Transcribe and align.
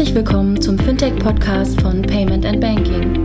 Herzlich 0.00 0.16
willkommen 0.16 0.58
zum 0.58 0.78
Fintech-Podcast 0.78 1.78
von 1.82 2.00
Payment 2.00 2.46
and 2.46 2.58
Banking. 2.58 3.22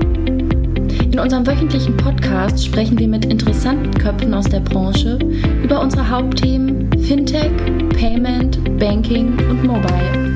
In 1.10 1.18
unserem 1.18 1.48
wöchentlichen 1.48 1.96
Podcast 1.96 2.66
sprechen 2.66 3.00
wir 3.00 3.08
mit 3.08 3.24
interessanten 3.24 3.94
Köpfen 3.94 4.34
aus 4.34 4.44
der 4.44 4.60
Branche 4.60 5.18
über 5.64 5.80
unsere 5.80 6.10
Hauptthemen 6.10 6.92
Fintech, 7.02 7.54
Payment, 7.98 8.78
Banking 8.78 9.40
und 9.50 9.64
Mobile. 9.64 10.36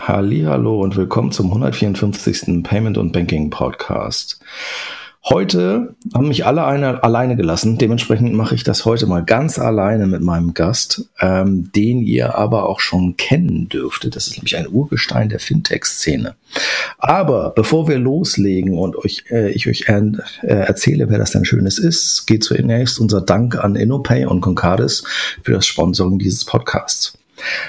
Hallo 0.00 0.82
und 0.82 0.94
willkommen 0.94 1.32
zum 1.32 1.46
154. 1.46 2.62
Payment 2.62 2.98
und 2.98 3.12
Banking 3.12 3.48
Podcast. 3.48 4.38
Heute 5.24 5.94
haben 6.12 6.26
mich 6.26 6.46
alle 6.46 6.64
eine, 6.64 7.04
alleine 7.04 7.36
gelassen. 7.36 7.78
Dementsprechend 7.78 8.34
mache 8.34 8.56
ich 8.56 8.64
das 8.64 8.84
heute 8.84 9.06
mal 9.06 9.24
ganz 9.24 9.56
alleine 9.56 10.08
mit 10.08 10.20
meinem 10.20 10.52
Gast, 10.52 11.08
ähm, 11.20 11.70
den 11.76 12.02
ihr 12.02 12.34
aber 12.34 12.68
auch 12.68 12.80
schon 12.80 13.16
kennen 13.16 13.68
dürftet. 13.68 14.16
Das 14.16 14.26
ist 14.26 14.36
nämlich 14.36 14.56
ein 14.56 14.66
Urgestein 14.68 15.28
der 15.28 15.38
Fintech-Szene. 15.38 16.34
Aber 16.98 17.50
bevor 17.50 17.86
wir 17.86 17.98
loslegen 17.98 18.76
und 18.76 18.96
euch, 18.96 19.24
äh, 19.30 19.52
ich 19.52 19.68
euch 19.68 19.88
äh, 19.88 20.12
erzähle, 20.42 21.08
wer 21.08 21.18
das 21.18 21.30
denn 21.30 21.44
Schönes 21.44 21.78
ist, 21.78 22.26
geht 22.26 22.42
zunächst 22.42 22.98
unser 22.98 23.20
Dank 23.20 23.56
an 23.56 23.76
InnoPay 23.76 24.26
und 24.26 24.40
Concardis 24.40 25.04
für 25.44 25.52
das 25.52 25.66
Sponsoring 25.66 26.18
dieses 26.18 26.44
Podcasts. 26.44 27.16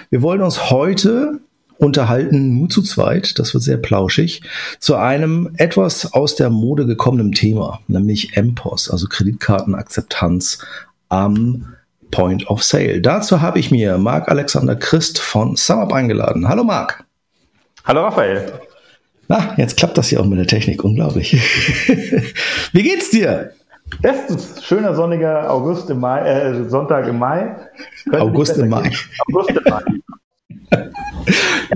Wir 0.09 0.23
wollen 0.23 0.41
uns 0.41 0.71
heute 0.71 1.39
unterhalten 1.83 2.57
nur 2.57 2.69
zu 2.69 2.81
zweit, 2.81 3.37
das 3.39 3.53
wird 3.53 3.63
sehr 3.63 3.77
plauschig, 3.77 4.41
zu 4.79 4.95
einem 4.95 5.53
etwas 5.57 6.13
aus 6.13 6.35
der 6.35 6.49
Mode 6.49 6.85
gekommenen 6.85 7.31
Thema, 7.31 7.79
nämlich 7.87 8.35
MPOS, 8.35 8.89
also 8.89 9.07
Kreditkartenakzeptanz 9.07 10.59
am 11.09 11.75
Point 12.11 12.49
of 12.49 12.63
Sale. 12.63 13.01
Dazu 13.01 13.41
habe 13.41 13.59
ich 13.59 13.71
mir 13.71 13.97
Marc 13.97 14.29
Alexander 14.29 14.75
Christ 14.75 15.19
von 15.19 15.55
SumUp 15.55 15.93
eingeladen. 15.93 16.47
Hallo 16.47 16.63
Marc. 16.63 17.03
Hallo 17.85 18.01
Raphael. 18.01 18.53
Na, 19.27 19.53
jetzt 19.57 19.77
klappt 19.77 19.97
das 19.97 20.09
hier 20.09 20.21
auch 20.21 20.25
mit 20.25 20.37
der 20.37 20.47
Technik, 20.47 20.83
unglaublich. 20.83 21.33
Wie 22.71 22.83
geht's 22.83 23.09
dir? 23.09 23.51
Bestens, 24.01 24.63
schöner 24.63 24.95
sonniger 24.95 25.49
August 25.51 25.89
im 25.89 25.99
Mai, 25.99 26.21
äh, 26.21 26.69
Sonntag 26.69 27.07
im 27.07 27.19
Mai. 27.19 27.55
Könnte 28.03 28.21
August 28.21 28.57
im 28.57 28.69
Mai. 28.69 28.91
August 29.27 29.49
im 29.49 29.63
Mai. 29.69 29.83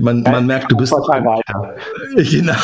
Man, 0.00 0.22
man 0.22 0.46
merkt, 0.46 0.70
du 0.70 0.76
bist. 0.76 0.92
Weiter. 0.92 1.74
Genau. 2.30 2.54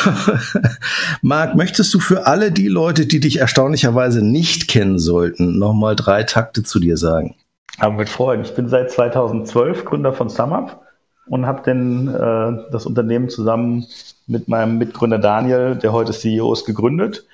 Marc, 1.21 1.55
möchtest 1.55 1.93
du 1.93 1.99
für 1.99 2.27
alle 2.27 2.51
die 2.51 2.67
Leute, 2.67 3.05
die 3.05 3.19
dich 3.19 3.39
erstaunlicherweise 3.39 4.25
nicht 4.25 4.67
kennen 4.67 4.99
sollten, 4.99 5.57
nochmal 5.57 5.95
drei 5.95 6.23
Takte 6.23 6.63
zu 6.63 6.79
dir 6.79 6.97
sagen? 6.97 7.35
Aber 7.79 7.95
mit 7.95 8.09
Freuden. 8.09 8.43
Ich 8.43 8.53
bin 8.55 8.67
seit 8.69 8.91
2012 8.91 9.85
Gründer 9.85 10.13
von 10.13 10.29
SumUp 10.29 10.81
und 11.27 11.45
habe 11.45 11.63
denn 11.63 12.07
äh, 12.07 12.71
das 12.71 12.85
Unternehmen 12.85 13.29
zusammen 13.29 13.85
mit 14.27 14.47
meinem 14.47 14.77
Mitgründer 14.77 15.19
Daniel, 15.19 15.75
der 15.75 15.91
heute 15.91 16.13
CEO 16.13 16.53
ist, 16.53 16.65
gegründet. 16.65 17.25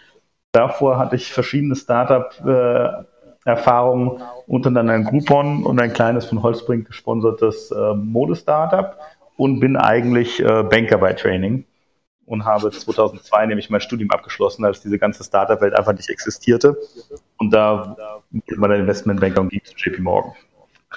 Davor 0.51 0.97
hatte 0.97 1.15
ich 1.15 1.31
verschiedene 1.31 1.75
Startup-Erfahrungen, 1.75 3.05
äh, 3.05 3.10
unter 3.45 4.67
anderem 4.67 4.89
ein 4.89 5.03
Groupon 5.03 5.63
und 5.63 5.81
ein 5.81 5.93
kleines 5.93 6.25
von 6.25 6.43
Holzbrink 6.43 6.87
gesponsertes 6.87 7.71
äh, 7.71 7.93
Modestartup 7.95 8.97
und 9.37 9.59
bin 9.59 9.77
eigentlich 9.77 10.39
äh, 10.39 10.63
Banker 10.63 10.99
bei 10.99 11.13
Training 11.13 11.65
und 12.25 12.45
habe 12.45 12.71
2002 12.71 13.47
nämlich 13.47 13.69
mein 13.69 13.81
Studium 13.81 14.11
abgeschlossen, 14.11 14.63
als 14.63 14.81
diese 14.81 14.99
ganze 14.99 15.23
Startup-Welt 15.23 15.73
einfach 15.73 15.93
nicht 15.93 16.09
existierte. 16.09 16.77
Und 17.37 17.51
da 17.51 17.97
wurde 18.29 18.59
man 18.59 18.69
dann 18.69 18.79
Investmentbanker 18.81 19.41
und 19.41 19.49
ging 19.49 19.61
zu 19.63 19.73
JP 19.75 20.01
Morgan. 20.01 20.33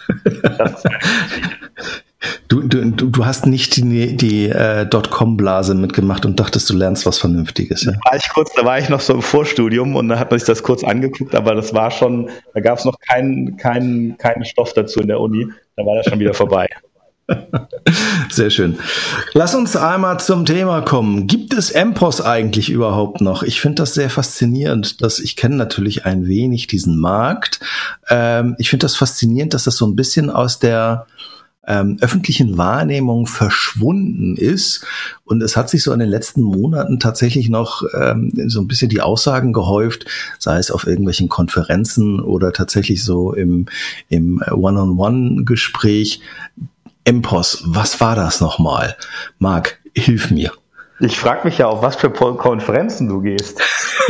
Du, 2.48 2.62
du, 2.62 2.90
du 2.90 3.26
hast 3.26 3.46
nicht 3.46 3.76
die, 3.76 4.16
die 4.16 4.48
äh, 4.48 4.86
Dotcom-Blase 4.86 5.74
mitgemacht 5.74 6.24
und 6.24 6.38
dachtest, 6.40 6.68
du 6.70 6.74
lernst 6.74 7.06
was 7.06 7.18
Vernünftiges. 7.18 7.84
Ja? 7.84 7.92
Da, 7.92 8.10
war 8.10 8.16
ich 8.16 8.28
kurz, 8.30 8.52
da 8.54 8.64
war 8.64 8.78
ich 8.78 8.88
noch 8.88 9.00
so 9.00 9.14
im 9.14 9.22
Vorstudium 9.22 9.96
und 9.96 10.08
da 10.08 10.18
hat 10.18 10.30
man 10.30 10.38
sich 10.38 10.46
das 10.46 10.62
kurz 10.62 10.84
angeguckt, 10.84 11.34
aber 11.34 11.54
das 11.54 11.74
war 11.74 11.90
schon, 11.90 12.30
da 12.54 12.60
gab 12.60 12.78
es 12.78 12.84
noch 12.84 12.98
keinen 12.98 13.56
keinen 13.56 14.16
keinen 14.18 14.44
Stoff 14.44 14.72
dazu 14.74 15.00
in 15.00 15.08
der 15.08 15.20
Uni. 15.20 15.46
Da 15.76 15.84
war 15.84 15.96
das 15.96 16.06
schon 16.06 16.18
wieder 16.18 16.34
vorbei. 16.34 16.68
Sehr 18.30 18.50
schön. 18.50 18.78
Lass 19.32 19.54
uns 19.54 19.76
einmal 19.76 20.20
zum 20.20 20.44
Thema 20.44 20.82
kommen. 20.82 21.26
Gibt 21.26 21.54
es 21.54 21.72
MPOS 21.72 22.20
eigentlich 22.20 22.70
überhaupt 22.70 23.20
noch? 23.20 23.42
Ich 23.42 23.60
finde 23.60 23.76
das 23.76 23.94
sehr 23.94 24.10
faszinierend, 24.10 25.00
dass 25.02 25.20
ich 25.20 25.36
kenne 25.36 25.56
natürlich 25.56 26.04
ein 26.04 26.26
wenig 26.26 26.66
diesen 26.66 26.98
Markt. 26.98 27.60
Ähm, 28.08 28.56
ich 28.58 28.68
finde 28.68 28.84
das 28.84 28.96
faszinierend, 28.96 29.54
dass 29.54 29.64
das 29.64 29.76
so 29.76 29.86
ein 29.86 29.96
bisschen 29.96 30.28
aus 30.30 30.58
der 30.58 31.06
ähm, 31.66 31.98
öffentlichen 32.00 32.58
Wahrnehmung 32.58 33.26
verschwunden 33.26 34.36
ist. 34.36 34.86
Und 35.24 35.42
es 35.42 35.56
hat 35.56 35.70
sich 35.70 35.82
so 35.82 35.92
in 35.92 36.00
den 36.00 36.08
letzten 36.08 36.42
Monaten 36.42 37.00
tatsächlich 37.00 37.48
noch 37.48 37.82
ähm, 37.98 38.32
so 38.46 38.60
ein 38.60 38.68
bisschen 38.68 38.88
die 38.88 39.00
Aussagen 39.00 39.52
gehäuft, 39.52 40.06
sei 40.38 40.58
es 40.58 40.70
auf 40.70 40.86
irgendwelchen 40.86 41.28
Konferenzen 41.28 42.20
oder 42.20 42.52
tatsächlich 42.52 43.04
so 43.04 43.32
im, 43.32 43.66
im 44.08 44.42
One-on-One-Gespräch, 44.50 46.20
MPOS, 47.06 47.64
was 47.66 48.00
war 48.00 48.16
das 48.16 48.40
nochmal? 48.40 48.96
Marc, 49.38 49.78
hilf 49.94 50.30
mir. 50.30 50.52
Ich 51.00 51.18
frage 51.18 51.46
mich 51.46 51.58
ja, 51.58 51.66
auf 51.66 51.82
was 51.82 51.96
für 51.96 52.10
Konferenzen 52.10 53.08
du 53.08 53.20
gehst. 53.20 53.60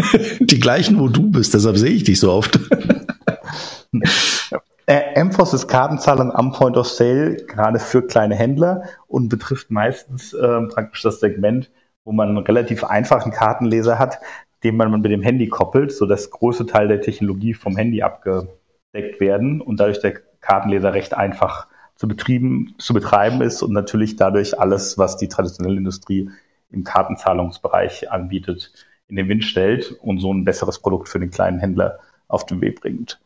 Die 0.41 0.61
gleichen, 0.61 0.99
wo 0.99 1.09
du 1.09 1.31
bist, 1.31 1.55
deshalb 1.55 1.79
sehe 1.79 1.91
ich 1.91 2.05
dich 2.05 2.21
so 2.21 2.31
oft. 2.31 2.59
Äh, 4.87 5.19
ist 5.53 5.69
Kartenzahlung 5.69 6.31
am 6.33 6.53
Point 6.53 6.77
of 6.77 6.87
Sale, 6.87 7.37
gerade 7.37 7.79
für 7.79 8.07
kleine 8.07 8.35
Händler 8.35 8.85
und 9.07 9.31
betrifft 9.31 9.71
meistens 9.71 10.35
äh, 10.35 10.61
praktisch 10.69 11.01
das 11.03 11.21
Segment, 11.21 11.71
wo 12.05 12.13
man 12.13 12.29
einen 12.29 12.39
relativ 12.39 12.85
einfachen 12.85 13.33
Kartenleser 13.33 13.99
hat, 13.99 14.19
den 14.63 14.77
man 14.77 14.91
mit 14.91 15.11
dem 15.11 15.23
Handy 15.23 15.49
koppelt, 15.49 15.91
sodass 15.91 16.31
große 16.31 16.67
Teil 16.67 16.89
der 16.89 17.01
Technologie 17.01 17.55
vom 17.55 17.77
Handy 17.77 18.03
abgedeckt 18.03 19.21
werden 19.21 19.63
und 19.63 19.81
dadurch 19.81 20.01
der 20.01 20.21
Kartenleser 20.41 20.93
recht 20.93 21.15
einfach 21.15 21.67
zu, 21.95 22.07
betrieben, 22.07 22.75
zu 22.79 22.93
betreiben 22.93 23.41
ist 23.41 23.63
und 23.63 23.73
natürlich 23.73 24.17
dadurch 24.17 24.61
alles, 24.61 24.99
was 24.99 25.17
die 25.17 25.29
traditionelle 25.29 25.79
Industrie 25.79 26.31
im 26.71 26.85
Kartenzahlungsbereich 26.85 28.11
anbietet, 28.11 28.73
in 29.09 29.17
den 29.17 29.29
Wind 29.29 29.45
stellt 29.45 29.93
und 30.03 30.19
so 30.19 30.33
ein 30.33 30.45
besseres 30.45 30.79
Produkt 30.79 31.09
für 31.09 31.21
den 31.21 31.31
kleinen 31.31 31.59
Händler 31.59 32.01
auf 32.29 32.45
den 32.45 32.61
Weg 32.61 32.81
bringt. 32.81 33.19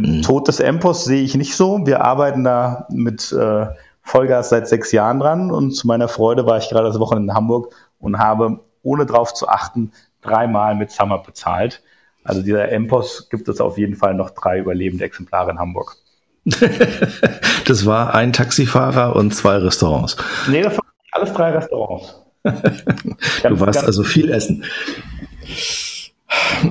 Den 0.00 0.18
mhm. 0.18 0.22
Tod 0.22 0.48
des 0.48 0.60
Empos 0.60 1.04
sehe 1.04 1.22
ich 1.22 1.34
nicht 1.34 1.56
so. 1.56 1.86
Wir 1.86 2.02
arbeiten 2.02 2.44
da 2.44 2.86
mit 2.90 3.32
äh, 3.32 3.66
Vollgas 4.02 4.50
seit 4.50 4.68
sechs 4.68 4.92
Jahren 4.92 5.20
dran 5.20 5.50
und 5.50 5.72
zu 5.72 5.86
meiner 5.86 6.08
Freude 6.08 6.46
war 6.46 6.58
ich 6.58 6.68
gerade 6.68 6.86
das 6.86 7.00
Wochenende 7.00 7.32
in 7.32 7.36
Hamburg 7.36 7.74
und 7.98 8.18
habe, 8.18 8.60
ohne 8.82 9.06
drauf 9.06 9.34
zu 9.34 9.48
achten, 9.48 9.92
dreimal 10.22 10.74
mit 10.74 10.90
Summer 10.90 11.18
bezahlt. 11.18 11.82
Also 12.22 12.42
dieser 12.42 12.70
Empos 12.70 13.28
gibt 13.30 13.48
es 13.48 13.60
auf 13.60 13.78
jeden 13.78 13.96
Fall 13.96 14.14
noch 14.14 14.30
drei 14.30 14.58
überlebende 14.58 15.04
Exemplare 15.04 15.50
in 15.50 15.58
Hamburg. 15.58 15.96
das 17.64 17.86
war 17.86 18.14
ein 18.14 18.32
Taxifahrer 18.32 19.16
und 19.16 19.34
zwei 19.34 19.56
Restaurants. 19.56 20.16
Nee, 20.48 20.62
das 20.62 20.74
waren 20.74 20.86
alles 21.12 21.32
drei 21.32 21.50
Restaurants. 21.50 22.22
du 22.44 23.60
warst 23.60 23.84
also 23.84 24.04
viel 24.04 24.30
essen. 24.30 24.64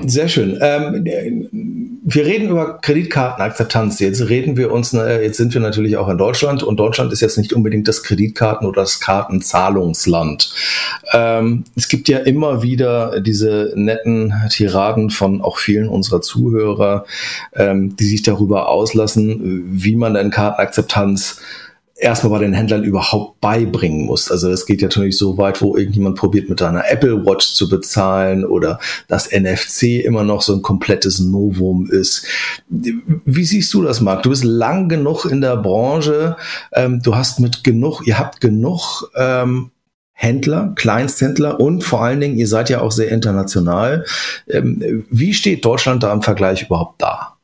Sehr 0.06 0.28
schön. 0.28 0.58
Ähm, 0.60 1.04
wir 2.08 2.24
reden 2.24 2.48
über 2.48 2.78
Kreditkartenakzeptanz. 2.78 3.98
Jetzt 3.98 4.28
reden 4.28 4.56
wir 4.56 4.72
uns, 4.72 4.92
äh, 4.94 5.22
jetzt 5.22 5.36
sind 5.38 5.54
wir 5.54 5.60
natürlich 5.60 5.96
auch 5.96 6.08
in 6.08 6.18
Deutschland 6.18 6.62
und 6.62 6.76
Deutschland 6.76 7.12
ist 7.12 7.20
jetzt 7.20 7.36
nicht 7.36 7.52
unbedingt 7.52 7.88
das 7.88 8.04
Kreditkarten- 8.04 8.66
oder 8.66 8.82
das 8.82 9.00
Kartenzahlungsland. 9.00 10.52
Ähm, 11.12 11.64
es 11.74 11.88
gibt 11.88 12.08
ja 12.08 12.18
immer 12.18 12.62
wieder 12.62 13.20
diese 13.20 13.72
netten 13.74 14.32
Tiraden 14.50 15.10
von 15.10 15.40
auch 15.40 15.58
vielen 15.58 15.88
unserer 15.88 16.20
Zuhörer, 16.20 17.06
ähm, 17.54 17.96
die 17.96 18.06
sich 18.06 18.22
darüber 18.22 18.68
auslassen, 18.68 19.64
wie 19.72 19.96
man 19.96 20.14
denn 20.14 20.30
Kartenakzeptanz 20.30 21.40
erstmal 21.98 22.38
bei 22.38 22.44
den 22.44 22.52
Händlern 22.52 22.84
überhaupt 22.84 23.40
beibringen 23.40 24.04
muss. 24.04 24.30
Also 24.30 24.50
es 24.50 24.66
geht 24.66 24.82
ja 24.82 24.88
natürlich 24.88 25.16
so 25.16 25.38
weit, 25.38 25.62
wo 25.62 25.76
irgendjemand 25.76 26.16
probiert 26.16 26.48
mit 26.48 26.60
einer 26.60 26.90
Apple 26.90 27.24
Watch 27.24 27.54
zu 27.54 27.68
bezahlen 27.68 28.44
oder 28.44 28.78
das 29.08 29.30
NFC 29.32 30.04
immer 30.04 30.22
noch 30.22 30.42
so 30.42 30.54
ein 30.54 30.62
komplettes 30.62 31.20
Novum 31.20 31.90
ist. 31.90 32.26
Wie 32.68 33.44
siehst 33.44 33.72
du 33.72 33.82
das, 33.82 34.00
Marc? 34.00 34.22
Du 34.22 34.30
bist 34.30 34.44
lang 34.44 34.88
genug 34.88 35.24
in 35.24 35.40
der 35.40 35.56
Branche, 35.56 36.36
ähm, 36.72 37.00
du 37.02 37.16
hast 37.16 37.40
mit 37.40 37.64
genug, 37.64 38.06
ihr 38.06 38.18
habt 38.18 38.40
genug 38.40 39.10
ähm, 39.16 39.70
Händler, 40.12 40.72
Kleinsthändler 40.76 41.60
und 41.60 41.82
vor 41.82 42.02
allen 42.02 42.20
Dingen, 42.20 42.36
ihr 42.36 42.48
seid 42.48 42.70
ja 42.70 42.80
auch 42.80 42.92
sehr 42.92 43.10
international. 43.10 44.04
Ähm, 44.48 45.04
wie 45.10 45.32
steht 45.34 45.64
Deutschland 45.64 46.02
da 46.02 46.12
im 46.12 46.22
Vergleich 46.22 46.62
überhaupt 46.62 47.00
da? 47.00 47.36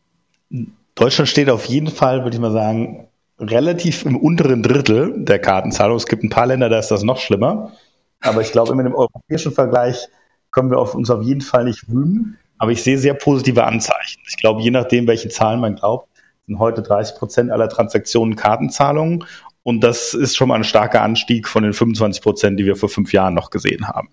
Deutschland 0.95 1.29
steht 1.29 1.49
auf 1.49 1.65
jeden 1.67 1.89
Fall, 1.89 2.25
würde 2.25 2.37
ich 2.37 2.41
mal 2.41 2.53
sagen, 2.53 3.09
relativ 3.43 4.05
im 4.05 4.17
unteren 4.17 4.63
Drittel 4.63 5.25
der 5.25 5.39
Kartenzahlung. 5.39 5.97
Es 5.97 6.07
gibt 6.07 6.23
ein 6.23 6.31
paar 6.31 6.47
Länder, 6.47 6.69
da 6.69 6.79
ist 6.79 6.91
das 6.91 7.03
noch 7.03 7.19
schlimmer. 7.19 7.73
Aber 8.21 8.41
ich 8.41 8.53
glaube, 8.53 8.73
in 8.73 8.79
dem 8.79 8.95
europäischen 8.95 9.53
Vergleich 9.53 10.09
können 10.53 10.71
wir 10.71 10.79
auf 10.79 10.95
uns 10.95 11.11
auf 11.11 11.23
jeden 11.23 11.41
Fall 11.41 11.65
nicht 11.65 11.89
rühmen. 11.89 12.39
Aber 12.59 12.71
ich 12.71 12.83
sehe 12.83 12.99
sehr 12.99 13.15
positive 13.15 13.65
Anzeichen. 13.65 14.21
Ich 14.29 14.37
glaube, 14.37 14.63
je 14.63 14.71
nachdem, 14.71 15.07
welche 15.07 15.29
Zahlen 15.29 15.61
man 15.61 15.75
glaubt, 15.75 16.09
sind 16.47 16.59
heute 16.59 16.83
30 16.83 17.17
Prozent 17.17 17.51
aller 17.51 17.69
Transaktionen 17.69 18.37
Kartenzahlungen. 18.37 19.25
Und 19.65 19.83
das 19.83 20.15
ist 20.15 20.37
schon 20.37 20.49
mal 20.49 20.57
ein 20.57 20.65
starker 20.65 21.03
Anstieg 21.03 21.49
von 21.49 21.63
den 21.65 21.73
25 21.73 22.23
Prozent, 22.23 22.61
die 22.61 22.67
wir 22.67 22.77
vor 22.77 22.89
fünf 22.89 23.13
Jahren 23.13 23.35
noch 23.35 23.51
gesehen 23.51 23.89
haben. 23.89 24.09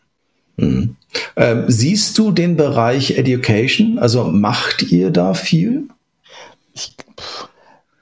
Mhm. 0.58 0.96
Ähm, 1.36 1.66
siehst 1.68 2.18
du 2.18 2.32
den 2.32 2.58
Bereich 2.58 3.18
Education? 3.18 4.00
Also 4.00 4.26
macht 4.26 4.92
ihr 4.92 5.12
da 5.12 5.34
viel? 5.34 5.88
Ich, 6.74 6.96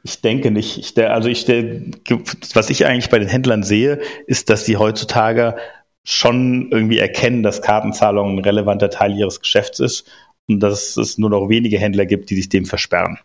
ich 0.08 0.22
denke 0.22 0.52
nicht. 0.52 0.78
Ich, 0.78 0.98
also 1.06 1.28
ich, 1.28 1.48
was 1.48 2.70
ich 2.70 2.86
eigentlich 2.86 3.10
bei 3.10 3.20
den 3.20 3.28
Händlern 3.28 3.64
sehe, 3.64 4.00
ist, 4.26 4.50
dass 4.50 4.66
sie 4.66 4.78
heutzutage 4.78 5.58
schon 6.06 6.72
irgendwie 6.72 6.98
erkennen, 6.98 7.44
dass 7.44 7.62
Kartenzahlung 7.62 8.38
ein 8.38 8.44
relevanter 8.44 8.90
Teil 8.90 9.18
ihres 9.18 9.42
Geschäfts 9.42 9.82
ist 9.82 10.06
und 10.48 10.62
dass 10.62 10.96
es 10.96 11.18
nur 11.18 11.30
noch 11.30 11.50
wenige 11.50 11.78
Händler 11.78 12.06
gibt, 12.06 12.30
die 12.30 12.36
sich 12.36 12.48
dem 12.48 12.66
versperren. 12.66 13.20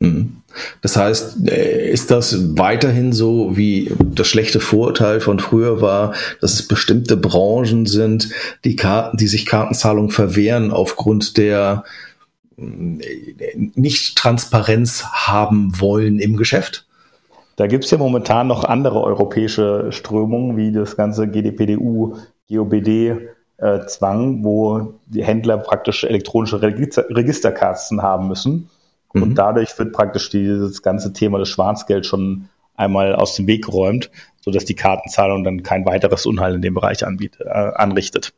Mhm. 0.00 0.38
Das 0.82 0.96
heißt, 0.96 1.48
äh, 1.48 1.88
ist 1.90 2.10
das 2.10 2.58
weiterhin 2.58 3.12
so, 3.12 3.56
wie 3.56 3.92
das 4.00 4.26
schlechte 4.26 4.58
Vorurteil 4.58 5.20
von 5.20 5.38
früher 5.38 5.80
war, 5.80 6.14
dass 6.40 6.54
es 6.54 6.66
bestimmte 6.66 7.16
Branchen 7.16 7.86
sind, 7.86 8.30
die, 8.64 8.74
Karten, 8.74 9.16
die 9.16 9.28
sich 9.28 9.46
Kartenzahlung 9.46 10.10
verwehren 10.10 10.72
aufgrund 10.72 11.36
der 11.36 11.84
nicht-Transparenz 12.60 15.04
haben 15.04 15.80
wollen 15.80 16.18
im 16.18 16.36
Geschäft? 16.36 16.86
Da 17.56 17.66
gibt 17.66 17.84
es 17.84 17.90
ja 17.90 17.98
momentan 17.98 18.46
noch 18.46 18.64
andere 18.64 19.02
europäische 19.02 19.92
Strömungen, 19.92 20.56
wie 20.56 20.72
das 20.72 20.96
ganze 20.96 21.28
GDPDU, 21.28 22.16
GOBD-Zwang, 22.48 24.40
äh, 24.40 24.44
wo 24.44 24.94
die 25.06 25.24
Händler 25.24 25.58
praktisch 25.58 26.04
elektronische 26.04 26.62
Register 26.62 27.04
Registerkarten 27.10 28.02
haben 28.02 28.28
müssen. 28.28 28.70
Mhm. 29.12 29.22
Und 29.22 29.34
dadurch 29.34 29.78
wird 29.78 29.92
praktisch 29.92 30.30
dieses 30.30 30.82
ganze 30.82 31.12
Thema 31.12 31.38
des 31.38 31.48
Schwarzgeld 31.48 32.06
schon 32.06 32.48
einmal 32.76 33.14
aus 33.14 33.36
dem 33.36 33.46
Weg 33.46 33.66
geräumt, 33.66 34.10
sodass 34.40 34.64
die 34.64 34.74
Kartenzahlung 34.74 35.44
dann 35.44 35.62
kein 35.62 35.84
weiteres 35.84 36.26
Unheil 36.26 36.54
in 36.54 36.62
dem 36.62 36.74
Bereich 36.74 37.06
anbietet, 37.06 37.46
äh, 37.46 37.50
anrichtet. 37.50 38.32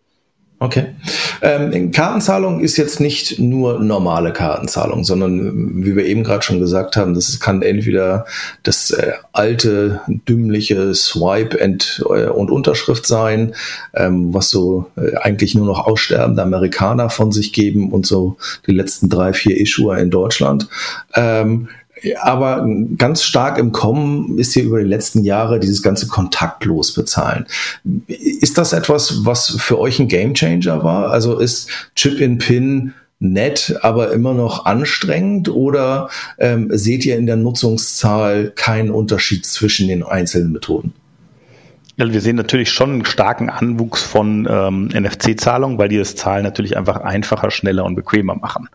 Okay. 0.63 0.95
Ähm, 1.43 1.91
Kartenzahlung 1.91 2.61
ist 2.61 2.77
jetzt 2.77 3.01
nicht 3.01 3.41
nur 3.41 3.81
normale 3.81 4.33
Kartenzahlung, 4.33 5.03
sondern 5.03 5.85
wie 5.85 5.97
wir 5.97 6.07
eben 6.07 6.23
gerade 6.23 6.43
schon 6.43 6.61
gesagt 6.61 6.95
haben, 6.97 7.15
das 7.15 7.41
kann 7.41 7.63
entweder 7.63 8.27
das 8.63 8.93
äh, 8.93 9.15
alte, 9.33 10.03
dümmliche 10.07 10.95
Swipe 10.95 11.61
and, 11.61 12.05
äh, 12.09 12.27
und 12.27 12.53
Unterschrift 12.53 13.07
sein, 13.07 13.57
ähm, 13.93 14.33
was 14.33 14.51
so 14.51 14.87
äh, 14.97 15.17
eigentlich 15.17 15.57
nur 15.57 15.67
noch 15.67 15.85
aussterbende 15.85 16.45
Amerikaner 16.45 17.11
von 17.11 17.33
sich 17.33 17.53
geben 17.53 17.91
und 17.91 18.07
so 18.07 18.37
die 18.69 18.73
letzten 18.73 19.09
drei, 19.09 19.33
vier 19.33 19.61
Issuer 19.61 19.99
in 19.99 20.11
Deutschland. 20.11 20.69
Ähm, 21.17 21.71
aber 22.21 22.67
ganz 22.97 23.23
stark 23.23 23.59
im 23.59 23.73
Kommen 23.73 24.39
ist 24.39 24.55
hier 24.55 24.65
über 24.65 24.81
die 24.81 24.89
letzten 24.89 25.23
Jahre 25.23 25.61
dieses 25.61 25.83
ganze 25.83 26.07
kontaktlos 26.07 26.93
bezahlen. 26.93 27.47
Ist 28.07 28.59
das 28.59 28.73
etwas, 28.73 29.25
was 29.25 29.51
für 29.59 29.79
euch 29.79 29.99
ein 29.99 30.09
Gamechanger 30.09 30.83
war? 30.85 31.11
Also 31.11 31.39
ist 31.39 31.69
Chip-in-Pin 31.95 32.95
nett, 33.23 33.79
aber 33.83 34.13
immer 34.13 34.35
noch 34.35 34.67
anstrengend? 34.67 35.49
Oder 35.49 36.11
ähm, 36.39 36.69
seht 36.73 37.07
ihr 37.07 37.17
in 37.17 37.27
der 37.27 37.37
Nutzungszahl 37.37 38.53
keinen 38.55 38.91
Unterschied 38.91 39.47
zwischen 39.47 39.89
den 39.89 40.03
einzelnen 40.03 40.53
Methoden? 40.53 40.93
Wir 41.97 42.21
sehen 42.21 42.37
natürlich 42.37 42.71
schon 42.71 42.91
einen 42.91 43.05
starken 43.05 43.49
Anwuchs 43.49 44.03
von 44.03 44.49
ähm, 44.51 44.89
NFC-Zahlungen, 44.89 45.79
weil 45.79 45.89
die 45.89 45.99
das 45.99 46.17
Zahlen 46.17 46.43
natürlich 46.43 46.77
einfach 46.77 46.97
einfacher, 46.97 47.51
schneller 47.51 47.85
und 47.85 47.95
bequemer 47.95 48.35
machen. 48.35 48.69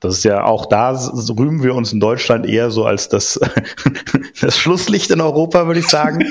Das 0.00 0.14
ist 0.14 0.24
ja 0.24 0.44
auch 0.44 0.66
da 0.66 0.96
rühmen 1.36 1.62
wir 1.62 1.74
uns 1.74 1.92
in 1.92 2.00
Deutschland 2.00 2.46
eher 2.46 2.70
so 2.70 2.84
als 2.84 3.08
das, 3.08 3.40
das 4.40 4.56
Schlusslicht 4.56 5.10
in 5.10 5.20
Europa, 5.20 5.66
würde 5.66 5.80
ich 5.80 5.88
sagen, 5.88 6.24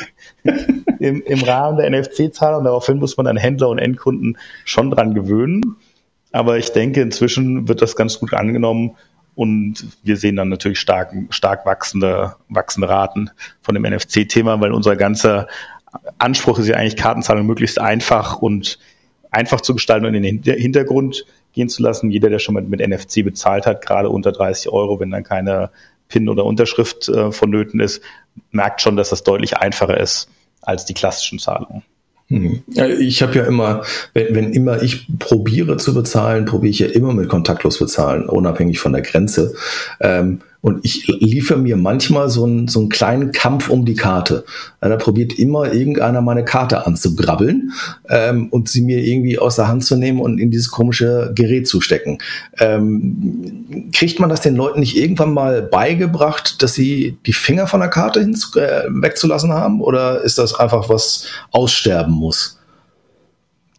im, 0.99 1.21
im 1.21 1.43
Rahmen 1.43 1.77
der 1.77 1.89
NFC-Zahlung. 1.89 2.63
Daraufhin 2.63 2.97
muss 2.97 3.17
man 3.17 3.25
dann 3.25 3.37
Händler 3.37 3.69
und 3.69 3.79
Endkunden 3.79 4.37
schon 4.63 4.91
dran 4.91 5.13
gewöhnen. 5.13 5.75
Aber 6.31 6.57
ich 6.57 6.71
denke, 6.71 7.01
inzwischen 7.01 7.67
wird 7.67 7.81
das 7.81 7.95
ganz 7.95 8.19
gut 8.19 8.33
angenommen 8.33 8.95
und 9.35 9.85
wir 10.03 10.17
sehen 10.17 10.35
dann 10.35 10.49
natürlich 10.49 10.79
stark, 10.79 11.13
stark 11.29 11.65
wachsende, 11.65 12.35
wachsende 12.49 12.89
Raten 12.89 13.29
von 13.61 13.75
dem 13.75 13.83
NFC-Thema, 13.83 14.59
weil 14.61 14.71
unser 14.71 14.95
ganzer 14.95 15.47
Anspruch 16.17 16.59
ist 16.59 16.67
ja 16.67 16.75
eigentlich 16.75 16.95
Kartenzahlung 16.97 17.45
möglichst 17.45 17.79
einfach 17.79 18.37
und 18.37 18.79
einfach 19.29 19.61
zu 19.61 19.73
gestalten 19.73 20.05
und 20.05 20.15
in 20.15 20.23
den 20.23 20.43
Hintergrund 20.43 21.25
gehen 21.57 21.69
zu 21.69 21.83
lassen. 21.83 22.09
Jeder, 22.09 22.29
der 22.29 22.39
schon 22.39 22.53
mal 22.53 22.63
mit 22.63 22.79
NFC 22.79 23.23
bezahlt 23.23 23.65
hat, 23.65 23.85
gerade 23.85 24.09
unter 24.09 24.31
30 24.31 24.71
Euro, 24.71 24.99
wenn 24.99 25.11
dann 25.11 25.23
keine 25.23 25.71
PIN 26.07 26.29
oder 26.29 26.45
Unterschrift 26.45 27.09
äh, 27.09 27.31
vonnöten 27.31 27.79
ist, 27.79 28.01
merkt 28.51 28.81
schon, 28.81 28.95
dass 28.95 29.09
das 29.09 29.23
deutlich 29.23 29.57
einfacher 29.57 29.99
ist 29.99 30.29
als 30.61 30.85
die 30.85 30.93
klassischen 30.93 31.39
Zahlungen. 31.39 31.83
Hm. 32.29 32.61
Ich 32.99 33.21
habe 33.21 33.35
ja 33.35 33.45
immer, 33.45 33.83
wenn, 34.13 34.35
wenn 34.35 34.53
immer 34.53 34.81
ich 34.83 35.07
probiere 35.17 35.77
zu 35.77 35.93
bezahlen, 35.93 36.45
probiere 36.45 36.71
ich 36.71 36.79
ja 36.79 36.87
immer 36.87 37.13
mit 37.13 37.29
kontaktlos 37.29 37.79
bezahlen, 37.79 38.27
unabhängig 38.27 38.79
von 38.79 38.93
der 38.93 39.01
Grenze. 39.01 39.55
Ähm, 40.01 40.41
und 40.67 40.83
ich 40.83 41.07
liefere 41.07 41.57
mir 41.57 41.77
manchmal 41.77 42.29
so 42.29 42.43
einen, 42.43 42.67
so 42.67 42.81
einen 42.81 42.89
kleinen 42.89 43.31
Kampf 43.31 43.69
um 43.69 43.85
die 43.85 43.93
Karte. 43.93 44.43
Da 44.81 44.97
probiert 44.97 45.39
immer 45.39 45.71
irgendeiner 45.71 46.19
meine 46.19 46.43
Karte 46.43 46.85
anzugrabbeln 46.85 47.71
ähm, 48.09 48.49
und 48.49 48.67
sie 48.67 48.81
mir 48.81 49.01
irgendwie 49.01 49.39
aus 49.39 49.55
der 49.55 49.69
Hand 49.69 49.85
zu 49.85 49.95
nehmen 49.95 50.19
und 50.19 50.39
in 50.39 50.51
dieses 50.51 50.69
komische 50.69 51.31
Gerät 51.33 51.69
zu 51.69 51.79
stecken. 51.79 52.17
Ähm, 52.59 53.87
kriegt 53.93 54.19
man 54.19 54.29
das 54.29 54.41
den 54.41 54.57
Leuten 54.57 54.81
nicht 54.81 54.97
irgendwann 54.97 55.33
mal 55.33 55.61
beigebracht, 55.61 56.61
dass 56.61 56.73
sie 56.73 57.17
die 57.25 57.31
Finger 57.31 57.67
von 57.67 57.79
der 57.79 57.89
Karte 57.89 58.19
hin, 58.19 58.37
äh, 58.55 58.81
wegzulassen 58.89 59.53
haben? 59.53 59.79
Oder 59.79 60.21
ist 60.21 60.37
das 60.37 60.53
einfach 60.53 60.89
was 60.89 61.27
aussterben 61.51 62.13
muss? 62.13 62.59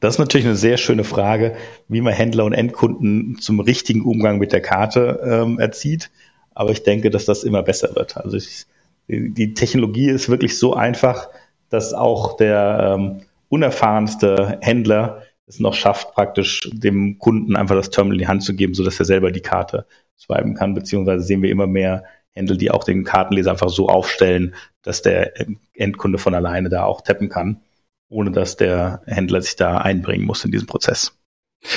Das 0.01 0.15
ist 0.15 0.19
natürlich 0.19 0.47
eine 0.47 0.57
sehr 0.57 0.79
schöne 0.79 1.05
Frage, 1.05 1.55
wie 1.89 2.01
man 2.01 2.15
Händler 2.15 2.47
und 2.47 2.55
Endkunden 2.55 3.37
zum 3.41 3.61
richtigen 3.61 4.07
Umgang 4.07 4.39
mit 4.39 4.53
der 4.53 4.63
Karte 4.63 5.21
ähm, 5.23 5.59
erzieht. 5.59 6.11
Aber 6.59 6.73
ich 6.73 6.83
denke, 6.83 7.11
dass 7.11 7.25
das 7.25 7.45
immer 7.45 7.63
besser 7.63 7.95
wird. 7.95 8.17
Also 8.17 8.37
ich, 8.37 8.67
die 9.07 9.55
Technologie 9.55 10.11
ist 10.11 10.29
wirklich 10.29 10.59
so 10.59 10.75
einfach, 10.75 11.29
dass 11.69 11.95
auch 11.95 12.37
der 12.37 12.97
ähm, 12.99 13.21
unerfahrenste 13.49 14.59
Händler 14.61 15.23
es 15.47 15.61
noch 15.61 15.75
schafft, 15.75 16.15
praktisch 16.15 16.69
dem 16.73 17.21
Kunden 17.21 17.55
einfach 17.55 17.77
das 17.77 17.91
Terminal 17.91 18.17
in 18.17 18.19
die 18.19 18.27
Hand 18.27 18.43
zu 18.43 18.57
geben, 18.57 18.75
sodass 18.75 18.99
er 18.99 19.05
selber 19.05 19.31
die 19.31 19.41
Karte 19.41 19.87
swipen 20.19 20.55
kann. 20.55 20.75
Beziehungsweise 20.75 21.23
sehen 21.23 21.43
wir 21.43 21.51
immer 21.53 21.69
mehr 21.69 22.03
Händler, 22.33 22.57
die 22.57 22.73
auch 22.73 22.83
den 22.83 23.05
Kartenleser 23.05 23.53
einfach 23.53 23.71
so 23.71 23.89
aufstellen, 23.89 24.57
dass 24.83 25.01
der 25.01 25.35
Endkunde 25.75 26.19
von 26.19 26.35
alleine 26.35 26.71
da 26.71 26.83
auch 26.83 27.03
tappen 27.03 27.29
kann, 27.29 27.61
ohne 28.09 28.33
dass 28.33 28.57
der 28.57 29.03
Händler 29.07 29.43
sich 29.43 29.55
da 29.55 29.79
einbringen 29.79 30.27
muss 30.27 30.45
in 30.45 30.51
diesen 30.51 30.67
Prozess. 30.67 31.17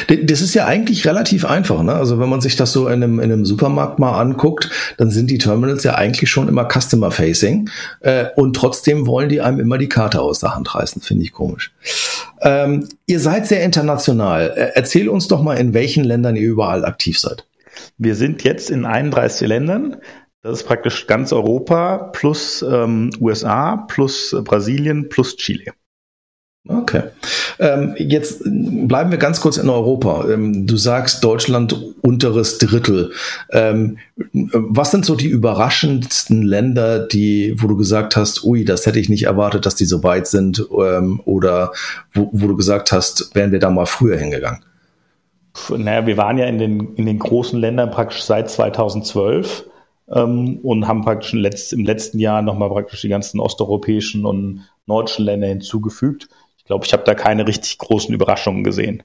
Das 0.08 0.42
ist 0.42 0.54
ja 0.54 0.66
eigentlich 0.66 1.06
relativ 1.06 1.46
einfach. 1.46 1.82
Ne? 1.84 1.94
Also 1.94 2.20
wenn 2.20 2.30
man 2.30 2.40
sich 2.40 2.56
das 2.56 2.72
so 2.72 2.88
in 2.88 3.04
einem, 3.04 3.20
in 3.20 3.32
einem 3.32 3.46
Supermarkt 3.46 4.00
mal 4.00 4.20
anguckt, 4.20 4.70
dann 4.98 5.10
sind 5.10 5.30
die 5.30 5.38
Terminals 5.38 5.84
ja 5.84 5.96
eigentlich 5.96 6.30
schon 6.30 6.48
immer 6.48 6.68
Customer-Facing 6.70 7.70
äh, 8.02 8.28
und 8.36 8.56
trotzdem 8.56 9.08
wollen 9.08 9.30
die 9.30 9.42
einem 9.42 9.60
immer 9.60 9.78
die 9.78 9.90
Karte 9.90 10.22
aus 10.22 10.40
der 10.40 10.56
Hand 10.56 10.74
reißen. 10.74 11.02
Finde 11.02 11.24
ich 11.24 11.32
komisch. 11.32 11.74
Ähm, 12.42 12.88
ihr 13.06 13.20
seid 13.20 13.48
sehr 13.48 13.64
international. 13.64 14.54
Äh, 14.56 14.72
erzähl 14.76 15.10
uns 15.10 15.28
doch 15.28 15.42
mal, 15.42 15.56
in 15.56 15.74
welchen 15.74 16.04
Ländern 16.04 16.36
ihr 16.36 16.48
überall 16.48 16.86
aktiv 16.86 17.20
seid. 17.20 17.48
Wir 17.98 18.16
sind 18.16 18.44
jetzt 18.44 18.70
in 18.70 18.86
31 18.86 19.48
Ländern. 19.48 19.98
Das 20.44 20.60
ist 20.60 20.68
praktisch 20.68 21.06
ganz 21.08 21.34
Europa 21.34 22.10
plus 22.14 22.64
ähm, 22.68 23.12
USA 23.20 23.78
plus 23.78 24.34
äh, 24.34 24.42
Brasilien 24.42 25.10
plus 25.10 25.36
Chile. 25.38 25.74
Okay. 26.68 27.04
Ähm, 27.60 27.96
jetzt 27.98 28.44
bleiben 28.44 29.10
wir 29.10 29.18
ganz 29.18 29.42
kurz 29.42 29.58
in 29.58 29.70
Europa. 29.70 30.26
Ähm, 30.30 30.68
du 30.68 30.78
sagst 30.78 31.24
Deutschland 31.24 31.76
unteres 32.02 32.60
Drittel. 32.60 33.12
Ähm, 33.52 33.98
was 34.34 34.92
sind 34.92 35.04
so 35.04 35.16
die 35.16 35.28
überraschendsten 35.28 36.44
Länder, 36.44 37.00
die, 37.00 37.56
wo 37.58 37.68
du 37.68 37.78
gesagt 37.78 38.16
hast, 38.16 38.44
ui, 38.44 38.64
das 38.64 38.86
hätte 38.86 39.00
ich 39.00 39.10
nicht 39.10 39.24
erwartet, 39.24 39.66
dass 39.66 39.76
die 39.76 39.86
so 39.86 40.04
weit 40.04 40.28
sind, 40.28 40.64
ähm, 40.72 41.20
oder 41.26 41.72
wo, 42.14 42.30
wo, 42.32 42.48
du 42.48 42.56
gesagt 42.56 42.92
hast, 42.92 43.34
wären 43.34 43.52
wir 43.52 43.60
da 43.60 43.72
mal 43.72 43.88
früher 43.88 44.18
hingegangen? 44.18 44.64
Naja, 45.76 46.06
wir 46.06 46.18
waren 46.18 46.38
ja 46.38 46.46
in 46.46 46.60
den, 46.60 46.96
in 46.96 47.08
den 47.08 47.20
großen 47.20 47.60
Ländern 47.60 47.90
praktisch 47.90 48.22
seit 48.22 48.52
2012 48.52 49.66
ähm, 50.14 50.60
und 50.62 50.88
haben 50.88 51.02
praktisch 51.02 51.34
im, 51.34 51.40
Letz-, 51.40 51.74
im 51.74 51.86
letzten 51.86 52.20
Jahr 52.20 52.44
nochmal 52.44 52.70
praktisch 52.70 53.02
die 53.02 53.10
ganzen 53.10 53.40
osteuropäischen 53.40 54.26
und 54.26 54.62
nordischen 54.86 55.26
Länder 55.26 55.48
hinzugefügt 55.48 56.30
glaube, 56.66 56.86
ich 56.86 56.94
habe 56.94 57.04
da 57.04 57.16
keine 57.16 57.48
richtig 57.48 57.78
großen 57.78 58.14
Überraschungen 58.14 58.64
gesehen. 58.64 59.04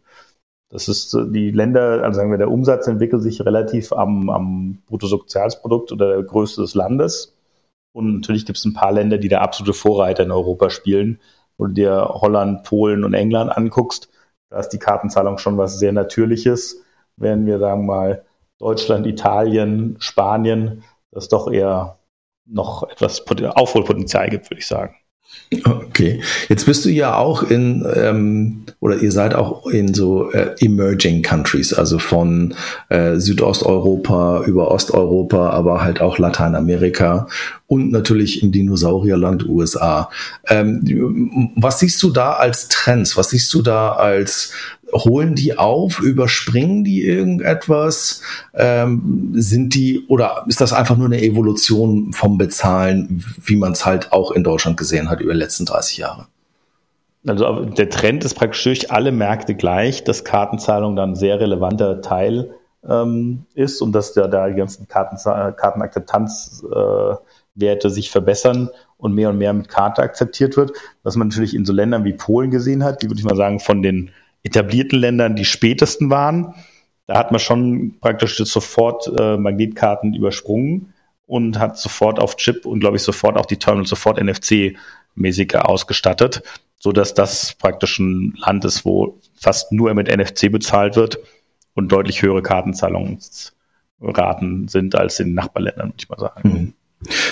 Das 0.69 0.89
ist 0.89 1.15
äh, 1.15 1.27
die 1.31 1.51
Länder, 1.51 2.03
also 2.03 2.19
sagen 2.19 2.31
wir, 2.31 2.39
der 2.39 2.51
Umsatz 2.51 2.87
entwickelt 2.87 3.23
sich 3.23 3.41
relativ 3.45 3.93
am, 3.93 4.31
am 4.31 4.83
Bruttosozialprodukt 4.87 5.93
oder 5.93 6.15
der 6.17 6.23
Größe 6.23 6.61
des 6.61 6.75
Landes. 6.75 7.37
Und 7.93 8.15
natürlich 8.15 8.47
gibt 8.47 8.59
es 8.59 8.65
ein 8.65 8.75
paar 8.75 8.93
Länder, 8.93 9.19
die 9.19 9.29
da 9.29 9.41
absolute 9.41 9.73
Vorreiter 9.73 10.25
in 10.25 10.33
Europa 10.33 10.71
spielen. 10.71 11.21
Wenn 11.59 11.69
du 11.69 11.75
dir 11.75 12.09
Holland, 12.13 12.65
Polen 12.65 13.05
und 13.05 13.15
England 13.15 13.57
anguckst, 13.57 14.11
da 14.51 14.61
ist 14.61 14.71
die 14.71 14.79
Kartenzahlung 14.79 15.39
schon 15.39 15.57
was 15.57 15.79
sehr 15.79 15.93
Natürliches. 15.93 16.85
Während 17.17 17.47
wir 17.47 17.59
sagen 17.59 17.87
mal 17.87 18.25
Deutschland, 18.59 19.07
Italien, 19.07 19.97
Spanien, 19.99 20.85
das 21.11 21.29
doch 21.29 21.51
eher 21.51 21.99
noch 22.45 22.89
etwas 22.91 23.25
Aufholpotenzial 23.27 24.29
gibt, 24.29 24.51
würde 24.51 24.61
ich 24.61 24.67
sagen. 24.67 24.97
Okay, 25.64 26.21
jetzt 26.49 26.66
bist 26.66 26.85
du 26.85 26.88
ja 26.88 27.16
auch 27.16 27.45
in 27.45 27.87
ähm, 27.95 28.64
oder 28.80 28.97
ihr 28.97 29.12
seid 29.12 29.33
auch 29.35 29.68
in 29.68 29.95
so 29.95 30.33
äh, 30.33 30.56
emerging 30.59 31.23
countries, 31.23 31.73
also 31.73 32.00
von 32.00 32.54
äh, 32.88 33.16
Südosteuropa 33.16 34.42
über 34.45 34.73
Osteuropa, 34.73 35.50
aber 35.50 35.83
halt 35.85 36.00
auch 36.00 36.18
Lateinamerika 36.18 37.28
und 37.68 37.92
natürlich 37.92 38.42
im 38.42 38.50
Dinosaurierland 38.50 39.49
USA. 39.49 40.11
Ähm, 40.49 41.52
was 41.54 41.78
siehst 41.78 42.02
du 42.02 42.11
da 42.11 42.33
als 42.33 42.68
Trends? 42.68 43.16
Was 43.16 43.30
siehst 43.30 43.54
du 43.54 43.62
da 43.62 43.92
als 43.92 44.52
holen 44.93 45.35
die 45.35 45.59
auf, 45.59 46.00
überspringen 46.00 46.85
die 46.85 47.05
irgendetwas? 47.05 48.23
Ähm, 48.55 49.33
sind 49.35 49.75
die 49.75 50.07
oder 50.09 50.45
ist 50.49 50.61
das 50.61 50.73
einfach 50.73 50.97
nur 50.97 51.07
eine 51.07 51.23
Evolution 51.23 52.12
vom 52.12 52.38
Bezahlen, 52.38 53.25
wie 53.45 53.57
man 53.57 53.73
es 53.73 53.85
halt 53.85 54.12
auch 54.12 54.31
in 54.31 54.45
Deutschland 54.45 54.76
gesehen 54.76 55.11
hat 55.11 55.21
über 55.21 55.33
die 55.33 55.38
letzten 55.38 55.66
30 55.66 55.99
Jahre? 55.99 56.26
Also 57.26 57.64
der 57.64 57.90
Trend 57.90 58.25
ist 58.25 58.35
praktisch 58.35 58.62
durch 58.62 58.93
alle 58.93 59.11
Märkte 59.11 59.57
gleich, 59.57 60.05
dass 60.05 60.25
Kartenzahlung 60.25 60.95
dann 60.95 61.11
ein 61.11 61.16
sehr 61.16 61.40
relevanter 61.40 62.00
Teil 62.00 62.55
ähm, 62.88 63.47
ist 63.55 63.83
und 63.83 63.93
dass 63.93 64.12
da, 64.12 64.49
die 64.49 64.55
ganzen 64.55 64.87
Karten, 64.87 65.16
Kartenakzeptanzwerte 65.57 67.19
äh, 67.59 67.90
sich 67.90 68.11
verbessern 68.11 68.71
und 68.99 69.14
mehr 69.14 69.31
und 69.31 69.38
mehr 69.38 69.52
mit 69.52 69.69
Karte 69.69 70.02
akzeptiert 70.02 70.57
wird. 70.57 70.73
Was 71.02 71.16
man 71.16 71.28
natürlich 71.28 71.55
in 71.55 71.64
so 71.64 71.73
Ländern 71.73 72.05
wie 72.05 72.12
Polen 72.12 72.52
gesehen 72.52 72.85
hat, 72.85 73.02
die 73.02 73.09
würde 73.09 73.19
ich 73.19 73.25
mal 73.25 73.37
sagen 73.37 73.59
von 73.59 73.83
den 73.83 74.11
etablierten 74.47 74.99
Ländern 74.99 75.37
die 75.37 75.45
spätesten 75.45 76.09
waren. 76.09 76.55
Da 77.07 77.19
hat 77.19 77.31
man 77.31 77.41
schon 77.41 77.99
praktisch 78.00 78.38
sofort 78.38 79.11
äh, 79.19 79.37
Magnetkarten 79.37 80.15
übersprungen 80.15 80.95
und 81.26 81.59
hat 81.59 81.79
sofort 81.79 82.19
auf 82.19 82.37
Chip 82.37 82.65
und 82.67 82.81
glaube 82.81 82.97
ich 82.97 83.03
sofort 83.03 83.37
auch 83.37 83.47
die 83.47 83.59
Terminals 83.59 83.91
sofort 83.91 84.19
NFC-mäßig 84.19 85.55
ausgestattet, 85.57 86.43
so 86.79 86.93
dass 86.93 87.15
das 87.15 87.55
praktisch 87.55 87.99
ein 87.99 88.35
Land 88.38 88.65
ist, 88.65 88.85
wo 88.85 89.19
fast 89.35 89.73
nur 89.73 89.93
mit 89.95 90.15
NFC 90.15 90.50
bezahlt 90.50 90.97
wird 90.97 91.19
und 91.75 91.93
deutlich 91.93 92.23
höhere 92.23 92.43
Kartenzahlungsraten 92.43 94.69
sind 94.69 94.95
als 94.95 95.21
in 95.21 95.35
Nachbarländern, 95.35 95.88
würde 95.88 95.99
ich 95.99 96.09
mal 96.09 96.19
sagen. 96.19 96.49
Mhm. 96.49 96.73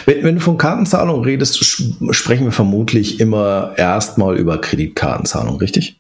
Wenn, 0.05 0.25
wenn, 0.25 0.35
du 0.35 0.41
von 0.41 0.59
Kartenzahlung 0.59 1.23
redest, 1.23 1.65
sprechen 1.65 2.45
wir 2.45 2.53
vermutlich 2.53 3.19
immer 3.19 3.73
erstmal 3.77 4.37
über 4.37 4.61
Kreditkartenzahlung, 4.61 5.57
richtig? 5.57 5.99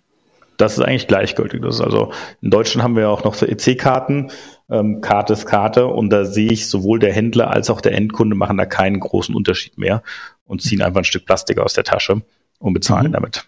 Das 0.56 0.78
ist 0.78 0.84
eigentlich 0.84 1.08
gleichgültig. 1.08 1.62
Das 1.62 1.76
ist 1.76 1.80
also 1.80 2.12
in 2.40 2.50
Deutschland 2.50 2.84
haben 2.84 2.96
wir 2.96 3.08
auch 3.08 3.24
noch 3.24 3.34
so 3.34 3.46
EC-Karten. 3.46 4.30
Ähm, 4.70 5.00
Karte 5.00 5.32
ist 5.32 5.46
Karte 5.46 5.86
und 5.86 6.10
da 6.10 6.24
sehe 6.24 6.50
ich 6.50 6.68
sowohl 6.68 6.98
der 6.98 7.12
Händler 7.12 7.50
als 7.50 7.70
auch 7.70 7.80
der 7.80 7.92
Endkunde 7.92 8.36
machen 8.36 8.56
da 8.56 8.66
keinen 8.66 9.00
großen 9.00 9.34
Unterschied 9.34 9.78
mehr 9.78 10.02
und 10.46 10.62
ziehen 10.62 10.82
einfach 10.82 11.00
ein 11.00 11.04
Stück 11.04 11.26
Plastik 11.26 11.58
aus 11.58 11.74
der 11.74 11.84
Tasche 11.84 12.22
und 12.58 12.72
bezahlen 12.72 13.08
mhm. 13.08 13.12
damit. 13.12 13.46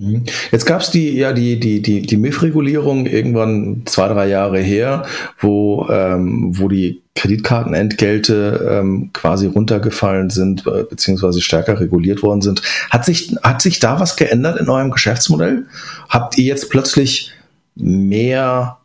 Mhm. 0.00 0.24
Jetzt 0.50 0.64
gab 0.64 0.80
es 0.80 0.90
die, 0.90 1.14
ja, 1.16 1.32
die, 1.32 1.60
die, 1.60 1.82
die, 1.82 2.02
die 2.02 2.16
MIF-Regulierung 2.16 3.04
irgendwann 3.04 3.82
zwei, 3.84 4.08
drei 4.08 4.28
Jahre 4.28 4.58
her, 4.58 5.04
wo, 5.38 5.86
ähm, 5.90 6.58
wo 6.58 6.68
die 6.68 7.02
Kreditkartenentgelte 7.14 8.78
ähm, 8.80 9.10
quasi 9.12 9.46
runtergefallen 9.46 10.30
sind, 10.30 10.66
äh, 10.66 10.84
beziehungsweise 10.84 11.42
stärker 11.42 11.78
reguliert 11.78 12.22
worden 12.22 12.40
sind. 12.40 12.62
Hat 12.88 13.04
sich, 13.04 13.36
hat 13.42 13.60
sich 13.60 13.78
da 13.78 14.00
was 14.00 14.16
geändert 14.16 14.58
in 14.58 14.70
eurem 14.70 14.90
Geschäftsmodell? 14.90 15.66
Habt 16.08 16.38
ihr 16.38 16.44
jetzt 16.44 16.70
plötzlich 16.70 17.32
mehr 17.74 18.78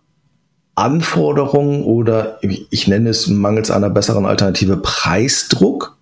Anforderungen 0.76 1.84
oder 1.84 2.40
ich 2.42 2.88
nenne 2.90 3.10
es 3.10 3.28
mangels 3.28 3.72
einer 3.72 3.90
besseren 3.90 4.26
Alternative 4.26 4.76
Preisdruck? 4.76 5.96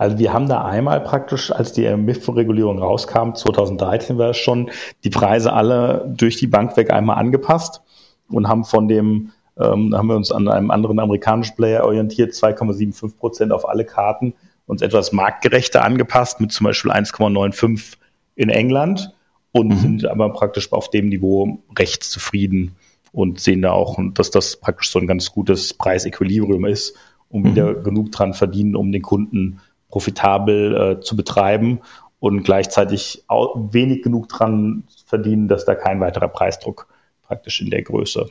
Also 0.00 0.18
wir 0.18 0.32
haben 0.32 0.48
da 0.48 0.64
einmal 0.64 0.98
praktisch, 1.02 1.52
als 1.52 1.74
die 1.74 1.86
MIF-Regulierung 1.94 2.78
rauskam, 2.78 3.34
2013 3.34 4.16
war 4.16 4.30
es 4.30 4.38
schon, 4.38 4.70
die 5.04 5.10
Preise 5.10 5.52
alle 5.52 6.10
durch 6.16 6.36
die 6.36 6.46
Bank 6.46 6.74
weg 6.78 6.90
einmal 6.90 7.18
angepasst 7.18 7.82
und 8.30 8.48
haben 8.48 8.64
von 8.64 8.88
dem, 8.88 9.32
ähm, 9.58 9.94
haben 9.94 10.06
wir 10.06 10.16
uns 10.16 10.32
an 10.32 10.48
einem 10.48 10.70
anderen 10.70 11.00
amerikanischen 11.00 11.54
Player 11.54 11.84
orientiert, 11.84 12.32
2,75 12.32 13.18
Prozent 13.18 13.52
auf 13.52 13.68
alle 13.68 13.84
Karten, 13.84 14.32
uns 14.64 14.80
etwas 14.80 15.12
marktgerechter 15.12 15.84
angepasst 15.84 16.40
mit 16.40 16.50
zum 16.50 16.64
Beispiel 16.64 16.92
1,95 16.92 17.98
in 18.36 18.48
England 18.48 19.14
und 19.52 19.68
mhm. 19.68 19.76
sind 19.76 20.06
aber 20.06 20.32
praktisch 20.32 20.72
auf 20.72 20.88
dem 20.88 21.10
Niveau 21.10 21.58
recht 21.78 22.04
zufrieden 22.04 22.74
und 23.12 23.38
sehen 23.38 23.60
da 23.60 23.72
auch, 23.72 23.98
dass 24.14 24.30
das 24.30 24.56
praktisch 24.56 24.92
so 24.92 24.98
ein 24.98 25.06
ganz 25.06 25.30
gutes 25.30 25.74
Preisequilibrium 25.74 26.64
ist, 26.64 26.96
um 27.28 27.42
mhm. 27.42 27.46
wieder 27.50 27.74
genug 27.74 28.12
dran 28.12 28.32
verdienen, 28.32 28.76
um 28.76 28.92
den 28.92 29.02
Kunden 29.02 29.60
profitabel 29.90 30.76
äh, 30.76 31.00
zu 31.00 31.16
betreiben 31.16 31.80
und 32.20 32.42
gleichzeitig 32.44 33.24
wenig 33.28 34.02
genug 34.02 34.28
dran 34.28 34.84
verdienen, 35.06 35.48
dass 35.48 35.64
da 35.64 35.74
kein 35.74 36.00
weiterer 36.00 36.28
Preisdruck 36.28 36.86
praktisch 37.22 37.60
in 37.60 37.70
der 37.70 37.82
Größe 37.82 38.26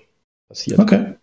passiert. 0.48 0.80
Okay. 0.80 1.16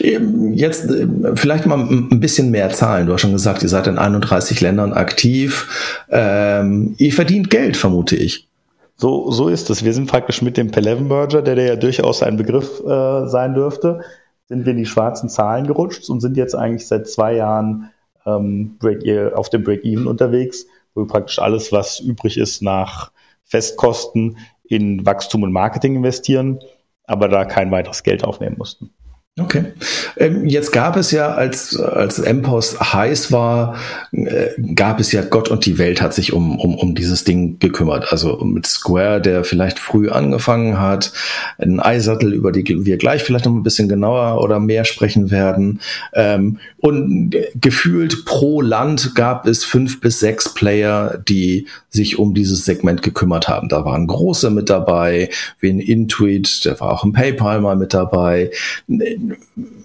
Ähm, 0.00 0.54
jetzt 0.54 0.90
ähm, 0.90 1.36
vielleicht 1.36 1.66
mal 1.66 1.78
ein 1.78 2.20
bisschen 2.20 2.50
mehr 2.50 2.70
Zahlen. 2.70 3.06
Du 3.06 3.12
hast 3.12 3.20
schon 3.20 3.32
gesagt, 3.32 3.62
ihr 3.62 3.68
seid 3.68 3.86
in 3.86 3.98
31 3.98 4.60
Ländern 4.60 4.92
aktiv. 4.92 6.04
Ähm, 6.10 6.94
ihr 6.98 7.12
verdient 7.12 7.50
Geld, 7.50 7.76
vermute 7.76 8.16
ich. 8.16 8.48
So, 8.96 9.30
so 9.30 9.48
ist 9.48 9.70
es. 9.70 9.84
Wir 9.84 9.92
sind 9.92 10.10
praktisch 10.10 10.42
mit 10.42 10.56
dem 10.56 10.70
Peleven-Merger, 10.70 11.42
der, 11.42 11.54
der 11.54 11.64
ja 11.66 11.76
durchaus 11.76 12.22
ein 12.22 12.36
Begriff 12.36 12.80
äh, 12.80 13.28
sein 13.28 13.54
dürfte, 13.54 14.00
sind 14.48 14.66
wir 14.66 14.72
in 14.72 14.78
die 14.78 14.86
schwarzen 14.86 15.28
Zahlen 15.28 15.66
gerutscht 15.66 16.08
und 16.10 16.20
sind 16.20 16.36
jetzt 16.36 16.54
eigentlich 16.54 16.86
seit 16.86 17.08
zwei 17.08 17.34
Jahren 17.34 17.90
ähm, 18.26 18.76
Break, 18.78 19.34
auf 19.34 19.50
dem 19.50 19.64
Break-Even 19.64 20.06
unterwegs, 20.06 20.66
wo 20.94 21.02
wir 21.02 21.06
praktisch 21.06 21.38
alles, 21.38 21.72
was 21.72 22.00
übrig 22.00 22.36
ist, 22.36 22.62
nach 22.62 23.12
Festkosten 23.44 24.38
in 24.64 25.04
Wachstum 25.04 25.42
und 25.42 25.52
Marketing 25.52 25.96
investieren, 25.96 26.60
aber 27.04 27.28
da 27.28 27.44
kein 27.44 27.70
weiteres 27.70 28.02
Geld 28.02 28.24
aufnehmen 28.24 28.56
mussten. 28.58 28.90
Okay. 29.38 29.72
Ähm, 30.16 30.44
jetzt 30.44 30.72
gab 30.72 30.96
es 30.96 31.12
ja, 31.12 31.32
als, 31.32 31.78
als 31.78 32.18
MPOS 32.18 32.92
heiß 32.92 33.30
war, 33.30 33.76
äh, 34.12 34.48
gab 34.74 34.98
es 34.98 35.12
ja 35.12 35.22
Gott 35.22 35.48
und 35.48 35.64
die 35.66 35.78
Welt 35.78 36.02
hat 36.02 36.14
sich 36.14 36.32
um, 36.32 36.58
um, 36.58 36.74
um 36.74 36.94
dieses 36.94 37.24
Ding 37.24 37.58
gekümmert. 37.58 38.12
Also 38.12 38.36
mit 38.44 38.66
Square, 38.66 39.20
der 39.20 39.44
vielleicht 39.44 39.78
früh 39.78 40.10
angefangen 40.10 40.80
hat, 40.80 41.12
ein 41.58 41.80
Eisattel, 41.80 42.34
über 42.34 42.50
die 42.50 42.84
wir 42.84 42.98
gleich 42.98 43.22
vielleicht 43.22 43.46
noch 43.46 43.52
ein 43.52 43.62
bisschen 43.62 43.88
genauer 43.88 44.42
oder 44.42 44.58
mehr 44.58 44.84
sprechen 44.84 45.30
werden. 45.30 45.80
Ähm, 46.12 46.58
und 46.78 47.36
gefühlt 47.54 48.24
pro 48.24 48.60
Land 48.60 49.14
gab 49.14 49.46
es 49.46 49.64
fünf 49.64 50.00
bis 50.00 50.18
sechs 50.20 50.52
Player, 50.52 51.22
die 51.28 51.66
sich 51.90 52.18
um 52.18 52.34
dieses 52.34 52.64
Segment 52.64 53.02
gekümmert 53.02 53.48
haben. 53.48 53.68
Da 53.68 53.84
waren 53.84 54.06
große 54.06 54.50
mit 54.50 54.70
dabei, 54.70 55.28
wie 55.58 55.70
ein 55.70 55.80
Intuit, 55.80 56.64
der 56.64 56.80
war 56.80 56.92
auch 56.92 57.04
ein 57.04 57.12
PayPal 57.12 57.60
mal 57.60 57.76
mit 57.76 57.94
dabei 57.94 58.50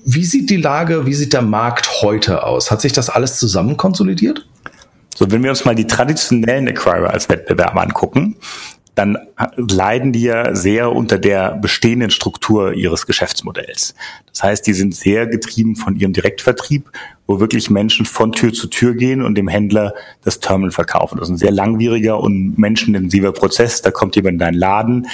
wie 0.05 0.23
sieht 0.23 0.49
die 0.51 0.57
Lage, 0.57 1.05
wie 1.07 1.13
sieht 1.13 1.33
der 1.33 1.41
Markt 1.41 2.01
heute 2.01 2.43
aus? 2.43 2.69
Hat 2.69 2.79
sich 2.79 2.93
das 2.93 3.09
alles 3.09 3.37
zusammen 3.37 3.75
konsolidiert? 3.75 4.47
So, 5.15 5.31
wenn 5.31 5.43
wir 5.43 5.49
uns 5.49 5.65
mal 5.65 5.75
die 5.75 5.87
traditionellen 5.87 6.67
Acquirer 6.67 7.09
als 7.09 7.27
Wettbewerber 7.27 7.81
angucken, 7.81 8.35
dann 8.95 9.17
leiden 9.57 10.13
die 10.13 10.23
ja 10.23 10.55
sehr 10.55 10.93
unter 10.93 11.19
der 11.19 11.51
bestehenden 11.57 12.09
Struktur 12.09 12.73
ihres 12.73 13.05
Geschäftsmodells. 13.05 13.93
Das 14.31 14.43
heißt, 14.43 14.67
die 14.67 14.73
sind 14.73 14.95
sehr 14.95 15.27
getrieben 15.27 15.75
von 15.75 15.97
ihrem 15.97 16.13
Direktvertrieb, 16.13 16.89
wo 17.27 17.39
wirklich 17.41 17.69
Menschen 17.69 18.05
von 18.05 18.31
Tür 18.31 18.53
zu 18.53 18.67
Tür 18.67 18.93
gehen 18.93 19.21
und 19.21 19.35
dem 19.35 19.49
Händler 19.49 19.93
das 20.23 20.39
Terminal 20.39 20.71
verkaufen. 20.71 21.17
Das 21.17 21.27
ist 21.27 21.35
ein 21.35 21.37
sehr 21.37 21.51
langwieriger 21.51 22.19
und 22.19 22.57
menschenintensiver 22.57 23.33
Prozess. 23.33 23.81
Da 23.81 23.91
kommt 23.91 24.15
jemand 24.15 24.33
in 24.33 24.39
deinen 24.39 24.57
Laden, 24.57 25.07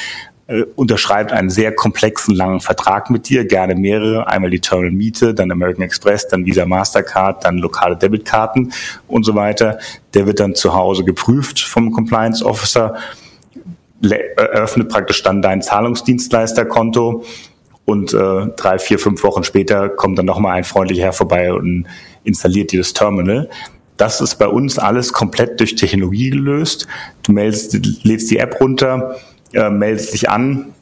äh, 0.46 0.64
unterschreibt 0.76 1.32
einen 1.32 1.50
sehr 1.50 1.74
komplexen, 1.74 2.36
langen 2.36 2.60
Vertrag 2.60 3.10
mit 3.10 3.30
dir, 3.30 3.46
gerne 3.46 3.74
mehrere, 3.74 4.28
einmal 4.28 4.52
die 4.52 4.60
Terminal 4.60 4.92
Miete, 4.92 5.34
dann 5.34 5.52
American 5.52 5.84
Express, 5.84 6.28
dann 6.28 6.46
Visa 6.46 6.66
Mastercard, 6.66 7.46
dann 7.46 7.58
lokale 7.58 7.96
Debitkarten 7.96 8.74
und 9.08 9.24
so 9.24 9.34
weiter. 9.34 9.80
Der 10.14 10.28
wird 10.28 10.40
dann 10.40 10.54
zu 10.54 10.76
Hause 10.76 11.04
geprüft 11.04 11.62
vom 11.62 11.92
Compliance 11.92 12.46
Officer, 12.46 12.96
eröffnet 14.10 14.90
praktisch 14.90 15.22
dann 15.24 15.42
dein 15.42 15.62
Zahlungsdienstleisterkonto 15.62 17.24
und 17.86 18.14
äh, 18.14 18.48
drei, 18.56 18.80
vier, 18.80 19.00
fünf 19.00 19.24
Wochen 19.24 19.44
später 19.44 19.90
kommt 19.90 20.18
dann 20.18 20.26
nochmal 20.26 20.54
ein 20.58 20.64
freundlicher 20.64 21.04
Herr 21.04 21.14
vorbei 21.14 21.54
und 21.54 21.86
installiert 22.24 22.72
dir 22.72 22.80
das 22.80 22.94
Terminal. 22.94 23.50
Das 23.98 24.22
ist 24.22 24.36
bei 24.36 24.48
uns 24.48 24.80
alles 24.80 25.14
komplett 25.14 25.60
durch 25.60 25.76
Technologie 25.76 26.30
gelöst. 26.30 26.88
Du 27.24 27.34
meldest, 27.34 27.78
lädst 28.04 28.32
die 28.32 28.38
App 28.38 28.60
runter, 28.60 29.18
äh, 29.54 29.70
meldest 29.70 30.14
dich 30.14 30.30
an, 30.30 30.74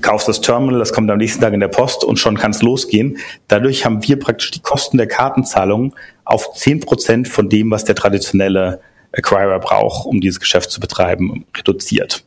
kaufst 0.00 0.28
das 0.28 0.40
Terminal, 0.40 0.78
das 0.78 0.92
kommt 0.92 1.10
am 1.10 1.18
nächsten 1.18 1.40
Tag 1.40 1.52
in 1.52 1.60
der 1.60 1.68
Post 1.68 2.04
und 2.04 2.18
schon 2.18 2.36
kann 2.36 2.52
es 2.52 2.62
losgehen. 2.62 3.18
Dadurch 3.48 3.84
haben 3.84 4.06
wir 4.06 4.18
praktisch 4.18 4.50
die 4.52 4.60
Kosten 4.60 4.96
der 4.96 5.08
Kartenzahlung 5.08 5.94
auf 6.24 6.54
zehn 6.54 6.80
Prozent 6.80 7.28
von 7.28 7.48
dem, 7.48 7.70
was 7.70 7.84
der 7.84 7.94
traditionelle 7.94 8.80
Acquirer 9.12 9.58
braucht, 9.58 10.06
um 10.06 10.20
dieses 10.20 10.40
Geschäft 10.40 10.70
zu 10.70 10.80
betreiben, 10.80 11.44
reduziert. 11.56 12.24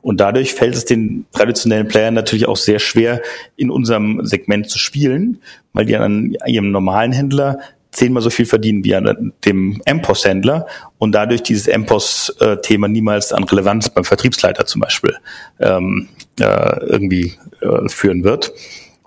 Und 0.00 0.20
dadurch 0.20 0.54
fällt 0.54 0.74
es 0.74 0.84
den 0.84 1.26
traditionellen 1.32 1.88
Playern 1.88 2.14
natürlich 2.14 2.46
auch 2.46 2.56
sehr 2.56 2.78
schwer, 2.78 3.20
in 3.56 3.70
unserem 3.70 4.24
Segment 4.24 4.70
zu 4.70 4.78
spielen, 4.78 5.42
weil 5.72 5.86
die 5.86 5.96
an 5.96 6.36
ihrem 6.46 6.70
normalen 6.70 7.12
Händler 7.12 7.58
zehnmal 7.90 8.22
so 8.22 8.30
viel 8.30 8.46
verdienen 8.46 8.84
wie 8.84 8.94
an 8.94 9.32
dem 9.44 9.82
MPOS-Händler 9.90 10.66
und 10.98 11.12
dadurch 11.12 11.42
dieses 11.42 11.66
MPOS-Thema 11.66 12.86
niemals 12.86 13.32
an 13.32 13.44
Relevanz 13.44 13.88
beim 13.88 14.04
Vertriebsleiter 14.04 14.66
zum 14.66 14.80
Beispiel 14.80 15.16
ähm, 15.58 16.08
äh, 16.38 16.84
irgendwie 16.86 17.34
äh, 17.60 17.88
führen 17.88 18.24
wird. 18.24 18.52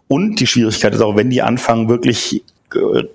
Und 0.07 0.39
die 0.39 0.47
Schwierigkeit 0.47 0.93
ist 0.93 1.01
auch, 1.01 1.15
wenn 1.15 1.29
die 1.29 1.41
anfangen, 1.41 1.87
wirklich 1.87 2.43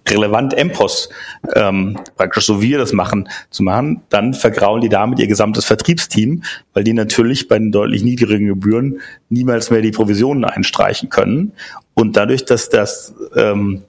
relevant 0.08 0.54
MPOS, 0.56 1.08
ähm, 1.54 1.98
praktisch 2.16 2.46
so 2.46 2.60
wie 2.60 2.70
wir 2.70 2.78
das 2.78 2.92
machen, 2.92 3.28
zu 3.50 3.62
machen, 3.62 4.02
dann 4.08 4.34
vergraulen 4.34 4.82
die 4.82 4.88
damit 4.88 5.18
ihr 5.18 5.26
gesamtes 5.26 5.64
Vertriebsteam, 5.64 6.42
weil 6.74 6.84
die 6.84 6.92
natürlich 6.92 7.48
bei 7.48 7.58
den 7.58 7.72
deutlich 7.72 8.02
niedrigen 8.02 8.46
Gebühren 8.46 9.00
niemals 9.28 9.70
mehr 9.70 9.82
die 9.82 9.92
Provisionen 9.92 10.44
einstreichen 10.44 11.08
können. 11.08 11.52
Und 11.94 12.16
dadurch, 12.16 12.44
dass 12.44 12.68
das 12.68 13.14
ähm, 13.34 13.82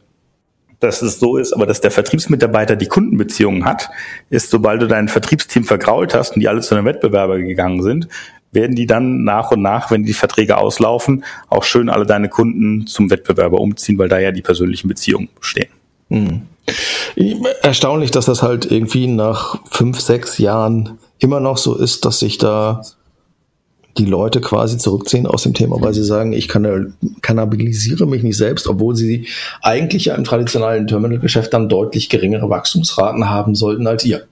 dass 0.80 1.02
es 1.02 1.20
so 1.20 1.38
ist, 1.38 1.54
aber 1.54 1.66
dass 1.66 1.82
der 1.82 1.92
Vertriebsmitarbeiter 1.92 2.76
die 2.76 2.86
Kundenbeziehungen 2.88 3.66
hat, 3.66 3.90
ist, 4.30 4.52
sobald 4.52 4.82
du 4.82 4.88
dein 4.88 5.08
Vertriebsteam 5.08 5.64
vergrault 5.64 6.14
hast 6.14 6.36
und 6.36 6.42
die 6.42 6.48
alle 6.48 6.62
zu 6.62 6.76
einem 6.76 6.86
Wettbewerber 6.86 7.40
gegangen 7.40 7.82
sind, 7.82 8.08
werden 8.52 8.76
die 8.76 8.86
dann 8.86 9.24
nach 9.24 9.52
und 9.52 9.62
nach, 9.62 9.92
wenn 9.92 10.04
die 10.04 10.14
Verträge 10.14 10.58
auslaufen, 10.58 11.24
auch 11.50 11.64
schön 11.64 11.90
alle 11.90 12.06
deine 12.06 12.30
Kunden 12.30 12.88
zum 12.88 13.10
Wettbewerber 13.10 13.60
umziehen, 13.60 13.98
weil 13.98 14.10
da 14.10 14.20
ja 14.20 14.32
die 14.32 14.42
persönlichen 14.42 14.88
Beziehungen 14.88 15.30
bestehen. 15.40 15.70
Hm. 16.10 16.44
Erstaunlich, 17.62 18.12
dass 18.12 18.26
das 18.26 18.44
halt 18.44 18.70
irgendwie 18.70 19.08
nach 19.08 19.60
fünf, 19.70 20.00
sechs 20.00 20.38
Jahren 20.38 20.98
immer 21.20 21.40
noch 21.40 21.58
so 21.58 21.76
ist, 21.76 22.06
dass 22.06 22.20
sich 22.20 22.38
da 22.38 22.82
die 23.98 24.06
Leute 24.06 24.42
quasi 24.42 24.78
zurückziehen 24.78 25.26
aus 25.26 25.44
dem 25.44 25.54
Thema, 25.54 25.82
weil 25.82 25.94
sie 25.94 26.04
sagen, 26.04 26.34
ich 26.34 26.48
kann, 26.48 26.94
kannabilisiere 27.22 28.06
mich 28.06 28.22
nicht 28.22 28.38
selbst, 28.38 28.68
obwohl 28.68 28.96
sie 28.96 29.28
eigentlich 29.62 30.06
ja 30.06 30.16
im 30.16 30.24
traditionellen 30.24 30.88
Terminalgeschäft 30.88 31.54
dann 31.54 31.70
deutlich 31.70 32.10
geringere 32.10 32.50
Wachstumsraten 32.50 33.30
haben 33.30 33.56
sollten 33.56 33.88
als 33.88 34.06
ihr. 34.06 34.28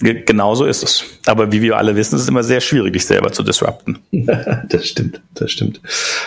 Genauso 0.00 0.64
ist 0.64 0.82
es. 0.82 1.04
Aber 1.26 1.52
wie 1.52 1.62
wir 1.62 1.76
alle 1.76 1.94
wissen, 1.94 2.16
ist 2.16 2.22
es 2.22 2.28
immer 2.28 2.42
sehr 2.42 2.60
schwierig, 2.60 2.92
dich 2.92 3.06
selber 3.06 3.30
zu 3.30 3.42
disrupten. 3.42 3.98
das 4.68 4.88
stimmt, 4.88 5.20
das 5.34 5.52
stimmt. 5.52 5.80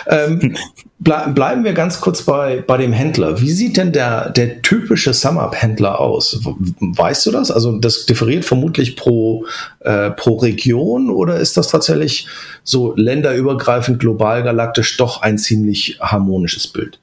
Ähm, 0.06 0.56
ble 0.98 1.32
bleiben 1.34 1.64
wir 1.64 1.74
ganz 1.74 2.00
kurz 2.00 2.22
bei, 2.22 2.64
bei 2.66 2.78
dem 2.78 2.92
Händler. 2.92 3.40
Wie 3.40 3.50
sieht 3.50 3.76
denn 3.76 3.92
der, 3.92 4.30
der 4.30 4.62
typische 4.62 5.12
SumUp-Händler 5.12 6.00
aus? 6.00 6.40
Weißt 6.80 7.26
du 7.26 7.32
das? 7.32 7.50
Also 7.50 7.76
das 7.78 8.06
differiert 8.06 8.44
vermutlich 8.44 8.96
pro, 8.96 9.44
äh, 9.80 10.10
pro 10.10 10.36
Region 10.36 11.10
oder 11.10 11.36
ist 11.36 11.56
das 11.56 11.68
tatsächlich 11.68 12.28
so 12.64 12.94
länderübergreifend, 12.96 13.98
global 13.98 14.42
galaktisch 14.42 14.96
doch 14.96 15.20
ein 15.20 15.36
ziemlich 15.36 15.98
harmonisches 16.00 16.66
Bild? 16.66 16.98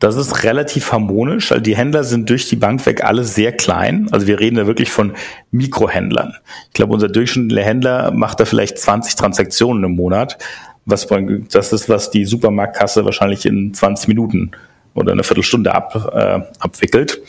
Das 0.00 0.16
ist 0.16 0.44
relativ 0.44 0.92
harmonisch. 0.92 1.52
Also 1.52 1.62
die 1.62 1.76
Händler 1.76 2.04
sind 2.04 2.30
durch 2.30 2.48
die 2.48 2.56
Bank 2.56 2.84
weg 2.86 3.04
alle 3.04 3.22
sehr 3.22 3.52
klein. 3.52 4.08
Also 4.10 4.26
wir 4.26 4.40
reden 4.40 4.56
da 4.56 4.66
wirklich 4.66 4.90
von 4.90 5.12
Mikrohändlern. 5.50 6.34
Ich 6.68 6.72
glaube, 6.72 6.94
unser 6.94 7.08
durchschnittlicher 7.08 7.66
Händler 7.66 8.10
macht 8.10 8.40
da 8.40 8.46
vielleicht 8.46 8.78
20 8.78 9.14
Transaktionen 9.14 9.84
im 9.84 9.92
Monat. 9.92 10.38
Was, 10.86 11.06
das 11.52 11.72
ist, 11.74 11.90
was 11.90 12.10
die 12.10 12.24
Supermarktkasse 12.24 13.04
wahrscheinlich 13.04 13.44
in 13.44 13.74
20 13.74 14.08
Minuten 14.08 14.52
oder 14.94 15.12
eine 15.12 15.22
Viertelstunde 15.22 15.74
ab, 15.74 16.10
äh, 16.14 16.40
abwickelt. 16.58 17.20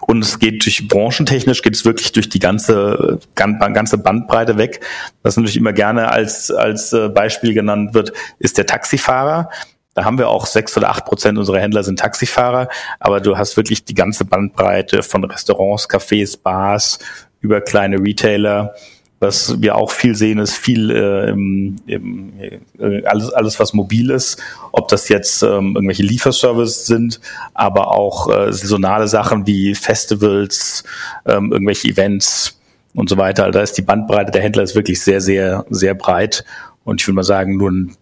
Und 0.00 0.22
es 0.22 0.38
geht 0.38 0.64
durch 0.64 0.86
branchentechnisch 0.88 1.62
geht 1.62 1.74
es 1.74 1.84
wirklich 1.84 2.12
durch 2.12 2.28
die 2.28 2.40
ganze 2.40 3.20
ganze 3.34 3.98
Bandbreite 3.98 4.58
weg. 4.58 4.80
Was 5.22 5.36
natürlich 5.36 5.56
immer 5.56 5.72
gerne 5.72 6.10
als 6.10 6.50
als 6.50 6.92
äh, 6.92 7.08
Beispiel 7.08 7.54
genannt 7.54 7.94
wird, 7.94 8.12
ist 8.38 8.58
der 8.58 8.66
Taxifahrer. 8.66 9.50
Da 9.94 10.04
haben 10.04 10.18
wir 10.18 10.28
auch 10.28 10.46
sechs 10.46 10.76
oder 10.76 10.90
acht 10.90 11.04
Prozent 11.04 11.38
unserer 11.38 11.60
Händler 11.60 11.84
sind 11.84 11.98
Taxifahrer, 11.98 12.68
aber 12.98 13.20
du 13.20 13.36
hast 13.36 13.56
wirklich 13.56 13.84
die 13.84 13.94
ganze 13.94 14.24
Bandbreite 14.24 15.02
von 15.02 15.24
Restaurants, 15.24 15.88
Cafés, 15.88 16.38
Bars 16.40 16.98
über 17.40 17.60
kleine 17.60 17.98
Retailer. 17.98 18.74
Was 19.20 19.62
wir 19.62 19.76
auch 19.76 19.92
viel 19.92 20.16
sehen, 20.16 20.40
ist 20.40 20.56
viel 20.56 20.90
äh, 20.90 21.30
im, 21.30 21.76
äh, 21.86 23.04
alles, 23.04 23.32
alles, 23.32 23.60
was 23.60 23.72
mobil 23.72 24.10
ist, 24.10 24.42
ob 24.72 24.88
das 24.88 25.08
jetzt 25.08 25.44
ähm, 25.44 25.76
irgendwelche 25.76 26.02
Lieferservices 26.02 26.86
sind, 26.86 27.20
aber 27.54 27.92
auch 27.92 28.28
äh, 28.28 28.52
saisonale 28.52 29.06
Sachen 29.06 29.46
wie 29.46 29.76
Festivals, 29.76 30.82
ähm, 31.24 31.52
irgendwelche 31.52 31.86
Events 31.86 32.58
und 32.94 33.08
so 33.08 33.16
weiter. 33.16 33.44
Also 33.44 33.58
da 33.58 33.62
ist 33.62 33.78
die 33.78 33.82
Bandbreite 33.82 34.32
der 34.32 34.42
Händler 34.42 34.64
ist 34.64 34.74
wirklich 34.74 35.00
sehr, 35.00 35.20
sehr, 35.20 35.66
sehr 35.70 35.94
breit. 35.94 36.44
Und 36.82 37.00
ich 37.00 37.06
würde 37.06 37.14
mal 37.14 37.22
sagen, 37.22 37.58
nur 37.58 37.70
ein 37.70 37.96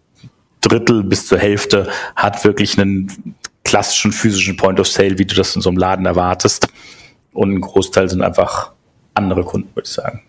Drittel 0.61 1.03
bis 1.03 1.27
zur 1.27 1.39
Hälfte 1.39 1.89
hat 2.17 2.45
wirklich 2.45 2.79
einen 2.79 3.35
klassischen 3.65 4.13
physischen 4.13 4.57
Point 4.57 4.81
of 4.81 4.89
Sale, 4.89 5.19
wie 5.19 5.25
du 5.25 5.35
das 5.35 5.55
in 5.55 5.63
so 5.63 5.71
einem 5.71 5.79
Laden 5.79 6.07
erwartest. 6.07 6.69
Und 7.33 7.55
ein 7.55 7.61
Großteil 7.61 8.09
sind 8.09 8.23
einfach 8.23 8.73
andere 9.15 9.45
Kunden, 9.45 9.69
würde 9.75 9.87
ich 9.87 9.93
sagen. 9.93 10.23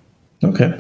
Okay. 0.44 0.74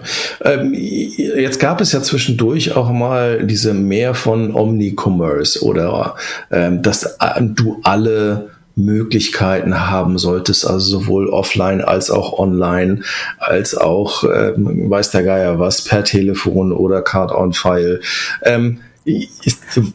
Ähm, 0.43 0.73
jetzt 0.73 1.59
gab 1.59 1.81
es 1.81 1.91
ja 1.91 2.01
zwischendurch 2.01 2.75
auch 2.75 2.91
mal 2.91 3.45
diese 3.45 3.73
mehr 3.73 4.15
von 4.15 4.55
Omnicommerce 4.55 5.63
oder 5.63 6.15
ähm, 6.49 6.81
dass 6.81 7.17
du 7.39 7.79
alle 7.83 8.49
Möglichkeiten 8.75 9.91
haben 9.91 10.17
solltest, 10.17 10.65
also 10.65 10.99
sowohl 10.99 11.27
offline 11.27 11.81
als 11.81 12.09
auch 12.09 12.39
online, 12.39 13.01
als 13.37 13.75
auch, 13.75 14.23
ähm, 14.23 14.89
weiß 14.89 15.11
der 15.11 15.23
Geier 15.23 15.59
was, 15.59 15.83
per 15.83 16.03
Telefon 16.03 16.71
oder 16.71 17.01
Card 17.01 17.31
on 17.31 17.53
File. 17.53 18.01
Ähm, 18.43 18.79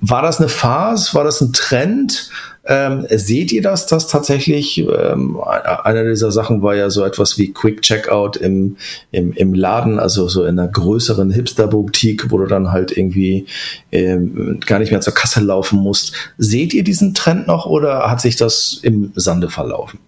war 0.00 0.22
das 0.22 0.38
eine 0.38 0.48
Phase? 0.48 1.14
War 1.14 1.24
das 1.24 1.40
ein 1.40 1.52
Trend? 1.52 2.30
Ähm, 2.68 3.06
seht 3.08 3.52
ihr 3.52 3.62
das, 3.62 3.86
dass 3.86 4.08
tatsächlich 4.08 4.78
ähm, 4.78 5.38
einer 5.40 6.04
dieser 6.04 6.32
Sachen 6.32 6.62
war 6.62 6.74
ja 6.74 6.90
so 6.90 7.04
etwas 7.04 7.38
wie 7.38 7.52
Quick 7.52 7.82
Checkout 7.82 8.36
im, 8.36 8.76
im, 9.12 9.32
im 9.32 9.54
Laden, 9.54 10.00
also 10.00 10.26
so 10.26 10.44
in 10.44 10.58
einer 10.58 10.66
größeren 10.66 11.30
Hipster-Boutique, 11.30 12.32
wo 12.32 12.38
du 12.38 12.46
dann 12.46 12.72
halt 12.72 12.96
irgendwie 12.96 13.46
ähm, 13.92 14.58
gar 14.66 14.80
nicht 14.80 14.90
mehr 14.90 15.00
zur 15.00 15.14
Kasse 15.14 15.40
laufen 15.40 15.78
musst. 15.78 16.12
Seht 16.38 16.74
ihr 16.74 16.82
diesen 16.82 17.14
Trend 17.14 17.46
noch 17.46 17.66
oder 17.66 18.10
hat 18.10 18.20
sich 18.20 18.34
das 18.34 18.80
im 18.82 19.12
Sande 19.14 19.48
verlaufen? 19.48 20.00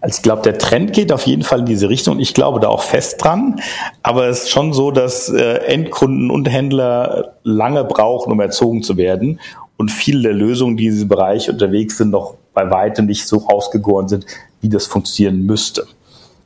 Also 0.00 0.16
ich 0.16 0.22
glaube, 0.22 0.42
der 0.42 0.58
Trend 0.58 0.92
geht 0.92 1.12
auf 1.12 1.26
jeden 1.26 1.42
Fall 1.42 1.60
in 1.60 1.66
diese 1.66 1.88
Richtung. 1.88 2.20
Ich 2.20 2.32
glaube 2.32 2.60
da 2.60 2.68
auch 2.68 2.82
fest 2.82 3.22
dran. 3.22 3.60
Aber 4.02 4.28
es 4.28 4.44
ist 4.44 4.50
schon 4.50 4.72
so, 4.72 4.90
dass 4.90 5.28
äh, 5.28 5.56
Endkunden 5.66 6.30
und 6.30 6.50
Händler 6.50 7.34
lange 7.42 7.84
brauchen, 7.84 8.32
um 8.32 8.40
erzogen 8.40 8.82
zu 8.82 8.96
werden. 8.96 9.40
Und 9.76 9.90
viele 9.90 10.22
der 10.22 10.32
Lösungen, 10.32 10.76
die 10.76 10.86
in 10.86 10.92
diesem 10.92 11.08
Bereich 11.08 11.50
unterwegs 11.50 11.98
sind, 11.98 12.10
noch 12.10 12.34
bei 12.54 12.70
weitem 12.70 13.06
nicht 13.06 13.26
so 13.26 13.38
rausgegoren 13.38 14.08
sind, 14.08 14.26
wie 14.60 14.68
das 14.68 14.86
funktionieren 14.86 15.44
müsste. 15.44 15.86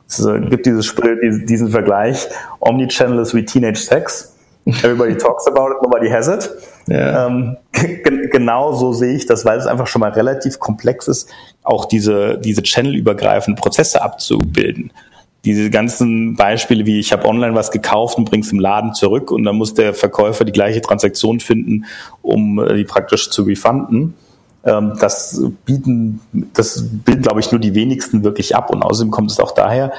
Es 0.07 0.23
äh, 0.23 0.39
gibt 0.41 0.65
dieses, 0.65 0.93
diesen 1.45 1.69
Vergleich, 1.69 2.27
Omnichannel 2.59 3.19
is 3.19 3.33
wie 3.33 3.45
Teenage 3.45 3.79
Sex. 3.79 4.34
Everybody 4.65 5.15
talks 5.15 5.45
about 5.47 5.71
it, 5.71 5.81
nobody 5.81 6.09
has 6.09 6.27
it. 6.27 6.49
Ja. 6.87 7.27
Ähm, 7.27 7.57
genau 8.31 8.73
so 8.73 8.93
sehe 8.93 9.15
ich 9.15 9.25
das, 9.25 9.45
weil 9.45 9.59
es 9.59 9.67
einfach 9.67 9.87
schon 9.87 9.99
mal 9.99 10.11
relativ 10.11 10.59
komplex 10.59 11.07
ist, 11.07 11.29
auch 11.63 11.85
diese, 11.85 12.39
diese 12.39 12.63
channelübergreifenden 12.63 13.61
Prozesse 13.61 14.01
abzubilden. 14.01 14.91
Diese 15.45 15.69
ganzen 15.69 16.35
Beispiele 16.35 16.87
wie 16.87 16.99
ich 16.99 17.13
habe 17.13 17.27
online 17.27 17.53
was 17.53 17.69
gekauft 17.69 18.17
und 18.17 18.25
bring's 18.25 18.51
im 18.51 18.59
Laden 18.59 18.95
zurück 18.95 19.29
und 19.29 19.43
dann 19.43 19.55
muss 19.55 19.75
der 19.75 19.93
Verkäufer 19.93 20.43
die 20.43 20.51
gleiche 20.51 20.81
Transaktion 20.81 21.39
finden, 21.39 21.85
um 22.23 22.57
äh, 22.57 22.73
die 22.73 22.85
praktisch 22.85 23.29
zu 23.29 23.43
refunden. 23.43 24.15
Ähm, 24.63 24.93
das 24.99 25.43
bieten, 25.65 26.21
das 26.53 26.83
bilden, 27.05 27.21
glaube 27.21 27.39
ich, 27.39 27.51
nur 27.51 27.61
die 27.61 27.75
wenigsten 27.75 28.23
wirklich 28.23 28.55
ab 28.55 28.71
und 28.71 28.81
außerdem 28.81 29.11
kommt 29.11 29.29
es 29.29 29.39
auch 29.39 29.51
daher, 29.51 29.93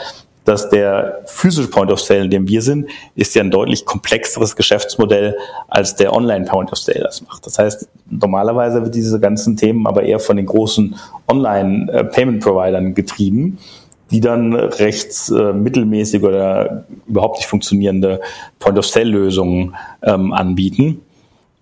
dass 0.46 0.70
der 0.70 1.22
physische 1.26 1.68
Point 1.68 1.90
of 1.90 2.00
Sale, 2.00 2.24
in 2.24 2.30
dem 2.30 2.48
wir 2.48 2.62
sind, 2.62 2.87
ist 3.16 3.35
ja 3.35 3.42
ein 3.42 3.50
deutlich 3.50 3.85
komplexeres 3.85 4.54
Geschäftsmodell, 4.54 5.37
als 5.68 5.96
der 5.96 6.14
Online 6.14 6.44
Point 6.44 6.70
of 6.72 6.78
Sale 6.78 7.00
das 7.00 7.20
macht. 7.20 7.44
Das 7.44 7.59
heißt, 7.59 7.88
normalerweise 8.09 8.82
wird 8.82 8.94
diese 8.94 9.18
ganzen 9.18 9.56
Themen 9.56 9.87
aber 9.87 10.04
eher 10.04 10.20
von 10.20 10.37
den 10.37 10.46
großen 10.46 10.94
Online 11.26 11.92
äh, 11.92 12.04
Payment 12.04 12.42
Providern 12.42 12.94
getrieben, 12.94 13.59
die 14.12 14.20
dann 14.20 14.54
rechts 14.54 15.30
äh, 15.30 15.52
mittelmäßig 15.52 16.22
oder 16.22 16.85
überhaupt 17.09 17.38
nicht 17.38 17.48
funktionierende 17.48 18.20
Point 18.61 18.78
of 18.78 18.87
Sale 18.87 19.11
Lösungen 19.11 19.74
ähm, 20.02 20.32
anbieten. 20.32 21.00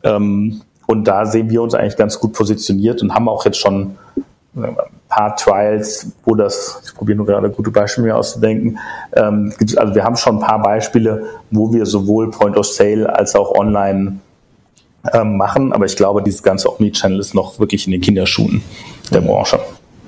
Ähm, 0.03 0.61
und 0.87 1.05
da 1.05 1.25
sehen 1.25 1.49
wir 1.49 1.63
uns 1.63 1.75
eigentlich 1.75 1.97
ganz 1.97 2.21
gut 2.21 2.35
positioniert 2.35 3.01
und 3.01 3.15
haben 3.15 3.31
auch 3.31 3.47
jetzt 3.47 3.57
schon 3.57 3.97
paar 5.09 5.37
Trials, 5.37 6.13
wo 6.25 6.35
das, 6.35 6.83
ich 6.85 6.95
probiere 6.95 7.17
nur 7.17 7.27
gerade 7.27 7.51
gute 7.51 7.71
Beispiele 7.71 8.07
mir 8.07 8.17
auszudenken, 8.17 8.79
ähm, 9.15 9.53
also 9.77 9.95
wir 9.95 10.05
haben 10.05 10.17
schon 10.17 10.37
ein 10.37 10.41
paar 10.41 10.63
Beispiele, 10.63 11.25
wo 11.51 11.73
wir 11.73 11.87
sowohl 11.87 12.31
Point 12.31 12.57
of 12.57 12.67
Sale 12.67 13.15
als 13.15 13.35
auch 13.35 13.53
online 13.55 14.19
ähm, 15.13 15.37
machen, 15.37 15.73
aber 15.73 15.87
ich 15.87 15.97
glaube, 15.97 16.23
dieses 16.23 16.43
ganze 16.43 16.73
Omnichannel 16.73 17.21
ist 17.21 17.35
noch 17.35 17.59
wirklich 17.59 17.87
in 17.87 17.93
den 17.93 18.01
Kinderschuhen 18.01 18.63
der 19.13 19.21
Branche. 19.21 19.59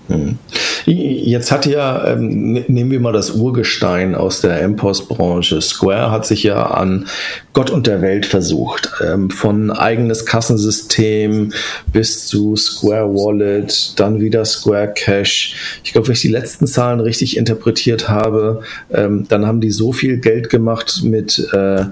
Hm. 0.09 0.39
Jetzt 0.87 1.51
hat 1.51 1.67
ja, 1.67 2.07
ähm, 2.13 2.53
ne, 2.53 2.65
nehmen 2.69 2.93
wir 2.93 3.01
mal 3.01 3.13
das 3.13 3.33
Urgestein 3.33 4.15
aus 4.15 4.41
der 4.41 4.63
M-Post-Branche. 4.63 5.61
Square 5.61 6.13
hat 6.13 6.27
sich 6.27 6.45
ja 6.45 6.65
an 6.67 7.09
Gott 7.53 7.71
und 7.71 7.89
der 7.89 8.03
Welt 8.03 8.25
versucht. 8.25 8.93
Ähm, 9.05 9.31
von 9.31 9.73
eigenes 9.73 10.27
Kassensystem 10.27 11.53
bis 11.93 12.29
zu 12.29 12.55
Square 12.55 13.13
Wallet, 13.13 13.99
dann 13.99 14.21
wieder 14.21 14.45
Square 14.45 14.93
Cash. 14.95 15.81
Ich 15.83 15.93
glaube, 15.93 16.07
wenn 16.07 16.15
ich 16.15 16.21
die 16.21 16.29
letzten 16.29 16.69
Zahlen 16.69 17.01
richtig 17.01 17.37
interpretiert 17.37 18.09
habe, 18.09 18.61
ähm, 18.93 19.27
dann 19.29 19.45
haben 19.45 19.61
die 19.61 19.73
so 19.73 19.93
viel 19.93 20.19
Geld 20.19 20.51
gemacht 20.51 21.01
mit 21.03 21.49
äh, 21.53 21.87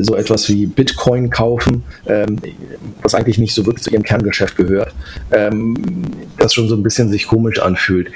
so 0.00 0.14
etwas 0.14 0.48
wie 0.48 0.66
Bitcoin 0.66 1.30
kaufen, 1.30 1.84
ähm, 2.06 2.38
was 3.02 3.14
eigentlich 3.14 3.38
nicht 3.38 3.54
so 3.54 3.66
wirklich 3.66 3.84
zu 3.84 3.90
ihrem 3.90 4.02
Kerngeschäft 4.02 4.56
gehört, 4.56 4.94
ähm, 5.30 5.74
das 6.38 6.54
schon 6.54 6.68
so 6.68 6.74
ein 6.74 6.82
bisschen 6.82 7.08
sich 7.10 7.26
komisch 7.26 7.60
anfühlt. 7.60 8.10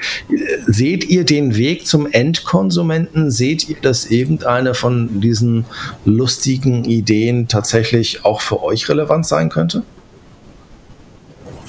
Seht 0.67 1.09
ihr 1.09 1.23
den 1.23 1.55
Weg 1.55 1.87
zum 1.87 2.11
Endkonsumenten? 2.11 3.31
Seht 3.31 3.69
ihr, 3.69 3.77
dass 3.81 4.05
irgendeine 4.05 4.73
von 4.73 5.21
diesen 5.21 5.65
lustigen 6.05 6.85
Ideen 6.85 7.47
tatsächlich 7.47 8.25
auch 8.25 8.41
für 8.41 8.63
euch 8.63 8.87
relevant 8.89 9.25
sein 9.25 9.49
könnte? 9.49 9.83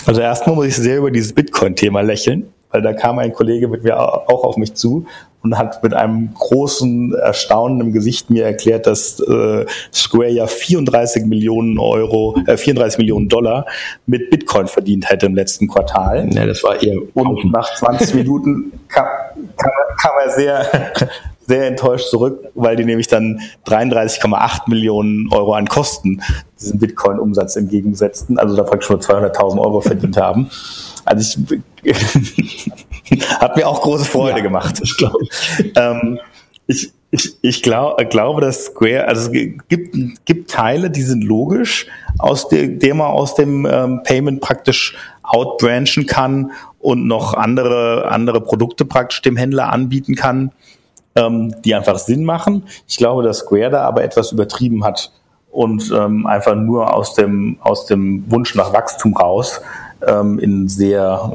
Also 0.06 0.20
erstmal 0.20 0.54
muss 0.54 0.66
ich 0.66 0.76
sehr 0.76 0.98
über 0.98 1.10
dieses 1.10 1.32
Bitcoin-Thema 1.32 2.00
lächeln, 2.00 2.46
weil 2.70 2.80
da 2.80 2.92
kam 2.92 3.18
ein 3.18 3.32
Kollege 3.32 3.66
mit 3.66 3.82
mir 3.82 3.98
auch 3.98 4.44
auf 4.44 4.56
mich 4.56 4.74
zu 4.74 5.06
und 5.46 5.58
hat 5.58 5.82
mit 5.82 5.94
einem 5.94 6.34
großen 6.34 7.14
Erstaunen 7.14 7.80
im 7.80 7.92
Gesicht 7.92 8.30
mir 8.30 8.44
erklärt, 8.44 8.86
dass 8.86 9.20
äh, 9.20 9.64
Square 9.92 10.30
ja 10.30 10.46
34 10.46 11.24
Millionen 11.24 11.78
Euro, 11.78 12.36
äh, 12.46 12.56
34 12.56 12.98
Millionen 12.98 13.28
Dollar 13.28 13.66
mit 14.06 14.30
Bitcoin 14.30 14.66
verdient 14.66 15.08
hätte 15.08 15.26
im 15.26 15.34
letzten 15.34 15.68
Quartal. 15.68 16.28
Ja, 16.32 16.46
das 16.46 16.62
war 16.64 16.82
eher. 16.82 16.98
Und 17.14 17.52
nach 17.52 17.74
20 17.76 18.14
Minuten 18.14 18.72
kam, 18.88 19.06
kam, 19.56 19.72
kam 19.96 20.12
er 20.24 20.30
sehr 20.30 20.92
sehr 21.46 21.68
enttäuscht 21.68 22.08
zurück, 22.08 22.48
weil 22.54 22.74
die 22.74 22.84
nämlich 22.84 23.06
dann 23.06 23.40
33,8 23.66 24.68
Millionen 24.68 25.32
Euro 25.32 25.54
an 25.54 25.68
Kosten 25.68 26.20
diesen 26.60 26.80
Bitcoin-Umsatz 26.80 27.54
entgegensetzten, 27.54 28.36
also 28.38 28.56
da 28.56 28.64
praktisch 28.64 28.90
nur 28.90 28.98
200.000 28.98 29.60
Euro 29.60 29.80
verdient 29.80 30.16
haben. 30.16 30.50
Also 31.04 31.38
ich 31.82 31.92
hat 33.40 33.56
mir 33.56 33.66
auch 33.66 33.80
große 33.82 34.04
Freude 34.04 34.38
ja, 34.38 34.42
gemacht. 34.42 34.80
Ich 34.82 34.96
glaube. 34.96 35.18
Ähm, 35.74 36.18
ich, 36.66 36.90
ich, 37.10 37.36
ich 37.42 37.62
glaub, 37.62 37.98
glaube, 38.10 38.40
dass 38.40 38.66
Square, 38.66 39.06
also 39.06 39.30
es 39.30 39.50
gibt, 39.68 40.24
gibt 40.24 40.50
Teile, 40.50 40.90
die 40.90 41.02
sind 41.02 41.22
logisch, 41.22 41.86
aus 42.18 42.48
der, 42.48 42.68
der 42.68 42.94
man 42.94 43.08
aus 43.08 43.34
dem 43.34 43.66
ähm, 43.66 44.02
Payment 44.02 44.40
praktisch 44.40 44.96
outbranchen 45.22 46.06
kann 46.06 46.50
und 46.78 47.06
noch 47.06 47.34
andere, 47.34 48.10
andere 48.10 48.40
Produkte 48.40 48.84
praktisch 48.84 49.22
dem 49.22 49.36
Händler 49.36 49.72
anbieten 49.72 50.14
kann, 50.14 50.52
ähm, 51.14 51.54
die 51.64 51.74
einfach 51.74 51.98
Sinn 51.98 52.24
machen. 52.24 52.64
Ich 52.88 52.96
glaube, 52.96 53.22
dass 53.22 53.38
Square 53.38 53.70
da 53.70 53.82
aber 53.82 54.02
etwas 54.02 54.32
übertrieben 54.32 54.84
hat 54.84 55.12
und 55.50 55.90
ähm, 55.96 56.26
einfach 56.26 56.54
nur 56.54 56.92
aus 56.92 57.14
dem, 57.14 57.58
aus 57.60 57.86
dem 57.86 58.30
Wunsch 58.30 58.54
nach 58.54 58.72
Wachstum 58.72 59.16
raus 59.16 59.60
ähm, 60.06 60.38
in 60.38 60.68
sehr, 60.68 61.32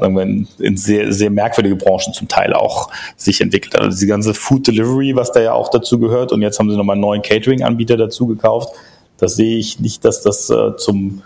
in, 0.58 0.76
sehr, 0.76 1.12
sehr 1.12 1.30
merkwürdige 1.30 1.76
Branchen 1.76 2.12
zum 2.12 2.28
Teil 2.28 2.52
auch 2.52 2.90
sich 3.16 3.40
entwickelt. 3.40 3.76
Also 3.76 3.98
die 3.98 4.06
ganze 4.06 4.34
Food 4.34 4.66
Delivery, 4.66 5.16
was 5.16 5.32
da 5.32 5.40
ja 5.40 5.52
auch 5.52 5.70
dazu 5.70 5.98
gehört, 5.98 6.32
und 6.32 6.42
jetzt 6.42 6.58
haben 6.58 6.70
sie 6.70 6.76
nochmal 6.76 6.94
einen 6.94 7.02
neuen 7.02 7.22
Catering-Anbieter 7.22 7.96
dazu 7.96 8.26
gekauft. 8.26 8.74
Das 9.18 9.36
sehe 9.36 9.58
ich 9.58 9.80
nicht, 9.80 10.04
dass 10.04 10.22
das 10.22 10.50
äh, 10.50 10.76
zum 10.76 11.22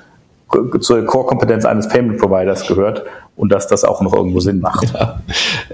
zur 0.81 1.05
Core-Kompetenz 1.05 1.65
eines 1.65 1.89
Payment-Providers 1.89 2.69
gehört 2.69 3.03
und 3.37 3.51
dass 3.51 3.67
das 3.67 3.85
auch 3.85 4.01
noch 4.01 4.15
irgendwo 4.15 4.41
Sinn 4.41 4.61
macht. 4.61 4.93
Ja, 4.95 5.21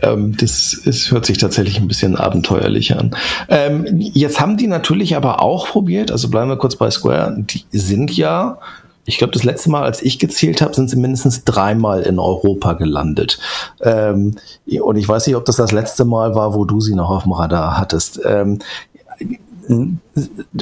ähm, 0.03 0.35
das 0.39 0.73
ist, 0.73 1.11
hört 1.11 1.27
sich 1.27 1.39
tatsächlich 1.39 1.79
ein 1.79 1.89
bisschen 1.89 2.17
abenteuerlich 2.17 2.97
an. 2.97 3.15
Ähm, 3.49 3.87
jetzt 3.99 4.41
haben 4.41 4.57
die 4.57 4.67
natürlich 4.67 5.15
aber 5.15 5.43
auch 5.43 5.69
probiert, 5.69 6.11
also 6.11 6.29
bleiben 6.29 6.49
wir 6.49 6.57
kurz 6.57 6.77
bei 6.77 6.91
Square, 6.91 7.37
die 7.39 7.65
sind 7.71 8.17
ja 8.17 8.59
ich 9.05 9.19
glaube, 9.19 9.33
das 9.33 9.43
letzte 9.43 9.71
Mal, 9.71 9.83
als 9.83 10.01
ich 10.03 10.19
gezählt 10.19 10.63
habe, 10.63 10.75
sind 10.75 10.89
sie 10.89 10.97
mindestens 10.97 11.45
dreimal 11.45 12.03
in 12.03 12.19
Europa 12.19 12.75
gelandet. 12.75 13.39
Ähm, 13.81 14.37
und 14.81 14.97
ich 14.97 15.09
weiß 15.09 15.27
nicht, 15.27 15.37
ob 15.37 15.45
das 15.45 15.57
das 15.57 15.73
letzte 15.73 16.05
Mal 16.05 16.35
war, 16.35 16.55
wo 16.55 16.65
du 16.65 16.81
sie 16.81 16.95
noch 16.95 17.11
auf 17.11 17.25
dem 17.25 17.33
Radar 17.33 17.79
hattest. 17.79 18.21
Ähm, 18.25 18.61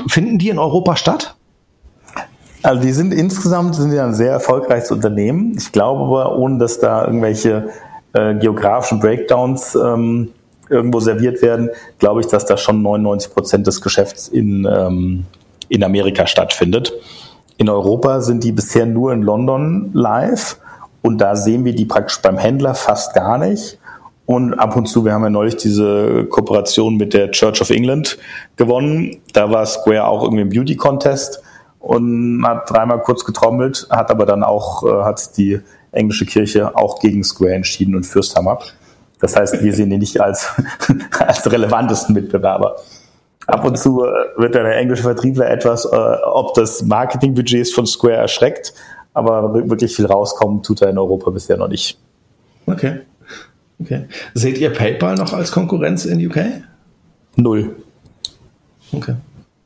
finden 0.07 0.39
die 0.39 0.49
in 0.49 0.59
Europa 0.59 0.97
statt? 0.97 1.35
Also 2.63 2.83
die 2.83 2.93
sind 2.93 3.13
insgesamt 3.13 3.75
sind 3.75 3.93
ja 3.93 4.05
ein 4.05 4.15
sehr 4.15 4.33
erfolgreiches 4.33 4.91
Unternehmen. 4.91 5.55
Ich 5.57 5.73
glaube 5.73 6.03
aber, 6.03 6.37
ohne 6.37 6.59
dass 6.59 6.79
da 6.79 7.07
irgendwelche 7.07 7.71
äh, 8.13 8.35
geografischen 8.35 9.01
Breakdowns 9.01 9.75
ähm, 9.75 10.31
irgendwo 10.69 11.01
serviert 11.01 11.43
werden, 11.43 11.71
glaube 11.99 12.21
ich, 12.21 12.27
dass 12.27 12.45
da 12.45 12.57
schon 12.57 12.83
99 12.83 13.33
Prozent 13.33 13.67
des 13.67 13.81
Geschäfts 13.81 14.29
in, 14.29 14.67
ähm, 14.71 15.25
in 15.69 15.83
Amerika 15.83 16.27
stattfindet. 16.27 16.93
In 17.61 17.69
Europa 17.69 18.23
sind 18.23 18.43
die 18.43 18.53
bisher 18.53 18.87
nur 18.87 19.13
in 19.13 19.21
London 19.21 19.91
live 19.93 20.57
und 21.03 21.19
da 21.19 21.37
sehen 21.37 21.67
wir 21.67 21.75
die 21.75 21.85
praktisch 21.85 22.23
beim 22.23 22.39
Händler 22.39 22.75
fast 22.75 23.13
gar 23.13 23.37
nicht. 23.37 23.79
Und 24.25 24.55
ab 24.55 24.77
und 24.77 24.87
zu, 24.87 25.05
wir 25.05 25.13
haben 25.13 25.25
ja 25.25 25.29
neulich 25.29 25.57
diese 25.57 26.25
Kooperation 26.25 26.97
mit 26.97 27.13
der 27.13 27.31
Church 27.33 27.61
of 27.61 27.69
England 27.69 28.17
gewonnen. 28.57 29.19
Da 29.35 29.51
war 29.51 29.67
Square 29.67 30.07
auch 30.07 30.23
irgendwie 30.23 30.41
im 30.41 30.49
Beauty 30.49 30.75
Contest 30.75 31.43
und 31.81 32.43
hat 32.47 32.71
dreimal 32.71 33.03
kurz 33.03 33.27
getrommelt, 33.27 33.87
hat 33.91 34.11
aber 34.11 34.25
dann 34.25 34.43
auch, 34.43 34.83
äh, 34.83 35.05
hat 35.05 35.37
die 35.37 35.61
englische 35.93 36.25
Kirche 36.25 36.75
auch 36.75 36.99
gegen 36.99 37.23
Square 37.23 37.53
entschieden 37.53 37.95
und 37.95 38.05
Fürsthammer. 38.05 38.59
Das 39.21 39.37
heißt, 39.37 39.63
wir 39.63 39.75
sehen 39.75 39.93
ihn 39.93 39.99
nicht 39.99 40.19
als, 40.19 40.49
als 41.19 41.53
relevantesten 41.53 42.15
Mitbewerber. 42.15 42.77
Ab 43.51 43.65
und 43.65 43.79
zu 43.79 44.05
äh, 44.05 44.09
wird 44.37 44.55
der 44.55 44.65
englische 44.77 45.03
Vertriebler 45.03 45.51
etwas, 45.51 45.85
äh, 45.85 45.89
ob 46.25 46.55
das 46.55 46.83
Marketingbudgets 46.83 47.73
von 47.73 47.87
Square 47.87 48.17
erschreckt, 48.17 48.75
aber 49.15 49.55
wirklich 49.69 49.95
viel 49.95 50.07
rauskommen 50.07 50.63
tut 50.63 50.83
er 50.83 50.91
in 50.91 50.99
Europa 50.99 51.31
bisher 51.31 51.57
noch 51.57 51.69
nicht. 51.69 51.99
Okay. 52.67 53.01
okay. 53.81 54.07
Seht 54.35 54.59
ihr 54.59 54.71
PayPal 54.71 55.17
noch 55.17 55.33
als 55.33 55.51
Konkurrenz 55.51 56.05
in 56.05 56.25
UK? 56.27 56.39
Null. 57.37 57.77
Okay. 58.93 59.15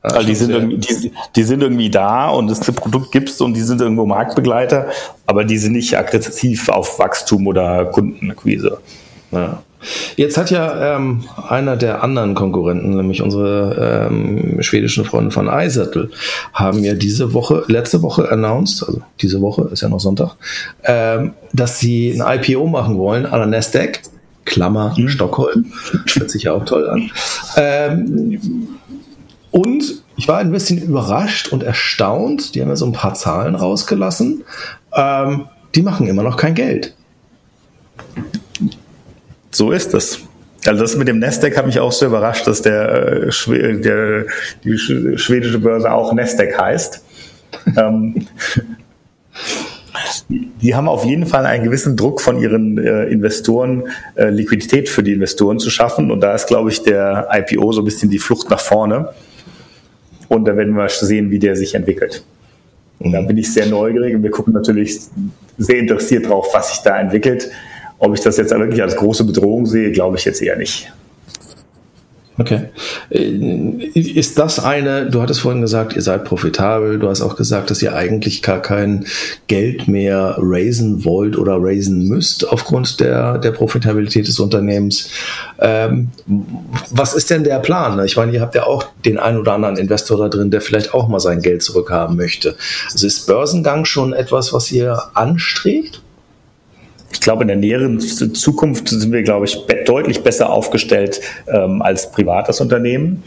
Also 0.01 0.27
die 0.27 0.35
sind, 0.35 0.51
irgendwie, 0.51 0.77
die, 0.77 1.11
die, 1.35 1.43
sind 1.43 1.63
irgendwie 1.63 1.89
da 1.89 2.29
und 2.29 2.47
das 2.47 2.59
Produkt 2.59 3.11
gibt's 3.11 3.41
und 3.41 3.55
die 3.55 3.61
sind 3.61 3.81
irgendwo 3.81 4.05
Marktbegleiter, 4.05 4.89
aber 5.25 5.43
die 5.45 5.57
sind 5.57 5.73
nicht 5.73 5.97
aggressiv 5.97 6.69
auf 6.69 6.99
Wachstum 6.99 7.47
oder 7.47 7.85
Kundenakquise. 7.85 8.79
Ja. 9.31 9.63
Jetzt 10.15 10.37
hat 10.37 10.51
ja 10.51 10.95
ähm, 10.95 11.25
einer 11.47 11.75
der 11.75 12.03
anderen 12.03 12.35
Konkurrenten, 12.35 12.95
nämlich 12.95 13.21
unsere 13.21 14.07
ähm, 14.09 14.61
schwedischen 14.61 15.05
Freunde 15.05 15.31
von 15.31 15.47
iSettle, 15.47 16.09
haben 16.53 16.83
ja 16.83 16.93
diese 16.93 17.33
Woche, 17.33 17.63
letzte 17.67 18.01
Woche 18.01 18.31
announced, 18.31 18.83
also 18.87 19.01
diese 19.21 19.41
Woche 19.41 19.69
ist 19.71 19.81
ja 19.81 19.89
noch 19.89 19.99
Sonntag, 19.99 20.35
ähm, 20.83 21.33
dass 21.53 21.79
sie 21.79 22.19
ein 22.19 22.39
IPO 22.39 22.67
machen 22.67 22.97
wollen 22.97 23.25
an 23.25 23.39
der 23.39 23.47
Nasdaq. 23.47 24.01
Klammer 24.45 24.93
mhm. 24.95 25.09
Stockholm. 25.09 25.73
Hört 26.13 26.29
sich 26.29 26.43
ja 26.43 26.53
auch 26.53 26.65
toll 26.65 26.87
an. 26.87 27.11
Ähm, 27.57 28.39
und 29.49 30.03
ich 30.17 30.27
war 30.27 30.37
ein 30.37 30.51
bisschen 30.51 30.81
überrascht 30.81 31.49
und 31.49 31.63
erstaunt. 31.63 32.55
Die 32.55 32.61
haben 32.61 32.69
ja 32.69 32.75
so 32.75 32.85
ein 32.85 32.93
paar 32.93 33.15
Zahlen 33.15 33.55
rausgelassen. 33.55 34.43
Ähm, 34.93 35.47
die 35.73 35.81
machen 35.81 36.07
immer 36.07 36.23
noch 36.23 36.37
kein 36.37 36.53
Geld. 36.53 36.95
So 39.55 39.71
ist 39.71 39.93
es. 39.93 40.19
Also 40.65 40.81
das 40.81 40.97
mit 40.97 41.07
dem 41.07 41.19
Nasdaq 41.19 41.55
hat 41.55 41.65
mich 41.65 41.79
auch 41.79 41.93
sehr 41.93 42.09
überrascht, 42.09 42.45
dass 42.45 42.61
der, 42.61 43.29
äh, 43.29 43.77
der 43.79 44.25
die 44.65 44.77
schwedische 44.77 45.59
Börse 45.59 45.89
auch 45.93 46.11
Nasdaq 46.11 46.59
heißt. 46.59 47.01
ähm, 47.77 48.27
die 50.29 50.75
haben 50.75 50.89
auf 50.89 51.05
jeden 51.05 51.25
Fall 51.25 51.45
einen 51.45 51.63
gewissen 51.63 51.95
Druck 51.95 52.19
von 52.19 52.37
ihren 52.41 52.77
äh, 52.77 53.05
Investoren, 53.05 53.83
äh, 54.15 54.29
Liquidität 54.29 54.89
für 54.89 55.03
die 55.03 55.13
Investoren 55.13 55.57
zu 55.57 55.69
schaffen. 55.69 56.11
Und 56.11 56.19
da 56.19 56.35
ist, 56.35 56.47
glaube 56.47 56.69
ich, 56.69 56.83
der 56.83 57.29
IPO 57.31 57.71
so 57.71 57.81
ein 57.81 57.85
bisschen 57.85 58.09
die 58.09 58.19
Flucht 58.19 58.49
nach 58.49 58.59
vorne. 58.59 59.09
Und 60.27 60.45
da 60.45 60.57
werden 60.57 60.75
wir 60.75 60.89
sehen, 60.89 61.31
wie 61.31 61.39
der 61.39 61.55
sich 61.55 61.75
entwickelt. 61.75 62.25
Und 62.99 63.13
da 63.13 63.21
bin 63.21 63.37
ich 63.37 63.53
sehr 63.53 63.67
neugierig 63.67 64.15
und 64.15 64.23
wir 64.23 64.31
gucken 64.31 64.53
natürlich 64.53 64.99
sehr 65.57 65.79
interessiert 65.79 66.27
drauf, 66.27 66.47
was 66.51 66.71
sich 66.71 66.79
da 66.79 66.99
entwickelt. 66.99 67.49
Ob 67.99 68.13
ich 68.13 68.21
das 68.21 68.37
jetzt 68.37 68.51
wirklich 68.51 68.81
als 68.81 68.95
große 68.95 69.23
Bedrohung 69.23 69.65
sehe, 69.65 69.91
glaube 69.91 70.17
ich 70.17 70.25
jetzt 70.25 70.41
eher 70.41 70.57
nicht. 70.57 70.91
Okay. 72.37 72.65
Äh, 73.09 73.29
ist 73.93 74.37
das 74.37 74.59
eine, 74.59 75.09
du 75.09 75.21
hattest 75.21 75.39
vorhin 75.39 75.61
gesagt, 75.61 75.95
ihr 75.95 76.01
seid 76.01 76.25
profitabel, 76.25 76.99
du 76.99 77.07
hast 77.07 77.21
auch 77.21 77.37
gesagt, 77.37 77.71
dass 77.71 77.81
ihr 77.81 77.95
eigentlich 77.95 78.41
gar 78.41 78.61
kein 78.61 79.05
Geld 79.47 79.87
mehr 79.87 80.35
raisen 80.37 81.05
wollt 81.05 81.37
oder 81.37 81.57
raisen 81.59 82.09
müsst 82.09 82.47
aufgrund 82.49 82.99
der, 82.99 83.37
der 83.37 83.51
Profitabilität 83.51 84.27
des 84.27 84.39
Unternehmens. 84.39 85.09
Ähm, 85.59 86.09
was 86.89 87.13
ist 87.13 87.29
denn 87.29 87.45
der 87.45 87.59
Plan? 87.59 88.03
Ich 88.03 88.17
meine, 88.17 88.33
ihr 88.33 88.41
habt 88.41 88.55
ja 88.55 88.65
auch 88.65 88.83
den 89.05 89.17
einen 89.17 89.39
oder 89.39 89.53
anderen 89.53 89.77
Investor 89.77 90.17
da 90.17 90.27
drin, 90.27 90.51
der 90.51 90.59
vielleicht 90.59 90.93
auch 90.93 91.07
mal 91.07 91.21
sein 91.21 91.41
Geld 91.41 91.63
zurückhaben 91.63 92.17
möchte. 92.17 92.55
Also 92.91 93.07
ist 93.07 93.27
Börsengang 93.27 93.85
schon 93.85 94.11
etwas, 94.11 94.51
was 94.51 94.71
ihr 94.73 95.01
anstrebt? 95.13 96.01
Ich 97.11 97.21
glaube, 97.21 97.43
in 97.43 97.47
der 97.47 97.57
näheren 97.57 97.99
Zukunft 97.99 98.89
sind 98.89 99.11
wir, 99.11 99.23
glaube 99.23 99.45
ich, 99.45 99.65
be 99.67 99.83
deutlich 99.85 100.23
besser 100.23 100.49
aufgestellt 100.49 101.21
ähm, 101.47 101.81
als 101.81 102.11
privates 102.11 102.61
Unternehmen. 102.61 103.23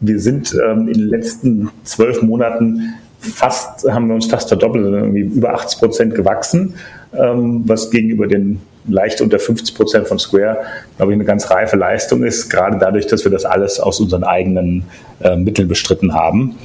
Wir 0.00 0.20
sind 0.20 0.54
ähm, 0.54 0.88
in 0.88 0.94
den 0.94 1.08
letzten 1.08 1.70
zwölf 1.84 2.22
Monaten 2.22 2.94
fast, 3.20 3.88
haben 3.90 4.08
wir 4.08 4.14
uns 4.14 4.26
fast 4.26 4.48
verdoppelt, 4.48 4.84
irgendwie 4.84 5.20
über 5.20 5.54
80 5.54 5.78
Prozent 5.78 6.14
gewachsen, 6.14 6.74
ähm, 7.14 7.62
was 7.66 7.90
gegenüber 7.90 8.26
den 8.26 8.60
leicht 8.88 9.20
unter 9.20 9.38
50 9.38 9.74
Prozent 9.74 10.08
von 10.08 10.18
Square, 10.18 10.58
glaube 10.96 11.12
ich, 11.12 11.16
eine 11.16 11.24
ganz 11.24 11.50
reife 11.50 11.76
Leistung 11.76 12.22
ist, 12.22 12.48
gerade 12.48 12.78
dadurch, 12.78 13.06
dass 13.06 13.24
wir 13.24 13.32
das 13.32 13.44
alles 13.44 13.80
aus 13.80 14.00
unseren 14.00 14.24
eigenen 14.24 14.84
äh, 15.20 15.36
Mitteln 15.36 15.68
bestritten 15.68 16.14
haben. 16.14 16.56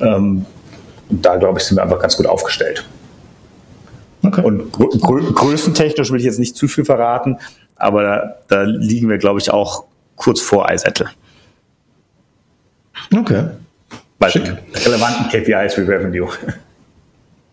Ähm, 0.00 0.44
da, 1.08 1.36
glaube 1.36 1.60
ich, 1.60 1.64
sind 1.64 1.76
wir 1.76 1.82
einfach 1.82 2.00
ganz 2.00 2.16
gut 2.16 2.26
aufgestellt. 2.26 2.84
Okay. 4.26 4.42
Und 4.42 4.72
grö 4.72 5.32
größentechnisch 5.32 6.10
will 6.10 6.18
ich 6.18 6.24
jetzt 6.24 6.38
nicht 6.38 6.56
zu 6.56 6.68
viel 6.68 6.84
verraten, 6.84 7.38
aber 7.76 8.02
da, 8.02 8.36
da 8.48 8.62
liegen 8.62 9.08
wir, 9.08 9.18
glaube 9.18 9.40
ich, 9.40 9.50
auch 9.50 9.84
kurz 10.16 10.40
vor 10.40 10.70
iSettle. 10.70 11.08
Okay. 13.14 13.44
Bei 14.18 14.30
Schick. 14.30 14.50
relevanten 14.84 15.28
KPIs 15.28 15.76
wie 15.76 15.82
Revenue. 15.82 16.28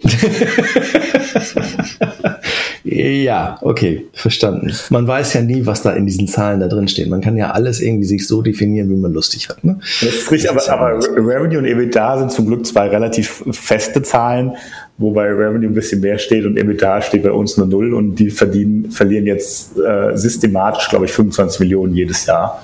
ja, 2.83 3.57
okay, 3.61 4.07
verstanden. 4.13 4.73
Man 4.89 5.07
weiß 5.07 5.33
ja 5.33 5.41
nie, 5.41 5.65
was 5.65 5.81
da 5.81 5.93
in 5.93 6.05
diesen 6.05 6.27
Zahlen 6.27 6.59
da 6.59 6.67
drin 6.67 6.89
steht. 6.89 7.09
Man 7.09 7.21
kann 7.21 7.37
ja 7.37 7.51
alles 7.51 7.79
irgendwie 7.79 8.05
sich 8.05 8.27
so 8.27 8.41
definieren, 8.41 8.89
wie 8.89 8.95
man 8.95 9.13
lustig 9.13 9.47
hat. 9.49 9.63
Ne? 9.63 9.79
Das 10.01 10.13
ist 10.13 10.29
richtig, 10.31 10.49
aber, 10.49 10.67
aber 10.69 10.97
Revenue 11.15 11.59
und 11.59 11.65
EBITDA 11.65 12.17
sind 12.19 12.31
zum 12.31 12.47
Glück 12.47 12.65
zwei 12.65 12.89
relativ 12.89 13.43
feste 13.51 14.01
Zahlen, 14.01 14.55
wobei 14.97 15.27
Revenue 15.27 15.69
ein 15.69 15.73
bisschen 15.73 16.01
mehr 16.01 16.17
steht 16.17 16.45
und 16.45 16.57
EBITDA 16.57 17.01
steht 17.01 17.23
bei 17.23 17.31
uns 17.31 17.57
nur 17.57 17.67
null 17.67 17.93
und 17.93 18.15
die 18.15 18.29
verdienen, 18.29 18.91
verlieren 18.91 19.25
jetzt 19.25 19.77
äh, 19.77 20.15
systematisch, 20.15 20.89
glaube 20.89 21.05
ich, 21.05 21.11
25 21.11 21.59
Millionen 21.61 21.95
jedes 21.95 22.25
Jahr 22.25 22.63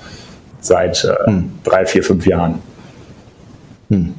seit 0.60 1.04
äh, 1.04 1.26
hm. 1.26 1.50
drei, 1.64 1.86
vier, 1.86 2.02
fünf 2.02 2.26
Jahren. 2.26 2.60
Hm. 3.88 4.14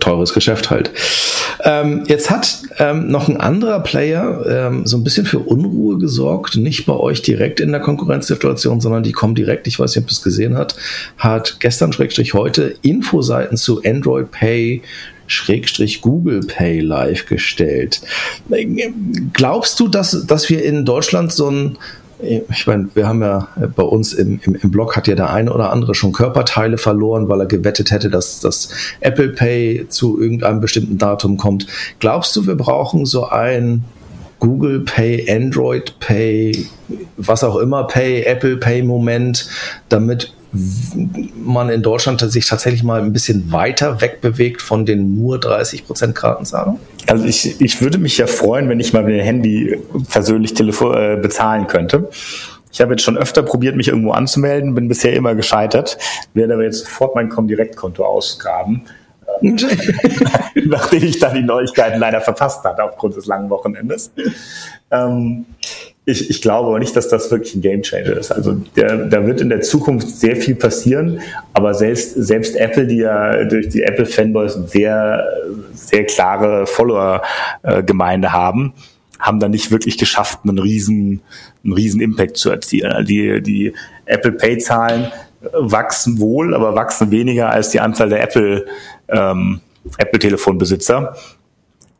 Teures 0.00 0.34
Geschäft 0.34 0.70
halt. 0.70 0.90
Ähm, 1.62 2.04
jetzt 2.06 2.30
hat 2.30 2.62
ähm, 2.78 3.08
noch 3.08 3.28
ein 3.28 3.36
anderer 3.36 3.80
Player 3.80 4.44
ähm, 4.48 4.86
so 4.86 4.96
ein 4.96 5.04
bisschen 5.04 5.26
für 5.26 5.40
Unruhe 5.40 5.98
gesorgt, 5.98 6.56
nicht 6.56 6.86
bei 6.86 6.94
euch 6.94 7.22
direkt 7.22 7.60
in 7.60 7.70
der 7.70 7.80
Konkurrenzsituation, 7.80 8.80
sondern 8.80 9.02
die 9.02 9.12
kommen 9.12 9.34
direkt, 9.34 9.66
ich 9.66 9.78
weiß 9.78 9.94
nicht, 9.94 10.04
ob 10.04 10.10
es 10.10 10.22
gesehen 10.22 10.56
hat, 10.56 10.74
hat 11.18 11.58
gestern 11.60 11.92
Schrägstrich 11.92 12.34
heute 12.34 12.74
Infoseiten 12.82 13.56
zu 13.56 13.82
Android 13.84 14.30
Pay 14.30 14.82
Schrägstrich 15.30 16.00
Google 16.00 16.40
Pay 16.40 16.80
live 16.80 17.26
gestellt. 17.26 18.00
Glaubst 19.32 19.78
du, 19.80 19.88
dass, 19.88 20.26
dass 20.26 20.48
wir 20.50 20.64
in 20.64 20.84
Deutschland 20.84 21.32
so 21.32 21.50
ein 21.50 21.78
ich 22.50 22.66
meine, 22.66 22.88
wir 22.94 23.08
haben 23.08 23.22
ja 23.22 23.48
bei 23.74 23.82
uns 23.82 24.12
im, 24.12 24.40
im, 24.42 24.54
im 24.54 24.70
Blog 24.70 24.94
hat 24.94 25.08
ja 25.08 25.14
der 25.14 25.30
eine 25.30 25.52
oder 25.52 25.72
andere 25.72 25.94
schon 25.94 26.12
Körperteile 26.12 26.76
verloren, 26.76 27.30
weil 27.30 27.40
er 27.40 27.46
gewettet 27.46 27.90
hätte, 27.90 28.10
dass 28.10 28.40
das 28.40 28.68
Apple 29.00 29.30
Pay 29.30 29.86
zu 29.88 30.20
irgendeinem 30.20 30.60
bestimmten 30.60 30.98
Datum 30.98 31.38
kommt. 31.38 31.66
Glaubst 31.98 32.36
du, 32.36 32.46
wir 32.46 32.56
brauchen 32.56 33.06
so 33.06 33.26
ein 33.26 33.84
Google 34.38 34.80
Pay, 34.80 35.30
Android 35.30 35.98
Pay, 36.00 36.66
was 37.16 37.44
auch 37.44 37.56
immer 37.56 37.84
Pay, 37.84 38.24
Apple 38.24 38.56
Pay 38.56 38.82
Moment, 38.82 39.48
damit 39.88 40.34
man 40.52 41.70
in 41.70 41.82
Deutschland 41.82 42.20
sich 42.20 42.46
tatsächlich 42.46 42.82
mal 42.82 43.00
ein 43.00 43.12
bisschen 43.12 43.52
weiter 43.52 44.00
wegbewegt 44.00 44.62
von 44.62 44.84
den 44.84 45.14
nur 45.14 45.38
30% 45.38 46.12
Kartenzahlungen? 46.12 46.80
Also 47.06 47.24
ich, 47.24 47.60
ich 47.60 47.80
würde 47.80 47.98
mich 47.98 48.18
ja 48.18 48.26
freuen, 48.26 48.68
wenn 48.68 48.80
ich 48.80 48.92
mal 48.92 49.02
mit 49.02 49.14
dem 49.14 49.24
Handy 49.24 49.78
persönlich 50.08 50.54
Telefon, 50.54 50.94
äh, 50.96 51.18
bezahlen 51.20 51.66
könnte. 51.66 52.08
Ich 52.72 52.80
habe 52.80 52.92
jetzt 52.92 53.02
schon 53.02 53.16
öfter 53.16 53.42
probiert, 53.42 53.76
mich 53.76 53.88
irgendwo 53.88 54.12
anzumelden, 54.12 54.74
bin 54.74 54.88
bisher 54.88 55.12
immer 55.14 55.34
gescheitert, 55.34 55.98
werde 56.34 56.54
aber 56.54 56.64
jetzt 56.64 56.84
sofort 56.84 57.14
mein 57.14 57.28
Comdirect-Konto 57.28 58.04
ausgraben. 58.04 58.82
nachdem 60.64 61.04
ich 61.04 61.18
dann 61.18 61.34
die 61.34 61.42
Neuigkeiten 61.42 61.98
leider 61.98 62.20
verpasst 62.20 62.64
hatte 62.64 62.82
aufgrund 62.84 63.16
des 63.16 63.26
langen 63.26 63.48
Wochenendes. 63.48 64.10
Ähm, 64.90 65.46
ich, 66.06 66.30
ich 66.30 66.42
glaube 66.42 66.68
aber 66.68 66.78
nicht, 66.78 66.96
dass 66.96 67.08
das 67.08 67.30
wirklich 67.30 67.54
ein 67.54 67.60
Gamechanger 67.60 68.16
ist. 68.16 68.30
Also 68.30 68.54
der, 68.76 69.06
da 69.06 69.26
wird 69.26 69.40
in 69.40 69.48
der 69.48 69.60
Zukunft 69.60 70.08
sehr 70.08 70.36
viel 70.36 70.54
passieren, 70.54 71.20
aber 71.52 71.74
selbst, 71.74 72.14
selbst 72.14 72.56
Apple, 72.56 72.86
die 72.86 72.98
ja 72.98 73.44
durch 73.44 73.68
die 73.68 73.82
Apple-Fanboys 73.82 74.54
sehr, 74.66 75.24
sehr 75.72 76.04
klare 76.04 76.66
Follower-Gemeinde 76.66 78.32
haben, 78.32 78.72
haben 79.18 79.38
da 79.38 79.48
nicht 79.48 79.70
wirklich 79.70 79.98
geschafft, 79.98 80.40
einen 80.44 80.58
riesen, 80.58 81.20
einen 81.62 81.74
riesen 81.74 82.00
Impact 82.00 82.38
zu 82.38 82.50
erzielen. 82.50 83.04
Die, 83.04 83.42
die 83.42 83.74
Apple 84.06 84.32
Pay-Zahlen 84.32 85.12
wachsen 85.52 86.18
wohl, 86.18 86.54
aber 86.54 86.74
wachsen 86.74 87.10
weniger 87.10 87.50
als 87.50 87.70
die 87.70 87.80
Anzahl 87.80 88.08
der 88.08 88.22
Apple, 88.22 88.66
ähm, 89.08 89.60
Apple-Telefonbesitzer. 89.98 91.14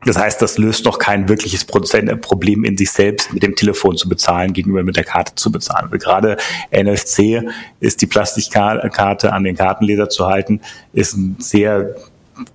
Das 0.06 0.16
heißt, 0.16 0.40
das 0.40 0.56
löst 0.56 0.86
noch 0.86 0.98
kein 0.98 1.28
wirkliches 1.28 1.64
Problem 1.64 2.64
in 2.64 2.76
sich 2.76 2.90
selbst, 2.90 3.32
mit 3.34 3.42
dem 3.42 3.54
Telefon 3.54 3.96
zu 3.96 4.08
bezahlen, 4.08 4.54
gegenüber 4.54 4.82
mit 4.82 4.96
der 4.96 5.04
Karte 5.04 5.34
zu 5.34 5.52
bezahlen. 5.52 5.88
Weil 5.90 5.98
gerade 5.98 6.38
NFC 6.72 7.42
ist 7.80 8.00
die 8.00 8.06
Plastikkarte 8.06 9.32
an 9.32 9.44
den 9.44 9.56
Kartenleser 9.56 10.08
zu 10.08 10.26
halten, 10.26 10.60
ist 10.94 11.16
ein 11.16 11.36
sehr 11.38 11.96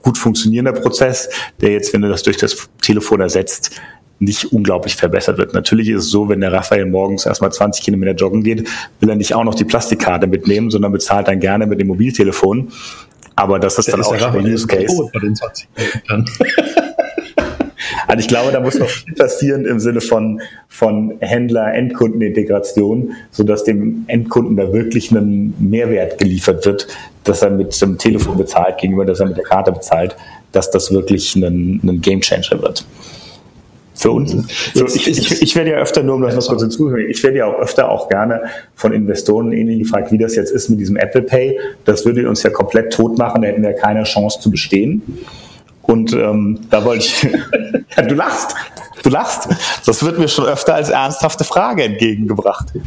gut 0.01 0.17
funktionierender 0.17 0.73
Prozess, 0.73 1.29
der 1.61 1.71
jetzt, 1.71 1.93
wenn 1.93 2.01
du 2.01 2.09
das 2.09 2.23
durch 2.23 2.37
das 2.37 2.67
Telefon 2.81 3.21
ersetzt, 3.21 3.79
nicht 4.17 4.51
unglaublich 4.51 4.95
verbessert 4.95 5.37
wird. 5.37 5.53
Natürlich 5.53 5.89
ist 5.89 6.05
es 6.05 6.09
so, 6.09 6.29
wenn 6.29 6.39
der 6.41 6.51
Raphael 6.51 6.85
morgens 6.85 7.27
erstmal 7.27 7.51
20 7.51 7.83
Kilometer 7.83 8.13
joggen 8.13 8.43
geht, 8.43 8.67
will 8.99 9.09
er 9.09 9.15
nicht 9.15 9.35
auch 9.35 9.43
noch 9.43 9.55
die 9.55 9.65
Plastikkarte 9.65 10.25
mitnehmen, 10.25 10.71
sondern 10.71 10.91
bezahlt 10.91 11.27
dann 11.27 11.39
gerne 11.39 11.67
mit 11.67 11.79
dem 11.79 11.87
Mobiltelefon. 11.87 12.71
Aber 13.35 13.59
das 13.59 13.77
ist 13.77 13.87
der 13.87 13.93
dann 13.93 14.01
ist 14.01 14.07
auch 14.07 14.17
schon 14.17 14.39
ein 14.39 14.51
Use 14.51 14.65
Case. 14.65 15.09
Bei 15.13 15.19
den 15.19 15.35
20 15.35 15.67
Also 18.15 18.23
ich 18.23 18.29
glaube, 18.29 18.53
da 18.53 18.61
muss 18.61 18.79
noch 18.79 18.87
viel 18.87 19.13
passieren 19.13 19.65
im 19.65 19.77
Sinne 19.77 19.99
von, 19.99 20.39
von 20.69 21.15
Händler-Endkunden-Integration, 21.19 23.11
sodass 23.29 23.65
dem 23.65 24.05
Endkunden 24.07 24.55
da 24.55 24.71
wirklich 24.71 25.11
ein 25.11 25.53
Mehrwert 25.59 26.17
geliefert 26.17 26.65
wird, 26.65 26.87
dass 27.25 27.41
er 27.41 27.49
mit 27.49 27.81
dem 27.81 27.97
Telefon 27.97 28.37
bezahlt 28.37 28.77
gegenüber, 28.77 29.03
dass 29.03 29.19
er 29.19 29.25
mit 29.25 29.35
der 29.35 29.43
Karte 29.43 29.73
bezahlt, 29.73 30.15
dass 30.53 30.71
das 30.71 30.93
wirklich 30.93 31.35
ein, 31.35 31.81
ein 31.83 31.99
Gamechanger 31.99 32.61
wird. 32.61 32.85
Für 33.95 34.11
uns. 34.11 34.33
Für, 34.73 34.85
ich, 34.85 35.07
ich, 35.07 35.41
ich 35.41 35.55
werde 35.57 35.71
ja 35.71 35.77
öfter, 35.77 36.01
nur 36.01 36.15
um 36.15 36.21
das 36.21 36.35
noch 36.35 36.47
kurz 36.47 36.61
hinzuzufügen, 36.61 37.09
ich 37.09 37.21
werde 37.21 37.39
ja 37.39 37.47
auch 37.47 37.59
öfter 37.59 37.89
auch 37.89 38.07
gerne 38.07 38.43
von 38.75 38.93
Investoren 38.93 39.51
ähnlich 39.51 39.79
gefragt, 39.79 40.13
wie 40.13 40.17
das 40.17 40.37
jetzt 40.37 40.51
ist 40.51 40.69
mit 40.69 40.79
diesem 40.79 40.95
Apple 40.95 41.23
Pay. 41.23 41.59
Das 41.83 42.05
würde 42.05 42.29
uns 42.29 42.43
ja 42.43 42.49
komplett 42.49 42.93
tot 42.93 43.17
machen, 43.17 43.41
da 43.41 43.49
hätten 43.49 43.61
wir 43.61 43.73
keine 43.73 44.03
Chance 44.03 44.39
zu 44.39 44.49
bestehen. 44.49 45.01
Und 45.87 46.13
ähm, 46.13 46.59
da 46.69 46.83
wollte 46.83 47.05
ich, 47.05 47.23
ja, 47.97 48.03
du 48.03 48.15
lachst, 48.15 48.55
du 49.03 49.09
lachst. 49.09 49.47
Das 49.85 50.03
wird 50.03 50.17
mir 50.17 50.27
schon 50.27 50.45
öfter 50.45 50.75
als 50.75 50.89
ernsthafte 50.89 51.43
Frage 51.43 51.83
entgegengebracht. 51.83 52.73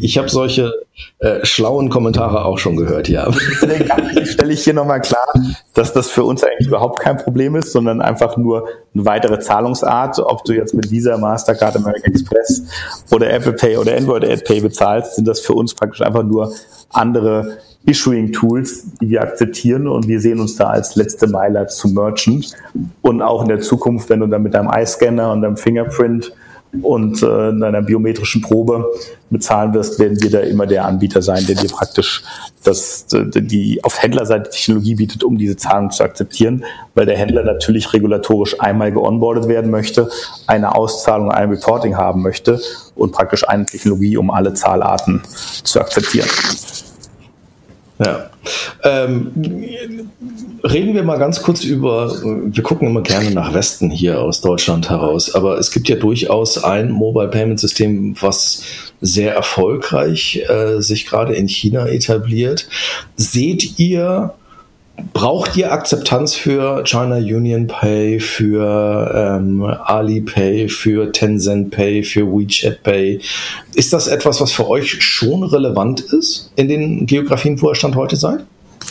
Ich 0.00 0.18
habe 0.18 0.28
solche 0.28 0.72
äh, 1.18 1.44
schlauen 1.44 1.90
Kommentare 1.90 2.44
auch 2.44 2.58
schon 2.58 2.76
gehört, 2.76 3.08
ja. 3.08 3.28
Deswegen 3.28 4.26
stelle 4.26 4.52
ich 4.52 4.62
hier 4.62 4.74
nochmal 4.74 5.00
klar, 5.00 5.26
dass 5.74 5.92
das 5.92 6.10
für 6.10 6.24
uns 6.24 6.44
eigentlich 6.44 6.68
überhaupt 6.68 7.00
kein 7.00 7.16
Problem 7.16 7.56
ist, 7.56 7.72
sondern 7.72 8.00
einfach 8.00 8.36
nur 8.36 8.68
eine 8.94 9.04
weitere 9.04 9.40
Zahlungsart. 9.40 10.20
Ob 10.20 10.44
du 10.44 10.52
jetzt 10.52 10.74
mit 10.74 10.90
Visa, 10.90 11.18
Mastercard, 11.18 11.76
American 11.76 12.12
Express 12.12 12.64
oder 13.10 13.30
Apple 13.30 13.54
Pay 13.54 13.76
oder 13.76 13.96
Android 13.96 14.24
Ad 14.24 14.42
Pay 14.44 14.60
bezahlst, 14.60 15.16
sind 15.16 15.26
das 15.26 15.40
für 15.40 15.54
uns 15.54 15.74
praktisch 15.74 16.02
einfach 16.02 16.22
nur 16.22 16.52
andere 16.90 17.58
Issuing-Tools, 17.86 18.86
die 19.00 19.10
wir 19.10 19.22
akzeptieren 19.22 19.86
und 19.86 20.08
wir 20.08 20.20
sehen 20.20 20.40
uns 20.40 20.56
da 20.56 20.68
als 20.68 20.96
letzte 20.96 21.26
Meile 21.26 21.66
zum 21.66 21.94
Merchant. 21.94 22.52
Und 23.02 23.22
auch 23.22 23.42
in 23.42 23.48
der 23.48 23.60
Zukunft, 23.60 24.08
wenn 24.08 24.20
du 24.20 24.26
dann 24.26 24.42
mit 24.42 24.54
deinem 24.54 24.70
Eye-Scanner 24.70 25.32
und 25.32 25.42
deinem 25.42 25.56
Fingerprint 25.56 26.32
und 26.82 27.22
äh, 27.22 27.26
deiner 27.26 27.82
biometrischen 27.82 28.42
Probe 28.42 28.86
bezahlen 29.30 29.74
wirst, 29.74 29.98
werden 29.98 30.20
wir 30.20 30.30
da 30.30 30.40
immer 30.40 30.66
der 30.66 30.86
Anbieter 30.86 31.22
sein, 31.22 31.44
der 31.46 31.56
dir 31.56 31.68
praktisch 31.68 32.24
das, 32.64 33.06
die 33.10 33.80
auf 33.84 34.02
Händlerseite 34.02 34.50
Technologie 34.50 34.94
bietet, 34.94 35.22
um 35.22 35.36
diese 35.36 35.56
Zahlung 35.56 35.90
zu 35.90 36.02
akzeptieren, 36.02 36.64
weil 36.94 37.06
der 37.06 37.16
Händler 37.16 37.44
natürlich 37.44 37.92
regulatorisch 37.92 38.60
einmal 38.60 38.90
geonboardet 38.90 39.46
werden 39.46 39.70
möchte, 39.70 40.08
eine 40.46 40.74
Auszahlung, 40.74 41.30
ein 41.30 41.50
Reporting 41.50 41.96
haben 41.96 42.22
möchte 42.22 42.60
und 42.96 43.12
praktisch 43.12 43.46
eine 43.46 43.66
Technologie, 43.66 44.16
um 44.16 44.30
alle 44.30 44.54
Zahlarten 44.54 45.22
zu 45.62 45.80
akzeptieren. 45.80 46.28
Ja. 48.04 48.30
Ähm, 48.82 49.32
reden 50.62 50.94
wir 50.94 51.02
mal 51.02 51.18
ganz 51.18 51.42
kurz 51.42 51.64
über, 51.64 52.12
wir 52.22 52.62
gucken 52.62 52.88
immer 52.88 53.00
gerne 53.00 53.30
nach 53.30 53.54
Westen 53.54 53.90
hier 53.90 54.20
aus 54.20 54.42
Deutschland 54.42 54.90
heraus, 54.90 55.34
aber 55.34 55.58
es 55.58 55.70
gibt 55.70 55.88
ja 55.88 55.96
durchaus 55.96 56.62
ein 56.62 56.90
Mobile 56.90 57.28
Payment 57.28 57.60
System, 57.60 58.14
was 58.20 58.62
sehr 59.00 59.34
erfolgreich 59.34 60.44
äh, 60.48 60.80
sich 60.80 61.06
gerade 61.06 61.34
in 61.34 61.48
China 61.48 61.86
etabliert. 61.86 62.68
Seht 63.16 63.78
ihr 63.78 64.34
Braucht 65.12 65.56
ihr 65.56 65.72
Akzeptanz 65.72 66.34
für 66.34 66.84
China 66.84 67.16
Union 67.16 67.66
Pay, 67.66 68.20
für 68.20 69.12
ähm, 69.14 69.64
Alipay, 69.64 70.68
für 70.68 71.10
Tencent 71.10 71.72
Pay, 71.72 72.04
für 72.04 72.26
WeChat 72.26 72.82
Pay? 72.84 73.20
Ist 73.74 73.92
das 73.92 74.06
etwas, 74.06 74.40
was 74.40 74.52
für 74.52 74.68
euch 74.68 75.02
schon 75.02 75.42
relevant 75.42 76.00
ist 76.00 76.52
in 76.54 76.68
den 76.68 77.06
Geografien, 77.06 77.60
wo 77.60 77.70
ihr 77.70 77.74
Stand 77.74 77.96
heute 77.96 78.14
seid? 78.14 78.44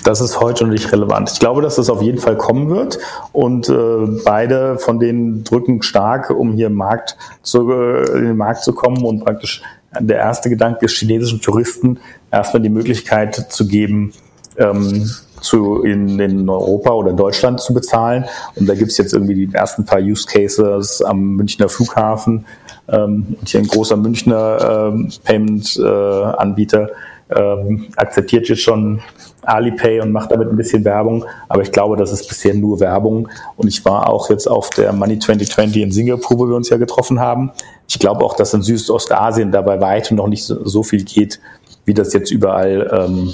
Das 0.03 0.19
ist 0.19 0.41
heute 0.41 0.65
noch 0.65 0.71
nicht 0.71 0.91
relevant. 0.91 1.31
Ich 1.31 1.39
glaube, 1.39 1.61
dass 1.61 1.75
das 1.75 1.89
auf 1.89 2.01
jeden 2.01 2.17
Fall 2.17 2.35
kommen 2.35 2.69
wird 2.69 2.99
und 3.31 3.69
äh, 3.69 4.21
beide 4.25 4.77
von 4.79 4.99
denen 4.99 5.45
drücken 5.45 5.81
stark, 5.83 6.29
um 6.31 6.53
hier 6.53 6.67
im 6.67 6.73
Markt 6.73 7.15
zu, 7.43 7.71
äh, 7.71 8.17
in 8.17 8.25
den 8.25 8.37
Markt 8.37 8.63
zu 8.63 8.73
kommen 8.73 9.05
und 9.05 9.23
praktisch 9.23 9.61
der 9.97 10.17
erste 10.17 10.49
Gedanke 10.49 10.85
ist, 10.85 10.97
chinesischen 10.97 11.39
Touristen 11.39 11.99
erstmal 12.31 12.61
die 12.61 12.69
Möglichkeit 12.69 13.35
zu 13.35 13.67
geben, 13.67 14.11
ähm, 14.57 15.09
zu, 15.43 15.83
in, 15.83 16.19
in 16.19 16.49
Europa 16.49 16.91
oder 16.91 17.13
Deutschland 17.13 17.61
zu 17.61 17.73
bezahlen. 17.73 18.25
Und 18.55 18.67
da 18.67 18.75
gibt's 18.75 18.97
jetzt 18.97 19.13
irgendwie 19.13 19.45
die 19.45 19.53
ersten 19.53 19.85
paar 19.85 19.99
Use 19.99 20.25
Cases 20.25 21.01
am 21.01 21.35
Münchner 21.35 21.69
Flughafen 21.69 22.45
ähm, 22.87 23.35
und 23.39 23.49
hier 23.49 23.59
ein 23.59 23.67
großer 23.67 23.97
Münchner 23.97 24.91
ähm, 24.93 25.11
Payment-Anbieter 25.23 26.89
ähm, 27.35 27.87
akzeptiert 27.95 28.47
jetzt 28.49 28.61
schon 28.61 29.01
Alipay 29.43 29.99
und 30.01 30.11
macht 30.11 30.31
damit 30.31 30.49
ein 30.49 30.55
bisschen 30.55 30.85
Werbung, 30.85 31.25
aber 31.49 31.61
ich 31.61 31.71
glaube, 31.71 31.97
das 31.97 32.11
ist 32.11 32.27
bisher 32.27 32.53
nur 32.53 32.79
Werbung. 32.79 33.27
Und 33.57 33.67
ich 33.67 33.83
war 33.85 34.09
auch 34.09 34.29
jetzt 34.29 34.47
auf 34.47 34.69
der 34.71 34.93
Money 34.93 35.19
2020 35.19 35.81
in 35.81 35.91
Singapur, 35.91 36.39
wo 36.39 36.47
wir 36.47 36.55
uns 36.55 36.69
ja 36.69 36.77
getroffen 36.77 37.19
haben. 37.19 37.51
Ich 37.87 37.99
glaube 37.99 38.23
auch, 38.23 38.35
dass 38.35 38.53
in 38.53 38.61
Südostasien 38.61 39.51
dabei 39.51 39.81
weitem 39.81 40.17
noch 40.17 40.27
nicht 40.27 40.43
so, 40.43 40.65
so 40.65 40.83
viel 40.83 41.03
geht, 41.03 41.39
wie 41.85 41.93
das 41.93 42.13
jetzt 42.13 42.31
überall 42.31 42.89
ähm, 42.91 43.33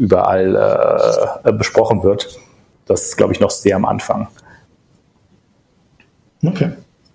überall 0.00 1.40
äh, 1.44 1.52
besprochen 1.52 2.02
wird. 2.02 2.38
Das 2.86 3.02
ist, 3.02 3.16
glaube 3.16 3.34
ich, 3.34 3.40
noch 3.40 3.50
sehr 3.50 3.76
am 3.76 3.84
Anfang. 3.84 4.28
Okay. 6.42 6.70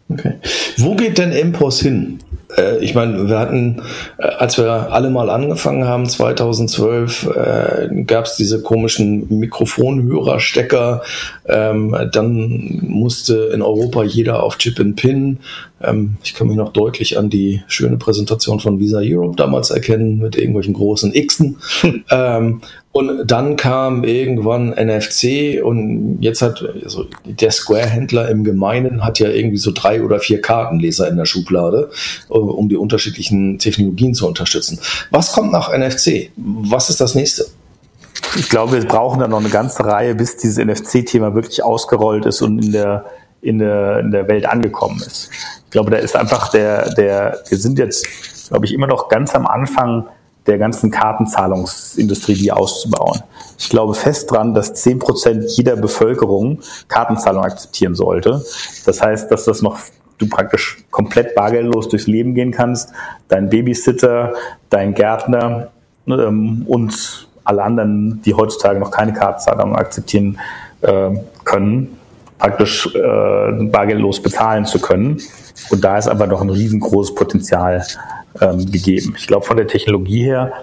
Okay. 0.08 0.36
Wo 0.78 0.96
geht 0.96 1.18
denn 1.18 1.32
MPOS 1.50 1.80
hin? 1.82 2.20
Äh, 2.58 2.84
ich 2.84 2.96
meine, 2.96 3.28
wir 3.28 3.40
hatten, 3.40 3.82
äh, 4.18 4.28
als 4.28 4.58
wir 4.58 4.92
alle 4.92 5.10
mal 5.10 5.30
angefangen 5.30 5.86
haben, 5.86 6.08
2012, 6.08 7.30
äh, 7.36 8.04
gab 8.04 8.26
es 8.26 8.36
diese 8.36 8.62
komischen 8.62 9.40
Mikrofonhörerstecker. 9.40 11.02
Ähm, 11.48 11.96
dann 12.12 12.80
musste 12.82 13.52
in 13.54 13.62
Europa 13.62 14.04
jeder 14.04 14.44
auf 14.44 14.58
Chip 14.58 14.80
and 14.80 14.96
Pin. 14.96 15.40
Ähm, 15.82 16.18
ich 16.24 16.34
kann 16.34 16.48
mich 16.48 16.58
noch 16.58 16.74
deutlich 16.74 17.18
an 17.18 17.30
die 17.30 17.62
schöne 17.68 17.98
Präsentation 17.98 18.60
von 18.60 18.80
Visa 18.80 19.00
Europe 19.02 19.36
damals 19.36 19.70
erkennen 19.70 20.20
mit 20.20 20.36
irgendwelchen 20.36 20.74
großen 20.74 21.12
Xen. 21.14 21.58
ähm, 22.10 22.62
und 22.96 23.30
dann 23.30 23.58
kam 23.58 24.06
irgendwann 24.06 24.70
NFC 24.70 25.62
und 25.62 26.20
jetzt 26.22 26.42
hat 26.42 26.66
also 26.82 27.08
der 27.26 27.52
Square-Händler 27.52 28.30
im 28.30 28.46
Gemeinen 28.46 29.04
hat 29.04 29.20
ja 29.20 29.28
irgendwie 29.28 29.58
so 29.58 29.72
drei 29.74 30.02
oder 30.02 30.20
vier 30.20 30.40
Kartenleser 30.40 31.10
in 31.10 31.18
der 31.18 31.26
Schublade, 31.26 31.90
um 32.42 32.70
die 32.70 32.78
unterschiedlichen 32.78 33.60
Technologien 33.60 34.14
zu 34.14 34.28
unterstützen. 34.28 34.80
Was 35.12 35.34
kommt 35.34 35.52
nach 35.52 35.76
NFC? 35.76 36.32
Was 36.36 36.90
ist 36.90 37.02
das 37.02 37.16
nächste? 37.16 37.46
Ich 38.38 38.50
glaube, 38.50 38.74
wir 38.74 38.86
brauchen 38.86 39.20
da 39.20 39.28
noch 39.28 39.40
eine 39.40 39.50
ganze 39.50 39.86
Reihe, 39.86 40.16
bis 40.16 40.38
dieses 40.38 40.64
NFC-Thema 40.64 41.36
wirklich 41.36 41.64
ausgerollt 41.64 42.26
ist 42.26 42.42
und 42.42 42.64
in 42.64 42.72
der, 42.72 43.06
in 43.42 43.60
der, 43.60 44.00
in 44.00 44.12
der 44.12 44.28
Welt 44.28 44.46
angekommen 44.46 44.98
ist. 44.98 45.30
Ich 45.66 45.72
glaube, 45.72 45.92
da 45.92 45.98
ist 45.98 46.16
einfach 46.16 46.50
der, 46.50 46.94
der, 46.96 47.40
wir 47.48 47.58
sind 47.58 47.80
jetzt, 47.80 48.50
glaube 48.50 48.66
ich, 48.66 48.74
immer 48.74 48.88
noch 48.88 49.10
ganz 49.10 49.36
am 49.36 49.46
Anfang 49.46 50.08
der 50.48 50.58
ganzen 50.58 50.92
Kartenzahlungsindustrie 50.92 52.36
die 52.36 52.52
auszubauen. 52.52 53.22
Ich 53.58 53.70
glaube 53.70 53.94
fest 53.94 54.32
dran, 54.32 54.54
dass 54.54 54.74
zehn 54.76 55.00
Prozent 55.00 55.46
jeder 55.52 55.76
Bevölkerung 55.76 56.60
Kartenzahlung 56.88 57.44
akzeptieren 57.44 57.96
sollte. 57.96 58.44
Das 58.86 59.02
heißt, 59.02 59.32
dass 59.32 59.46
das 59.46 59.62
noch 59.62 59.80
du 60.18 60.28
praktisch 60.28 60.78
komplett 60.92 61.36
bargeldlos 61.36 61.90
durchs 61.90 62.08
Leben 62.08 62.36
gehen 62.36 62.52
kannst, 62.52 62.92
dein 63.28 63.50
Babysitter, 63.50 64.34
dein 64.70 64.94
Gärtner 64.94 65.72
ähm, 66.08 66.64
und 66.68 67.28
alle 67.44 67.64
anderen, 67.64 68.22
die 68.24 68.34
heutzutage 68.34 68.80
noch 68.80 68.92
keine 68.92 69.14
Kartenzahlung 69.14 69.76
akzeptieren 69.76 70.40
äh, 70.82 71.12
können, 71.44 71.98
praktisch 72.38 72.88
äh, 72.94 73.64
bargeldlos 73.66 74.22
bezahlen 74.22 74.66
zu 74.66 74.80
können. 74.80 75.22
Und 75.70 75.84
da 75.84 75.98
ist 75.98 76.08
aber 76.08 76.28
noch 76.28 76.42
ein 76.42 76.50
riesengroßes 76.50 77.16
Potenzial 77.16 77.86
ähm, 78.42 78.70
gegeben. 78.72 79.16
Ich 79.18 79.28
glaube, 79.28 79.46
von 79.46 79.58
der 79.58 79.68
Technologie 79.68 80.24
her, 80.24 80.54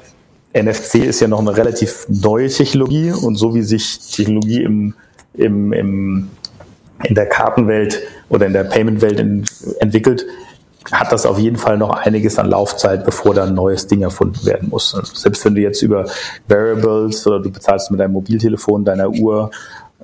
NFC 0.55 0.97
ist 0.97 1.21
ja 1.21 1.29
noch 1.29 1.41
eine 1.41 1.57
relativ 1.57 2.07
neue 2.09 2.49
Technologie 2.49 3.11
und 3.13 3.37
so 3.37 3.55
wie 3.55 3.63
sich 3.63 3.99
Technologie 4.11 4.63
im, 4.63 4.95
im, 5.35 5.73
im, 5.73 6.31
in 7.05 7.15
der 7.15 7.27
Kartenwelt 7.27 8.03
oder 8.33 8.47
in 8.47 8.55
der 8.55 8.65
Payment-Welt 8.65 9.21
entwickelt, 9.81 10.27
hat 10.91 11.13
das 11.13 11.27
auf 11.27 11.39
jeden 11.39 11.57
Fall 11.57 11.79
noch 11.79 11.91
einiges 11.91 12.39
an 12.39 12.49
Laufzeit, 12.49 13.05
bevor 13.05 13.35
da 13.35 13.45
ein 13.45 13.55
neues 13.55 13.87
Ding 13.87 14.03
erfunden 14.03 14.45
werden 14.47 14.71
muss. 14.71 14.91
Selbst 15.15 15.45
wenn 15.45 15.55
du 15.55 15.61
jetzt 15.61 15.83
über 15.83 16.07
Variables 16.49 17.27
oder 17.27 17.41
du 17.41 17.51
bezahlst 17.51 17.91
mit 17.91 18.01
deinem 18.01 18.13
Mobiltelefon, 18.13 18.85
deiner 18.85 19.11
Uhr 19.11 19.51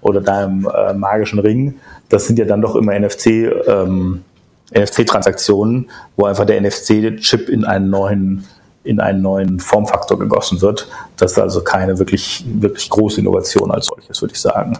oder 0.02 0.20
deinem 0.20 0.68
äh, 0.72 0.92
magischen 0.92 1.40
Ring, 1.40 1.74
das 2.10 2.26
sind 2.26 2.38
ja 2.38 2.44
dann 2.44 2.60
doch 2.60 2.76
immer 2.76 2.98
NFC 2.98 3.26
ähm, 3.66 4.24
NFC-Transaktionen, 4.72 5.88
wo 6.16 6.26
einfach 6.26 6.44
der 6.44 6.60
NFC-Chip 6.60 7.48
in 7.48 7.64
einen 7.64 7.88
neuen 7.90 8.44
in 8.84 9.00
einen 9.00 9.20
neuen 9.20 9.60
Formfaktor 9.60 10.18
gegossen 10.18 10.62
wird. 10.62 10.88
Das 11.16 11.32
ist 11.32 11.38
also 11.38 11.62
keine 11.62 11.98
wirklich, 11.98 12.44
wirklich 12.46 12.88
große 12.88 13.20
Innovation 13.20 13.70
als 13.70 13.86
solches, 13.86 14.22
würde 14.22 14.32
ich 14.32 14.40
sagen. 14.40 14.78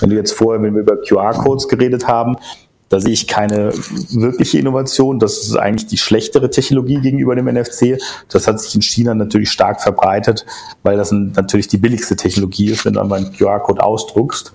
Wenn 0.00 0.08
du 0.08 0.16
jetzt 0.16 0.32
vorher, 0.32 0.62
wenn 0.62 0.74
wir 0.74 0.80
über 0.80 0.96
QR-Codes 0.96 1.68
geredet 1.68 2.06
haben, 2.06 2.36
da 2.90 3.00
sehe 3.00 3.12
ich 3.12 3.28
keine 3.28 3.72
wirkliche 4.10 4.58
Innovation. 4.58 5.20
Das 5.20 5.38
ist 5.38 5.56
eigentlich 5.56 5.86
die 5.86 5.96
schlechtere 5.96 6.50
Technologie 6.50 7.00
gegenüber 7.00 7.36
dem 7.36 7.46
NFC. 7.46 7.98
Das 8.28 8.46
hat 8.46 8.60
sich 8.60 8.74
in 8.74 8.82
China 8.82 9.14
natürlich 9.14 9.50
stark 9.50 9.80
verbreitet, 9.80 10.44
weil 10.82 10.96
das 10.96 11.12
natürlich 11.12 11.68
die 11.68 11.78
billigste 11.78 12.16
Technologie 12.16 12.70
ist, 12.70 12.84
wenn 12.84 12.94
du 12.94 13.00
einmal 13.00 13.20
einen 13.20 13.32
QR-Code 13.32 13.82
ausdruckst 13.82 14.52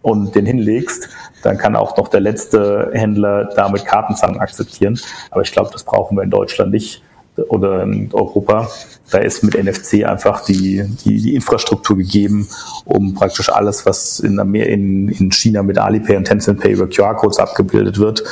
und 0.00 0.34
den 0.34 0.46
hinlegst, 0.46 1.08
dann 1.42 1.58
kann 1.58 1.74
auch 1.74 1.96
noch 1.96 2.06
der 2.06 2.20
letzte 2.20 2.90
Händler 2.92 3.50
damit 3.56 3.84
Kartenzahlung 3.84 4.38
akzeptieren. 4.38 4.98
Aber 5.32 5.42
ich 5.42 5.50
glaube, 5.50 5.70
das 5.72 5.82
brauchen 5.82 6.16
wir 6.16 6.22
in 6.22 6.30
Deutschland 6.30 6.70
nicht 6.70 7.02
oder 7.48 7.82
in 7.82 8.10
Europa. 8.12 8.68
Da 9.10 9.18
ist 9.18 9.42
mit 9.42 9.62
NFC 9.62 10.04
einfach 10.04 10.44
die, 10.44 10.84
die, 11.04 11.20
die 11.20 11.34
Infrastruktur 11.34 11.96
gegeben, 11.96 12.48
um 12.84 13.14
praktisch 13.14 13.50
alles, 13.50 13.84
was 13.84 14.20
in, 14.20 14.38
in, 14.54 15.08
in 15.08 15.30
China 15.30 15.62
mit 15.62 15.76
Alipay 15.76 16.16
und 16.16 16.24
Tencent 16.24 16.60
Pay 16.60 16.72
über 16.72 16.88
QR-Codes 16.88 17.38
abgebildet 17.38 17.98
wird, 17.98 18.22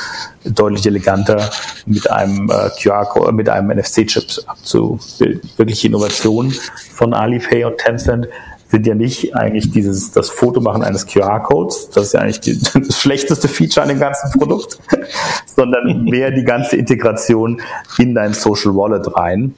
deutlich 0.43 0.85
eleganter 0.85 1.49
mit 1.85 2.09
einem 2.09 2.49
äh, 2.49 2.69
QR-Code, 2.81 3.31
mit 3.31 3.49
einem 3.49 3.77
NFC-Chip 3.77 4.25
abzubilden. 4.47 5.41
Wirkliche 5.57 5.87
Innovation 5.87 6.51
von 6.93 7.13
Alipay 7.13 7.63
und 7.65 7.77
Tencent 7.77 8.27
sind 8.71 8.87
ja 8.87 8.95
nicht 8.95 9.35
eigentlich 9.35 9.69
dieses, 9.69 10.11
das 10.11 10.29
Fotomachen 10.29 10.81
eines 10.81 11.05
QR-Codes, 11.05 11.89
das 11.89 12.05
ist 12.05 12.13
ja 12.13 12.21
eigentlich 12.21 12.39
die, 12.39 12.57
das 12.87 12.99
schlechteste 12.99 13.47
Feature 13.49 13.83
an 13.83 13.89
dem 13.89 13.99
ganzen 13.99 14.31
Produkt, 14.39 14.79
sondern 15.45 16.05
mehr 16.05 16.31
die 16.31 16.43
ganze 16.43 16.77
Integration 16.77 17.61
in 17.97 18.15
dein 18.15 18.33
Social 18.33 18.73
Wallet 18.73 19.15
rein, 19.15 19.53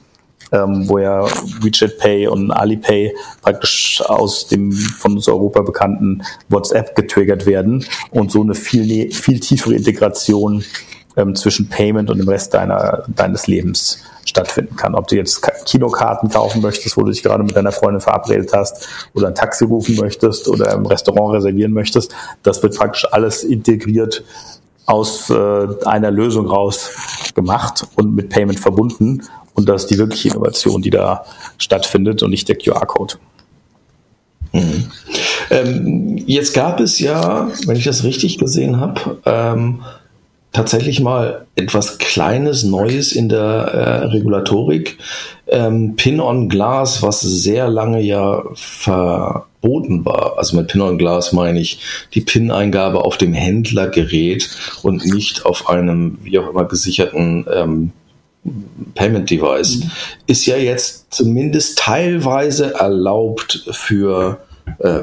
ähm, 0.50 0.88
wo 0.88 0.98
ja 0.98 1.24
WeChat 1.60 1.98
Pay 1.98 2.26
und 2.26 2.50
Alipay 2.50 3.14
praktisch 3.40 4.02
aus 4.04 4.48
dem 4.48 4.72
von 4.72 5.12
uns 5.12 5.28
Europa 5.28 5.62
bekannten 5.62 6.22
WhatsApp 6.48 6.96
getriggert 6.96 7.46
werden 7.46 7.84
und 8.10 8.32
so 8.32 8.42
eine 8.42 8.56
viel, 8.56 9.12
viel 9.12 9.38
tiefere 9.38 9.74
Integration 9.74 10.64
ähm, 11.16 11.36
zwischen 11.36 11.68
Payment 11.68 12.10
und 12.10 12.18
dem 12.18 12.28
Rest 12.28 12.52
deiner, 12.54 13.04
deines 13.08 13.46
Lebens 13.46 14.02
stattfinden 14.24 14.74
kann. 14.74 14.94
Ob 14.96 15.06
du 15.06 15.16
jetzt 15.16 15.40
Kinokarten 15.64 16.28
kaufen 16.28 16.62
möchtest, 16.62 16.96
wo 16.96 17.02
du 17.02 17.10
dich 17.10 17.22
gerade 17.22 17.42
mit 17.42 17.56
deiner 17.56 17.72
Freundin 17.72 18.00
verabredet 18.00 18.52
hast, 18.52 18.88
oder 19.14 19.28
ein 19.28 19.34
Taxi 19.34 19.64
rufen 19.64 19.96
möchtest 19.96 20.48
oder 20.48 20.72
im 20.72 20.86
Restaurant 20.86 21.34
reservieren 21.34 21.72
möchtest, 21.72 22.14
das 22.42 22.62
wird 22.62 22.76
praktisch 22.76 23.06
alles 23.12 23.44
integriert 23.44 24.24
aus 24.86 25.30
äh, 25.30 25.66
einer 25.84 26.10
Lösung 26.10 26.46
raus 26.46 26.90
gemacht 27.34 27.86
und 27.96 28.14
mit 28.14 28.28
Payment 28.28 28.60
verbunden. 28.60 29.22
Und 29.54 29.68
das 29.68 29.82
ist 29.82 29.90
die 29.90 29.98
wirkliche 29.98 30.28
Innovation, 30.28 30.82
die 30.82 30.90
da 30.90 31.24
stattfindet 31.58 32.22
und 32.22 32.30
nicht 32.30 32.48
der 32.48 32.56
QR-Code. 32.56 33.14
Mhm. 34.52 34.90
Ähm, 35.50 36.22
jetzt 36.26 36.54
gab 36.54 36.80
es 36.80 36.98
ja, 36.98 37.48
wenn 37.66 37.76
ich 37.76 37.84
das 37.84 38.04
richtig 38.04 38.38
gesehen 38.38 38.80
habe, 38.80 39.18
ähm, 39.24 39.82
tatsächlich 40.54 41.00
mal 41.00 41.46
etwas 41.56 41.98
Kleines, 41.98 42.62
Neues 42.62 43.12
in 43.12 43.28
der 43.28 43.42
äh, 43.42 44.04
Regulatorik. 44.06 44.96
Ähm, 45.46 45.96
Pin 45.96 46.20
on 46.20 46.48
Glass, 46.48 47.02
was 47.02 47.20
sehr 47.20 47.68
lange 47.68 48.00
ja 48.00 48.42
verboten 48.54 50.06
war. 50.06 50.38
Also 50.38 50.56
mit 50.56 50.68
Pin 50.68 50.80
on 50.80 50.96
Glass 50.96 51.32
meine 51.32 51.60
ich 51.60 51.80
die 52.14 52.22
PIN-Eingabe 52.22 53.04
auf 53.04 53.18
dem 53.18 53.34
Händlergerät 53.34 54.48
und 54.82 55.04
nicht 55.04 55.44
auf 55.44 55.68
einem 55.68 56.18
wie 56.22 56.38
auch 56.38 56.48
immer 56.48 56.64
gesicherten 56.64 57.44
ähm, 57.52 57.92
Payment 58.94 59.28
Device, 59.28 59.78
mhm. 59.78 59.90
ist 60.26 60.46
ja 60.46 60.56
jetzt 60.56 61.12
zumindest 61.12 61.78
teilweise 61.78 62.74
erlaubt 62.74 63.64
für 63.72 64.38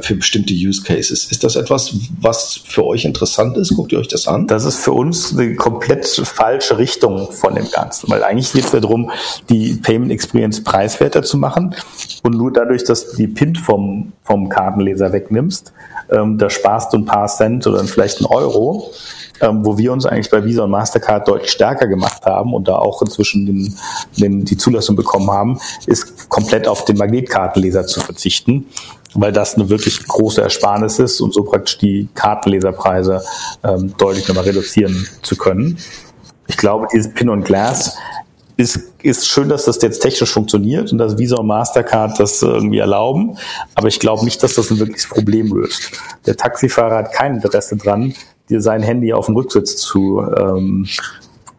für 0.01 0.15
bestimmte 0.15 0.53
Use 0.53 0.83
Cases. 0.83 1.25
Ist 1.31 1.43
das 1.43 1.55
etwas, 1.55 1.93
was 2.19 2.61
für 2.65 2.85
euch 2.85 3.05
interessant 3.05 3.57
ist? 3.57 3.75
Guckt 3.75 3.91
ihr 3.91 3.99
euch 3.99 4.07
das 4.07 4.27
an? 4.27 4.47
Das 4.47 4.65
ist 4.65 4.79
für 4.79 4.91
uns 4.91 5.37
eine 5.37 5.55
komplett 5.55 6.05
falsche 6.07 6.77
Richtung 6.77 7.31
von 7.31 7.55
dem 7.55 7.69
Ganzen, 7.69 8.09
weil 8.09 8.23
eigentlich 8.23 8.53
geht 8.53 8.65
es 8.65 8.71
darum, 8.71 9.11
die 9.49 9.75
Payment 9.75 10.11
Experience 10.11 10.63
preiswerter 10.63 11.23
zu 11.23 11.37
machen 11.37 11.75
und 12.23 12.35
nur 12.35 12.51
dadurch, 12.51 12.83
dass 12.83 13.11
du 13.11 13.17
die 13.17 13.27
PIN 13.27 13.55
vom, 13.55 14.13
vom 14.23 14.49
Kartenleser 14.49 15.13
wegnimmst, 15.13 15.73
ähm, 16.11 16.37
da 16.37 16.49
sparst 16.49 16.93
du 16.93 16.97
ein 16.97 17.05
paar 17.05 17.27
Cent 17.27 17.65
oder 17.67 17.83
vielleicht 17.85 18.17
einen 18.17 18.27
Euro 18.27 18.91
ähm, 19.41 19.65
wo 19.65 19.77
wir 19.77 19.91
uns 19.91 20.05
eigentlich 20.05 20.29
bei 20.29 20.43
Visa 20.43 20.63
und 20.63 20.69
Mastercard 20.69 21.27
deutlich 21.27 21.51
stärker 21.51 21.87
gemacht 21.87 22.25
haben 22.25 22.53
und 22.53 22.67
da 22.67 22.75
auch 22.75 23.01
inzwischen 23.01 23.45
den, 23.45 23.75
den, 24.17 24.45
die 24.45 24.55
Zulassung 24.55 24.95
bekommen 24.95 25.29
haben, 25.31 25.59
ist 25.87 26.29
komplett 26.29 26.67
auf 26.67 26.85
den 26.85 26.97
Magnetkartenleser 26.97 27.87
zu 27.87 27.99
verzichten 27.99 28.67
weil 29.13 29.31
das 29.31 29.55
eine 29.55 29.69
wirklich 29.69 30.05
große 30.07 30.41
Ersparnis 30.41 30.99
ist 30.99 31.21
und 31.21 31.33
so 31.33 31.43
praktisch 31.43 31.77
die 31.77 32.07
Kartenleserpreise 32.15 33.21
ähm, 33.63 33.93
deutlich 33.97 34.27
nochmal 34.27 34.45
reduzieren 34.45 35.07
zu 35.21 35.35
können. 35.35 35.77
Ich 36.47 36.57
glaube, 36.57 36.87
dieses 36.93 37.13
Pin 37.13 37.29
on 37.29 37.43
Glass 37.43 37.97
ist, 38.57 38.79
ist 39.01 39.27
schön, 39.27 39.49
dass 39.49 39.65
das 39.65 39.81
jetzt 39.81 39.99
technisch 39.99 40.31
funktioniert 40.31 40.91
und 40.91 40.97
dass 40.97 41.17
Visa 41.17 41.37
und 41.37 41.47
Mastercard 41.47 42.19
das 42.19 42.41
irgendwie 42.41 42.79
erlauben, 42.79 43.37
aber 43.75 43.87
ich 43.87 43.99
glaube 43.99 44.23
nicht, 44.23 44.41
dass 44.43 44.55
das 44.55 44.69
ein 44.71 44.79
wirkliches 44.79 45.07
Problem 45.07 45.47
löst. 45.47 45.91
Der 46.25 46.37
Taxifahrer 46.37 46.97
hat 46.97 47.13
kein 47.13 47.35
Interesse 47.35 47.75
dran, 47.77 48.13
dir 48.49 48.61
sein 48.61 48.83
Handy 48.83 49.13
auf 49.13 49.25
dem 49.25 49.35
Rücksitz 49.35 49.77
zu, 49.77 50.21
ähm, 50.37 50.87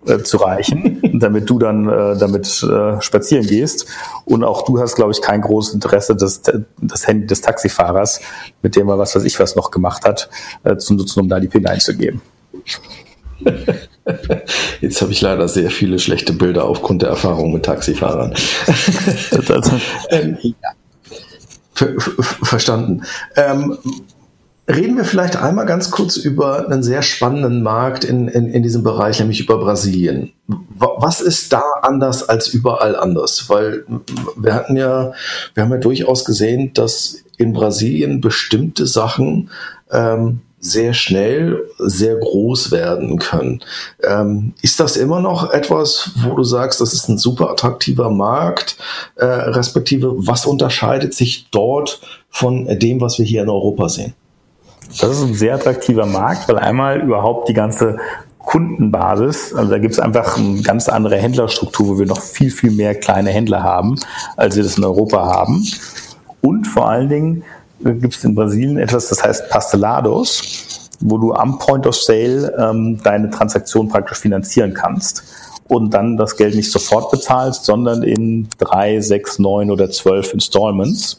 äh, 0.06 0.18
zu 0.18 0.38
reichen, 0.38 1.00
damit 1.20 1.48
du 1.48 1.58
dann 1.58 1.88
äh, 1.88 2.16
damit 2.18 2.62
äh, 2.62 3.00
spazieren 3.00 3.46
gehst. 3.46 3.86
Und 4.24 4.44
auch 4.44 4.64
du 4.64 4.80
hast, 4.80 4.96
glaube 4.96 5.12
ich, 5.12 5.22
kein 5.22 5.40
großes 5.40 5.74
Interesse, 5.74 6.16
das, 6.16 6.42
das 6.80 7.06
Handy 7.06 7.26
des 7.26 7.40
Taxifahrers, 7.40 8.20
mit 8.62 8.76
dem 8.76 8.88
er 8.88 8.98
was 8.98 9.14
weiß 9.14 9.24
ich 9.24 9.38
was 9.38 9.56
noch 9.56 9.70
gemacht 9.70 10.04
hat, 10.04 10.28
äh, 10.64 10.76
zu 10.76 10.94
nutzen, 10.94 11.20
um 11.20 11.28
da 11.28 11.38
die 11.40 11.48
PIN 11.48 11.66
einzugeben. 11.66 12.20
Jetzt 14.80 15.00
habe 15.00 15.12
ich 15.12 15.20
leider 15.20 15.48
sehr 15.48 15.70
viele 15.70 15.98
schlechte 15.98 16.32
Bilder 16.32 16.64
aufgrund 16.64 17.02
der 17.02 17.10
Erfahrung 17.10 17.52
mit 17.52 17.64
Taxifahrern. 17.64 18.34
ähm, 20.10 20.38
ja. 20.42 20.52
Ver 21.74 21.94
verstanden. 21.98 23.02
Ähm, 23.36 23.78
Reden 24.68 24.96
wir 24.96 25.04
vielleicht 25.04 25.36
einmal 25.36 25.66
ganz 25.66 25.90
kurz 25.90 26.16
über 26.16 26.68
einen 26.68 26.84
sehr 26.84 27.02
spannenden 27.02 27.62
Markt 27.62 28.04
in, 28.04 28.28
in, 28.28 28.48
in 28.48 28.62
diesem 28.62 28.84
Bereich, 28.84 29.18
nämlich 29.18 29.40
über 29.40 29.58
Brasilien. 29.58 30.32
Was 30.46 31.20
ist 31.20 31.52
da 31.52 31.62
anders 31.82 32.28
als 32.28 32.48
überall 32.48 32.94
anders? 32.94 33.48
Weil 33.48 33.84
wir 34.36 34.54
hatten 34.54 34.76
ja, 34.76 35.12
wir 35.54 35.62
haben 35.64 35.72
ja 35.72 35.78
durchaus 35.78 36.24
gesehen, 36.24 36.72
dass 36.74 37.16
in 37.38 37.52
Brasilien 37.52 38.20
bestimmte 38.20 38.86
Sachen 38.86 39.50
ähm, 39.90 40.42
sehr 40.60 40.94
schnell 40.94 41.64
sehr 41.78 42.14
groß 42.14 42.70
werden 42.70 43.18
können. 43.18 43.64
Ähm, 44.04 44.54
ist 44.62 44.78
das 44.78 44.96
immer 44.96 45.20
noch 45.20 45.52
etwas, 45.52 46.12
wo 46.22 46.36
du 46.36 46.44
sagst, 46.44 46.80
das 46.80 46.92
ist 46.92 47.08
ein 47.08 47.18
super 47.18 47.50
attraktiver 47.50 48.10
Markt, 48.10 48.76
äh, 49.16 49.24
respektive 49.24 50.14
was 50.16 50.46
unterscheidet 50.46 51.14
sich 51.14 51.48
dort 51.50 52.00
von 52.30 52.78
dem, 52.78 53.00
was 53.00 53.18
wir 53.18 53.26
hier 53.26 53.42
in 53.42 53.48
Europa 53.48 53.88
sehen? 53.88 54.14
Das 55.00 55.10
ist 55.10 55.22
ein 55.22 55.34
sehr 55.34 55.54
attraktiver 55.54 56.06
Markt, 56.06 56.48
weil 56.48 56.58
einmal 56.58 57.00
überhaupt 57.00 57.48
die 57.48 57.54
ganze 57.54 57.96
Kundenbasis, 58.38 59.54
also 59.54 59.70
da 59.70 59.78
gibt 59.78 59.94
es 59.94 60.00
einfach 60.00 60.36
eine 60.36 60.62
ganz 60.62 60.88
andere 60.88 61.16
Händlerstruktur, 61.16 61.88
wo 61.88 61.98
wir 61.98 62.06
noch 62.06 62.20
viel, 62.20 62.50
viel 62.50 62.72
mehr 62.72 62.94
kleine 62.94 63.30
Händler 63.30 63.62
haben, 63.62 63.98
als 64.36 64.56
wir 64.56 64.62
das 64.62 64.78
in 64.78 64.84
Europa 64.84 65.24
haben. 65.24 65.66
Und 66.40 66.66
vor 66.66 66.88
allen 66.88 67.08
Dingen 67.08 67.44
gibt 67.80 68.14
es 68.14 68.24
in 68.24 68.34
Brasilien 68.34 68.78
etwas, 68.78 69.08
das 69.08 69.22
heißt 69.22 69.48
Pastelados, 69.48 70.90
wo 71.00 71.18
du 71.18 71.32
am 71.32 71.58
Point 71.58 71.86
of 71.86 71.94
Sale 71.94 72.52
ähm, 72.58 73.00
deine 73.02 73.30
Transaktion 73.30 73.88
praktisch 73.88 74.18
finanzieren 74.18 74.74
kannst 74.74 75.22
und 75.68 75.94
dann 75.94 76.16
das 76.16 76.36
Geld 76.36 76.54
nicht 76.54 76.70
sofort 76.70 77.10
bezahlst, 77.10 77.64
sondern 77.64 78.02
in 78.02 78.48
drei, 78.58 79.00
sechs, 79.00 79.38
neun 79.38 79.70
oder 79.70 79.90
zwölf 79.90 80.34
Installments 80.34 81.18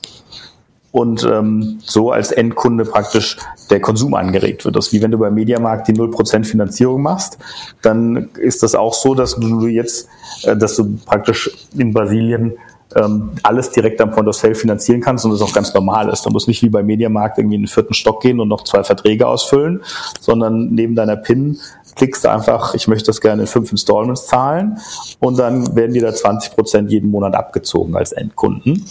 und 0.94 1.24
ähm, 1.24 1.80
so 1.84 2.12
als 2.12 2.32
Endkunde 2.32 2.86
praktisch 2.86 3.38
der 3.72 3.82
Konsum 3.82 4.14
angeregt 4.14 4.64
wird. 4.64 4.76
Das 4.76 4.88
ist 4.88 4.94
wie 4.94 5.02
wenn 5.02 5.10
du 5.10 5.18
beim 5.18 5.34
Mediamarkt 5.34 5.88
die 5.88 5.94
0% 5.94 6.46
Finanzierung 6.46 7.02
machst, 7.02 7.40
dann 7.82 8.30
ist 8.40 8.62
das 8.62 8.76
auch 8.76 8.94
so, 8.94 9.16
dass 9.16 9.36
du 9.36 9.66
jetzt, 9.66 10.08
äh, 10.44 10.56
dass 10.56 10.76
du 10.76 10.98
praktisch 11.04 11.50
in 11.76 11.94
Brasilien 11.94 12.54
ähm, 12.96 13.32
alles 13.42 13.72
direkt 13.72 14.02
am 14.02 14.12
Point 14.12 14.28
of 14.28 14.36
Sale 14.36 14.54
finanzieren 14.54 15.02
kannst 15.02 15.26
und 15.26 15.32
das 15.32 15.42
auch 15.42 15.52
ganz 15.52 15.74
normal 15.74 16.10
ist. 16.10 16.28
Du 16.28 16.30
musst 16.30 16.48
nicht 16.48 16.62
wie 16.62 16.70
beim 16.70 16.86
Mediamarkt 16.86 17.40
irgendwie 17.40 17.56
in 17.56 17.64
den 17.64 17.68
vierten 17.68 17.96
Stock 17.96 18.22
gehen 18.22 18.40
und 18.40 18.48
noch 18.48 18.64
zwei 18.64 18.84
Verträge 18.84 19.28
ausfüllen, 19.28 19.82
sondern 20.20 20.76
neben 20.76 20.94
deiner 20.94 21.16
PIN 21.16 21.58
klickst 21.96 22.24
du 22.24 22.30
einfach, 22.30 22.76
ich 22.76 22.88
möchte 22.88 23.08
das 23.08 23.20
gerne 23.20 23.42
in 23.42 23.48
fünf 23.48 23.72
Installments 23.72 24.28
zahlen 24.28 24.78
und 25.20 25.40
dann 25.40 25.76
werden 25.76 25.94
dir 25.94 26.04
da 26.04 26.14
20 26.14 26.54
Prozent 26.54 26.92
jeden 26.92 27.10
Monat 27.10 27.34
abgezogen 27.34 27.96
als 27.96 28.12
Endkunden. 28.12 28.86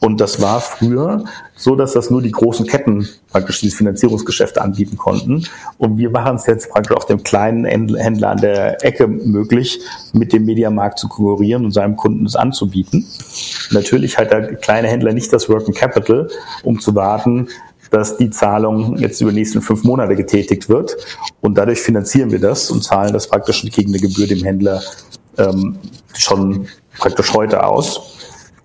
Und 0.00 0.20
das 0.20 0.40
war 0.40 0.60
früher 0.60 1.24
so, 1.56 1.74
dass 1.74 1.92
das 1.92 2.10
nur 2.10 2.20
die 2.20 2.30
großen 2.30 2.66
Ketten 2.66 3.08
praktisch 3.30 3.60
dieses 3.60 3.78
Finanzierungsgeschäft 3.78 4.58
anbieten 4.58 4.96
konnten. 4.96 5.44
Und 5.78 5.98
wir 5.98 6.10
machen 6.10 6.36
es 6.36 6.46
jetzt 6.46 6.70
praktisch 6.70 6.96
auch 6.96 7.04
dem 7.04 7.22
kleinen 7.22 7.64
Händler 7.64 8.30
an 8.30 8.38
der 8.38 8.84
Ecke 8.84 9.08
möglich, 9.08 9.80
mit 10.12 10.32
dem 10.32 10.44
Mediamarkt 10.44 10.98
zu 10.98 11.08
konkurrieren 11.08 11.64
und 11.64 11.72
seinem 11.72 11.96
Kunden 11.96 12.26
es 12.26 12.36
anzubieten. 12.36 13.06
Natürlich 13.70 14.18
hat 14.18 14.32
der 14.32 14.56
kleine 14.56 14.88
Händler 14.88 15.12
nicht 15.12 15.32
das 15.32 15.48
Working 15.48 15.74
Capital, 15.74 16.28
um 16.62 16.78
zu 16.80 16.94
warten, 16.94 17.48
dass 17.90 18.16
die 18.16 18.30
Zahlung 18.30 18.96
jetzt 18.96 19.20
über 19.20 19.30
die 19.30 19.38
nächsten 19.38 19.62
fünf 19.62 19.84
Monate 19.84 20.16
getätigt 20.16 20.68
wird. 20.68 20.96
Und 21.40 21.56
dadurch 21.56 21.80
finanzieren 21.80 22.30
wir 22.32 22.40
das 22.40 22.70
und 22.70 22.82
zahlen 22.82 23.12
das 23.12 23.28
praktisch 23.28 23.62
gegen 23.62 23.90
eine 23.90 24.00
Gebühr 24.00 24.26
dem 24.26 24.42
Händler 24.42 24.82
ähm, 25.38 25.76
schon 26.14 26.66
praktisch 26.98 27.32
heute 27.32 27.64
aus. 27.64 28.15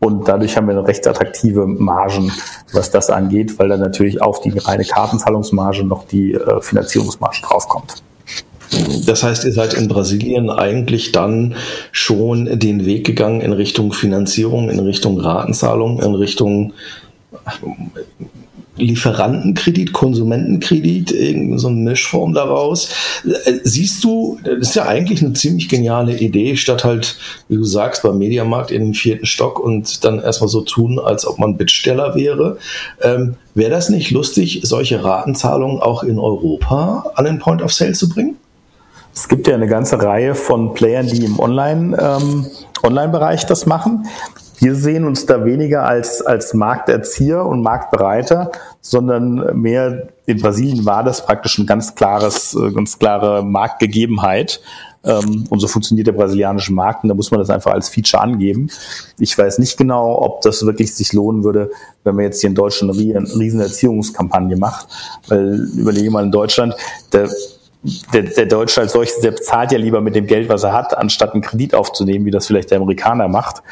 Und 0.04 0.28
dadurch 0.28 0.58
haben 0.58 0.68
wir 0.68 0.74
eine 0.78 0.88
recht 0.88 1.08
attraktive 1.08 1.68
Margen, 1.68 2.32
was 2.74 2.90
das 2.90 3.12
angeht, 3.12 3.60
weil 3.60 3.70
dann 3.70 3.80
natürlich 3.80 4.20
auf 4.20 4.42
die 4.42 4.58
reine 4.58 4.84
Kartenzahlungsmarge 4.84 5.84
noch 5.84 6.08
die 6.08 6.34
äh, 6.34 6.60
Finanzierungsmarge 6.60 7.42
draufkommt. 7.44 8.02
Das 9.06 9.22
heißt, 9.22 9.46
ihr 9.46 9.52
seid 9.52 9.76
in 9.76 9.88
Brasilien 9.88 10.50
eigentlich 10.50 11.12
dann 11.12 11.56
schon 11.92 12.58
den 12.58 12.86
Weg 12.86 13.06
gegangen 13.06 13.42
in 13.42 13.54
Richtung 13.54 13.94
Finanzierung, 13.94 14.70
in 14.70 14.80
Richtung 14.80 15.20
Ratenzahlung, 15.20 16.02
in 16.02 16.16
Richtung 16.16 16.74
Lieferantenkredit, 18.82 19.94
Konsumentenkredit, 19.94 21.12
irgendeine 21.12 21.60
so 21.60 21.68
eine 21.68 21.78
Mischform 21.78 22.34
daraus. 22.34 22.90
Äh, 23.24 23.60
siehst 23.64 24.04
du, 24.04 24.40
das 24.44 24.70
ist 24.70 24.76
ja 24.76 24.86
eigentlich 24.86 25.24
eine 25.24 25.34
ziemlich 25.34 25.70
geniale 25.70 26.18
Idee, 26.18 26.56
statt 26.58 26.84
halt, 26.84 27.18
wie 27.48 27.56
du 27.56 27.64
sagst, 27.64 28.04
beim 28.04 28.18
Mediamarkt 28.18 28.72
in 28.72 28.82
den 28.82 28.94
vierten 28.94 29.26
Stock 29.26 29.60
und 29.60 30.04
dann 30.04 30.20
erstmal 30.20 30.50
so 30.50 30.62
tun, 30.62 31.00
als 31.00 31.26
ob 31.26 31.40
man 31.40 31.58
Bittsteller 31.58 32.16
wäre. 32.16 32.58
Ähm, 33.02 33.36
Wäre 33.54 33.72
das 33.72 33.90
nicht 33.90 34.12
lustig, 34.12 34.62
solche 34.64 35.04
Ratenzahlungen 35.04 35.82
auch 35.82 36.04
in 36.04 36.20
Europa 36.20 37.12
an 37.16 37.26
den 37.26 37.40
Point 37.40 37.62
of 37.62 37.74
Sale 37.74 37.92
zu 37.92 38.08
bringen? 38.08 38.38
Es 39.14 39.28
gibt 39.28 39.48
ja 39.48 39.56
eine 39.56 39.68
ganze 39.68 40.02
Reihe 40.02 40.36
von 40.36 40.74
Playern, 40.74 41.08
die 41.08 41.26
im 41.26 41.38
Online, 41.38 41.98
ähm, 42.00 42.46
Online-Bereich 42.82 43.46
das 43.46 43.66
machen. 43.66 44.08
Wir 44.62 44.76
sehen 44.76 45.06
uns 45.06 45.26
da 45.26 45.44
weniger 45.44 45.86
als, 45.86 46.22
als 46.22 46.54
Markterzieher 46.54 47.44
und 47.44 47.64
Marktbereiter, 47.64 48.52
sondern 48.80 49.60
mehr 49.60 50.10
in 50.28 50.40
Brasilien 50.40 50.86
war 50.86 51.04
das 51.04 51.26
praktisch 51.26 51.58
ein 51.58 51.66
ganz 51.66 51.96
klares, 51.96 52.54
äh, 52.54 52.72
ganz 52.72 53.00
klare 53.00 53.44
Marktgegebenheit. 53.44 54.62
Ähm, 55.04 55.46
und 55.50 55.60
so 55.60 55.68
funktioniert 55.68 56.06
der 56.06 56.12
brasilianische 56.12 56.74
Markt 56.74 57.02
und 57.02 57.10
da 57.10 57.16
muss 57.16 57.32
man 57.32 57.40
das 57.40 57.50
einfach 57.50 57.72
als 57.72 57.90
Feature 57.90 58.22
angeben. 58.22 58.70
Ich 59.18 59.36
weiß 59.36 59.58
nicht 59.58 59.80
genau, 59.80 60.22
ob 60.22 60.42
das 60.42 60.64
wirklich 60.64 60.94
sich 60.94 61.12
lohnen 61.12 61.44
würde, 61.44 61.72
wenn 62.04 62.16
man 62.16 62.26
jetzt 62.26 62.42
hier 62.42 62.50
in 62.52 62.56
Deutschland 62.56 62.96
eine 62.96 63.20
riesen 63.40 63.60
Erziehungskampagne 63.60 64.58
macht. 64.58 64.88
Weil 65.28 65.70
überlege 65.76 66.12
mal 66.12 66.24
in 66.24 66.32
Deutschland, 66.32 66.76
der 67.14 67.30
der, 68.14 68.24
der 68.24 68.46
Deutsche 68.46 68.82
als 68.82 68.94
solches, 68.94 69.20
der 69.22 69.32
bezahlt 69.32 69.72
ja 69.72 69.80
lieber 69.80 70.02
mit 70.02 70.16
dem 70.16 70.28
Geld, 70.28 70.50
was 70.50 70.64
er 70.64 70.74
hat, 70.74 70.96
anstatt 70.96 71.34
einen 71.34 71.42
Kredit 71.42 71.74
aufzunehmen, 71.74 72.26
wie 72.26 72.32
das 72.32 72.46
vielleicht 72.46 72.70
der 72.70 72.78
Amerikaner 72.78 73.28
macht. 73.28 73.64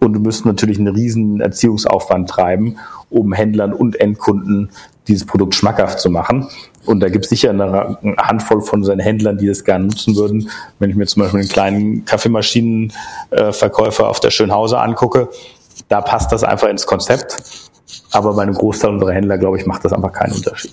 Und 0.00 0.12
du 0.12 0.20
müsst 0.20 0.46
natürlich 0.46 0.78
einen 0.78 0.94
riesen 0.94 1.40
Erziehungsaufwand 1.40 2.30
treiben, 2.30 2.76
um 3.10 3.32
Händlern 3.32 3.72
und 3.72 4.00
Endkunden 4.00 4.70
dieses 5.08 5.26
Produkt 5.26 5.54
schmackhaft 5.54 5.98
zu 5.98 6.10
machen. 6.10 6.46
Und 6.84 7.00
da 7.00 7.08
gibt 7.08 7.24
es 7.24 7.30
sicher 7.30 7.50
eine 7.50 7.98
Handvoll 8.18 8.60
von 8.60 8.84
seinen 8.84 9.00
Händlern, 9.00 9.38
die 9.38 9.46
das 9.46 9.64
gerne 9.64 9.86
nutzen 9.86 10.16
würden. 10.16 10.50
Wenn 10.78 10.90
ich 10.90 10.96
mir 10.96 11.06
zum 11.06 11.22
Beispiel 11.22 11.40
einen 11.40 11.48
kleinen 11.48 12.04
Kaffeemaschinenverkäufer 12.04 14.08
auf 14.08 14.20
der 14.20 14.30
Schönhauser 14.30 14.82
angucke, 14.82 15.28
da 15.88 16.00
passt 16.00 16.32
das 16.32 16.44
einfach 16.44 16.68
ins 16.68 16.86
Konzept. 16.86 17.40
Aber 18.12 18.34
bei 18.34 18.42
einem 18.42 18.54
Großteil 18.54 18.90
unserer 18.90 19.12
Händler, 19.12 19.38
glaube 19.38 19.58
ich, 19.58 19.66
macht 19.66 19.84
das 19.84 19.92
einfach 19.92 20.12
keinen 20.12 20.34
Unterschied. 20.34 20.72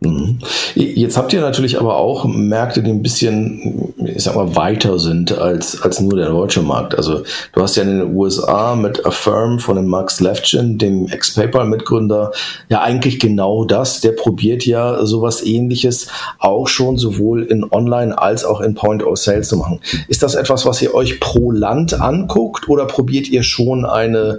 Mhm. 0.00 0.38
Jetzt 0.76 1.16
habt 1.16 1.32
ihr 1.32 1.40
natürlich 1.40 1.80
aber 1.80 1.96
auch 1.96 2.24
Märkte, 2.24 2.84
die 2.84 2.90
ein 2.90 3.02
bisschen, 3.02 3.92
ich 3.98 4.22
sag 4.22 4.36
mal, 4.36 4.54
weiter 4.54 5.00
sind 5.00 5.36
als, 5.36 5.82
als 5.82 6.00
nur 6.00 6.16
der 6.16 6.28
deutsche 6.28 6.62
Markt. 6.62 6.96
Also 6.96 7.22
du 7.52 7.62
hast 7.62 7.74
ja 7.76 7.82
in 7.82 7.98
den 7.98 8.14
USA 8.14 8.76
mit 8.76 9.04
Affirm 9.04 9.58
von 9.58 9.74
dem 9.74 9.86
Max 9.86 10.20
Levchin, 10.20 10.78
dem 10.78 11.08
Ex-PayPal-Mitgründer, 11.08 12.30
ja 12.68 12.80
eigentlich 12.80 13.18
genau 13.18 13.64
das. 13.64 14.00
Der 14.00 14.12
probiert 14.12 14.64
ja 14.64 15.04
sowas 15.04 15.44
ähnliches 15.44 16.06
auch 16.38 16.68
schon 16.68 16.96
sowohl 16.96 17.42
in 17.42 17.64
Online 17.68 18.16
als 18.16 18.44
auch 18.44 18.60
in 18.60 18.76
Point 18.76 19.02
of 19.02 19.18
Sale 19.18 19.42
zu 19.42 19.56
machen. 19.56 19.80
Ist 20.06 20.22
das 20.22 20.36
etwas, 20.36 20.64
was 20.64 20.80
ihr 20.80 20.94
euch 20.94 21.18
pro 21.18 21.50
Land 21.50 22.00
anguckt 22.00 22.68
oder 22.68 22.84
probiert 22.86 23.28
ihr 23.28 23.42
schon 23.42 23.84
eine, 23.84 24.38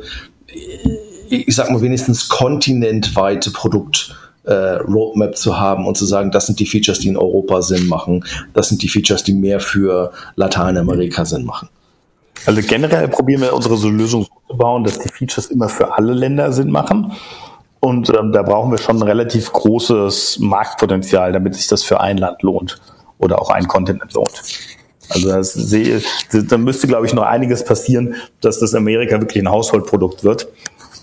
ich 1.30 1.54
sag 1.54 1.70
mal, 1.70 1.82
wenigstens 1.82 2.30
kontinentweite 2.30 3.52
Produkt- 3.52 4.16
äh, 4.50 4.78
Roadmap 4.82 5.38
zu 5.38 5.60
haben 5.60 5.86
und 5.86 5.96
zu 5.96 6.06
sagen, 6.06 6.32
das 6.32 6.48
sind 6.48 6.60
die 6.60 6.66
Features, 6.66 7.00
die 7.00 7.10
in 7.10 7.18
Europa 7.18 7.62
Sinn 7.62 7.88
machen, 7.88 8.26
das 8.54 8.70
sind 8.70 8.82
die 8.82 8.90
Features, 8.90 9.24
die 9.24 9.34
mehr 9.34 9.60
für 9.60 10.12
Lateinamerika 10.36 11.24
Sinn 11.24 11.46
machen. 11.46 11.70
Also 12.46 12.62
generell 12.62 13.08
probieren 13.10 13.42
wir 13.42 13.54
unsere 13.54 13.76
Lösung 13.90 14.24
so 14.24 14.30
zu 14.50 14.58
bauen, 14.58 14.84
dass 14.84 14.98
die 14.98 15.10
Features 15.10 15.48
immer 15.48 15.70
für 15.70 15.94
alle 15.94 16.14
Länder 16.14 16.52
Sinn 16.52 16.72
machen. 16.72 17.12
Und 17.80 18.10
ähm, 18.10 18.32
da 18.32 18.42
brauchen 18.42 18.72
wir 18.72 18.78
schon 18.78 18.98
ein 18.98 19.04
relativ 19.04 19.52
großes 19.54 20.40
Marktpotenzial, 20.40 21.32
damit 21.32 21.56
sich 21.56 21.68
das 21.68 21.84
für 21.84 22.00
ein 22.00 22.18
Land 22.18 22.42
lohnt 22.42 22.82
oder 23.20 23.42
auch 23.42 23.52
ein 23.52 23.68
Kontinent 23.68 24.14
lohnt. 24.14 24.42
Also 25.10 25.30
da 26.42 26.58
müsste, 26.58 26.88
glaube 26.88 27.06
ich, 27.06 27.14
noch 27.14 27.24
einiges 27.24 27.64
passieren, 27.64 28.16
dass 28.42 28.60
das 28.60 28.74
Amerika 28.74 29.20
wirklich 29.20 29.44
ein 29.44 29.50
Haushaltprodukt 29.50 30.24
wird, 30.24 30.48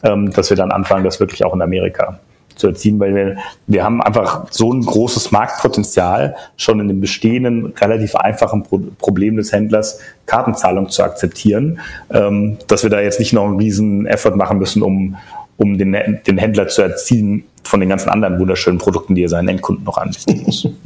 ähm, 0.03 0.31
dass 0.33 0.51
wir 0.51 0.57
dann 0.57 0.73
anfangen, 0.73 1.05
das 1.05 1.21
wirklich 1.21 1.45
auch 1.45 1.55
in 1.55 1.63
Amerika 1.63 2.19
zu 2.57 2.69
erzielen, 2.69 2.99
weil 2.99 3.15
wir, 3.15 3.37
wir 3.67 3.85
haben 3.85 4.03
einfach 4.03 4.47
so 4.51 4.73
ein 4.73 4.81
großes 4.81 5.31
Marktpotenzial 5.31 6.35
schon 6.57 6.81
in 6.81 6.89
dem 6.89 7.01
bestehenden, 7.01 7.73
relativ 7.79 8.17
einfachen 8.17 8.63
Pro 8.63 8.81
Problem 8.99 9.37
des 9.37 9.53
Händlers, 9.53 10.01
Kartenzahlung 10.27 10.89
zu 10.91 11.03
akzeptieren, 11.03 11.81
ähm, 12.11 12.59
dass 12.67 12.83
wir 12.83 12.91
da 12.91 13.01
jetzt 13.01 13.21
nicht 13.21 13.33
noch 13.33 13.45
einen 13.45 13.57
riesen 13.57 14.07
Effort 14.07 14.37
machen 14.37 14.59
müssen, 14.59 14.83
um, 14.83 15.17
um 15.57 15.79
den, 15.79 15.97
den 16.27 16.39
Händler 16.39 16.69
zu 16.69 16.83
erziehen 16.83 17.45
von 17.63 17.81
den 17.81 17.89
ganzen 17.89 18.09
anderen 18.11 18.39
wunderschönen 18.39 18.79
Produkten, 18.79 19.15
die 19.15 19.25
er 19.25 19.29
seinen 19.29 19.49
Endkunden 19.49 19.85
noch 19.85 19.99
anbieten 19.99 20.43
muss. 20.45 20.69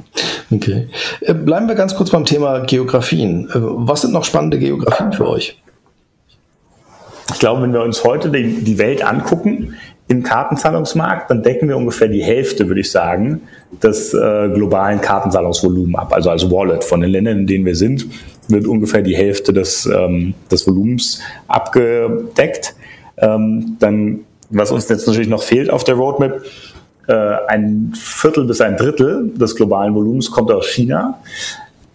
Okay. 0.53 0.89
Äh, 1.21 1.33
bleiben 1.33 1.69
wir 1.69 1.77
ganz 1.77 1.95
kurz 1.95 2.11
beim 2.11 2.25
Thema 2.25 2.59
Geografien. 2.59 3.49
Äh, 3.51 3.53
was 3.61 4.01
sind 4.01 4.13
noch 4.13 4.25
spannende 4.25 4.59
Geografien 4.59 5.13
für 5.13 5.29
euch? 5.29 5.57
Ich 7.33 7.39
glaube, 7.39 7.63
wenn 7.63 7.73
wir 7.73 7.83
uns 7.83 8.03
heute 8.03 8.31
die, 8.31 8.65
die 8.65 8.79
Welt 8.79 9.05
angucken, 9.05 9.77
im 10.11 10.25
Kartenzahlungsmarkt, 10.25 11.31
dann 11.31 11.43
decken 11.43 11.69
wir 11.69 11.77
ungefähr 11.77 12.09
die 12.09 12.23
Hälfte, 12.23 12.67
würde 12.67 12.81
ich 12.81 12.91
sagen, 12.91 13.43
des 13.81 14.13
äh, 14.13 14.49
globalen 14.53 15.01
Kartenzahlungsvolumen 15.01 15.95
ab. 15.95 16.13
Also 16.13 16.31
als 16.31 16.51
Wallet 16.51 16.83
von 16.83 17.01
den 17.01 17.11
Ländern, 17.11 17.39
in 17.39 17.47
denen 17.47 17.65
wir 17.65 17.77
sind, 17.77 18.07
wird 18.49 18.67
ungefähr 18.67 19.03
die 19.03 19.17
Hälfte 19.17 19.53
des, 19.53 19.87
ähm, 19.87 20.35
des 20.51 20.67
Volumens 20.67 21.21
abgedeckt. 21.47 22.75
Ähm, 23.19 23.77
dann, 23.79 24.21
was 24.51 24.73
uns 24.73 24.89
jetzt 24.89 25.07
natürlich 25.07 25.29
noch 25.29 25.45
fehlt 25.45 25.71
auf 25.71 25.85
der 25.85 25.95
Roadmap, 25.95 26.43
äh, 27.07 27.13
ein 27.47 27.93
Viertel 27.95 28.47
bis 28.47 28.61
ein 28.61 28.77
Drittel 28.77 29.31
des 29.37 29.55
globalen 29.55 29.95
Volumens 29.95 30.29
kommt 30.31 30.51
aus 30.51 30.67
China. 30.67 31.21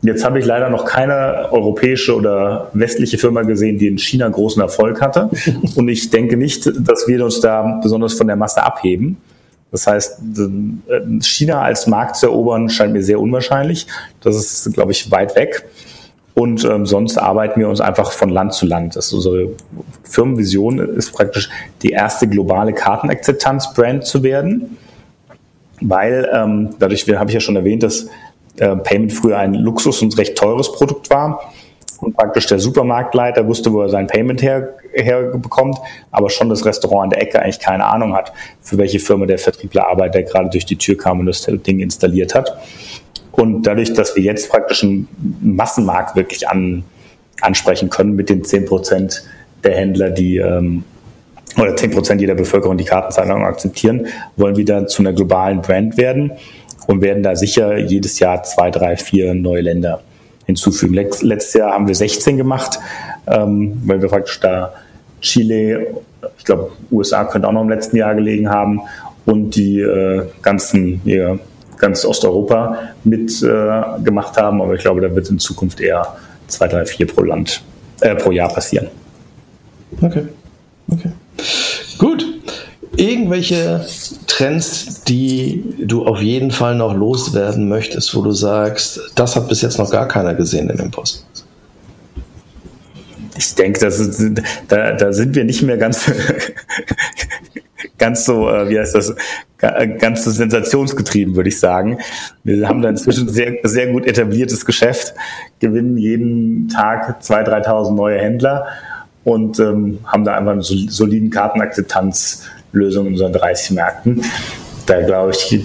Jetzt 0.05 0.23
habe 0.23 0.39
ich 0.39 0.45
leider 0.45 0.69
noch 0.69 0.85
keine 0.85 1.49
europäische 1.51 2.15
oder 2.15 2.69
westliche 2.73 3.17
Firma 3.17 3.41
gesehen, 3.41 3.77
die 3.79 3.87
in 3.87 3.97
China 3.97 4.29
großen 4.29 4.61
Erfolg 4.61 5.01
hatte. 5.01 5.29
Und 5.75 5.87
ich 5.87 6.09
denke 6.09 6.37
nicht, 6.37 6.71
dass 6.87 7.07
wir 7.07 7.23
uns 7.23 7.39
da 7.39 7.79
besonders 7.81 8.13
von 8.13 8.27
der 8.27 8.35
Masse 8.35 8.63
abheben. 8.63 9.17
Das 9.71 9.87
heißt, 9.87 10.19
China 11.21 11.61
als 11.61 11.87
Markt 11.87 12.17
zu 12.17 12.27
erobern, 12.27 12.69
scheint 12.69 12.93
mir 12.93 13.01
sehr 13.01 13.19
unwahrscheinlich. 13.19 13.87
Das 14.21 14.35
ist, 14.35 14.73
glaube 14.73 14.91
ich, 14.91 15.11
weit 15.11 15.35
weg. 15.35 15.65
Und 16.35 16.65
ähm, 16.65 16.85
sonst 16.85 17.17
arbeiten 17.17 17.59
wir 17.59 17.69
uns 17.69 17.81
einfach 17.81 18.11
von 18.11 18.29
Land 18.29 18.53
zu 18.53 18.65
Land. 18.65 18.95
Das 18.95 19.07
ist 19.07 19.13
unsere 19.13 19.49
Firmenvision 20.03 20.79
ist 20.79 21.13
praktisch 21.13 21.49
die 21.81 21.91
erste 21.91 22.27
globale 22.27 22.73
Kartenakzeptanz-Brand 22.73 24.05
zu 24.05 24.21
werden. 24.21 24.77
Weil 25.81 26.29
ähm, 26.33 26.75
dadurch, 26.79 27.07
habe 27.07 27.29
ich 27.29 27.33
ja 27.33 27.39
schon 27.39 27.55
erwähnt, 27.55 27.83
dass 27.83 28.07
äh, 28.57 28.75
Payment 28.75 29.13
früher 29.13 29.37
ein 29.37 29.53
Luxus 29.53 30.01
und 30.01 30.17
recht 30.17 30.37
teures 30.37 30.71
Produkt 30.71 31.09
war 31.09 31.53
und 31.99 32.15
praktisch 32.15 32.47
der 32.47 32.59
Supermarktleiter 32.59 33.47
wusste, 33.47 33.71
wo 33.71 33.81
er 33.81 33.89
sein 33.89 34.07
Payment 34.07 34.41
her, 34.41 34.75
herbekommt, 34.93 35.77
aber 36.11 36.29
schon 36.29 36.49
das 36.49 36.65
Restaurant 36.65 37.05
an 37.05 37.09
der 37.11 37.21
Ecke 37.21 37.41
eigentlich 37.41 37.59
keine 37.59 37.85
Ahnung 37.85 38.15
hat, 38.15 38.31
für 38.61 38.77
welche 38.77 38.99
Firma 38.99 39.25
der 39.25 39.39
Vertriebler 39.39 39.87
arbeitet, 39.87 40.15
der 40.15 40.23
gerade 40.23 40.49
durch 40.49 40.65
die 40.65 40.75
Tür 40.75 40.97
kam 40.97 41.19
und 41.19 41.25
das 41.25 41.45
Ding 41.45 41.79
installiert 41.79 42.35
hat. 42.35 42.57
Und 43.31 43.63
dadurch, 43.63 43.93
dass 43.93 44.15
wir 44.15 44.23
jetzt 44.23 44.49
praktisch 44.49 44.83
einen 44.83 45.07
Massenmarkt 45.41 46.15
wirklich 46.15 46.47
an, 46.47 46.83
ansprechen 47.41 47.89
können 47.89 48.15
mit 48.15 48.29
den 48.29 48.43
zehn 48.45 48.65
Prozent 48.65 49.23
der 49.63 49.75
Händler, 49.75 50.09
die 50.09 50.37
ähm, 50.37 50.83
oder 51.57 51.75
zehn 51.75 51.91
Prozent 51.91 52.21
jeder 52.21 52.35
Bevölkerung 52.35 52.77
die 52.77 52.85
Kartenzahlung 52.85 53.45
akzeptieren, 53.45 54.07
wollen 54.35 54.55
wir 54.57 54.65
dann 54.65 54.87
zu 54.87 55.01
einer 55.01 55.13
globalen 55.13 55.61
Brand 55.61 55.97
werden 55.97 56.31
und 56.87 57.01
werden 57.01 57.23
da 57.23 57.35
sicher 57.35 57.77
jedes 57.77 58.19
Jahr 58.19 58.43
zwei, 58.43 58.71
drei, 58.71 58.97
vier 58.97 59.33
neue 59.33 59.61
Länder 59.61 60.01
hinzufügen. 60.45 60.93
Letztes 60.93 61.53
Jahr 61.53 61.73
haben 61.73 61.87
wir 61.87 61.95
16 61.95 62.37
gemacht, 62.37 62.79
ähm, 63.27 63.81
weil 63.85 64.01
wir 64.01 64.09
praktisch 64.09 64.39
da 64.39 64.73
Chile, 65.21 65.87
ich 66.37 66.45
glaube 66.45 66.71
USA 66.91 67.23
könnte 67.25 67.47
auch 67.47 67.51
noch 67.51 67.63
im 67.63 67.69
letzten 67.69 67.97
Jahr 67.97 68.13
gelegen 68.13 68.49
haben 68.49 68.81
und 69.25 69.55
die 69.55 69.79
äh, 69.79 70.23
ganzen, 70.41 71.01
ja, 71.03 71.37
ganz 71.77 72.05
Osteuropa 72.05 72.77
mit 73.03 73.41
äh, 73.41 74.01
gemacht 74.03 74.37
haben. 74.37 74.61
Aber 74.61 74.75
ich 74.75 74.81
glaube, 74.81 75.01
da 75.01 75.13
wird 75.13 75.29
in 75.29 75.39
Zukunft 75.39 75.81
eher 75.81 76.15
zwei, 76.47 76.67
drei, 76.67 76.85
vier 76.85 77.07
pro 77.07 77.23
Land, 77.23 77.63
äh, 78.01 78.15
pro 78.15 78.31
Jahr 78.31 78.53
passieren. 78.53 78.87
Okay. 80.01 80.27
Okay. 80.91 81.11
Gut. 81.97 82.34
Irgendwelche 82.97 83.85
Trends, 84.27 85.03
die 85.03 85.63
du 85.79 86.05
auf 86.05 86.21
jeden 86.21 86.51
Fall 86.51 86.75
noch 86.75 86.93
loswerden 86.93 87.67
möchtest, 87.67 88.15
wo 88.15 88.21
du 88.21 88.31
sagst, 88.31 88.99
das 89.15 89.35
hat 89.35 89.47
bis 89.47 89.61
jetzt 89.61 89.77
noch 89.77 89.89
gar 89.91 90.07
keiner 90.07 90.33
gesehen 90.33 90.69
in 90.69 90.77
dem 90.77 90.91
Post? 90.91 91.25
Ich 93.37 93.53
denke, 93.55 93.79
das 93.79 93.99
ist, 93.99 94.41
da, 94.67 94.93
da 94.93 95.11
sind 95.11 95.35
wir 95.35 95.43
nicht 95.43 95.61
mehr 95.61 95.77
ganz, 95.77 96.09
ganz 97.97 98.25
so, 98.25 98.49
äh, 98.49 98.69
wie 98.69 98.79
heißt 98.79 98.95
das, 98.95 99.13
ganz 99.99 100.23
so 100.23 100.31
sensationsgetrieben, 100.31 101.35
würde 101.35 101.49
ich 101.49 101.59
sagen. 101.59 101.99
Wir 102.43 102.67
haben 102.67 102.81
da 102.81 102.89
inzwischen 102.89 103.29
sehr, 103.29 103.57
sehr 103.63 103.91
gut 103.91 104.05
etabliertes 104.05 104.65
Geschäft, 104.65 105.13
gewinnen 105.59 105.97
jeden 105.97 106.69
Tag 106.69 107.21
2.000, 107.21 107.65
3.000 107.65 107.95
neue 107.95 108.19
Händler 108.19 108.67
und 109.23 109.59
ähm, 109.59 109.99
haben 110.05 110.23
da 110.23 110.35
einfach 110.35 110.51
eine 110.51 110.61
soliden 110.61 111.29
Kartenakzeptanz 111.29 112.43
Lösung 112.75 113.07
in 113.07 113.13
unseren 113.13 113.33
30 113.33 113.71
Märkten. 113.71 114.23
Da 114.85 115.01
glaube 115.01 115.31
ich, 115.31 115.63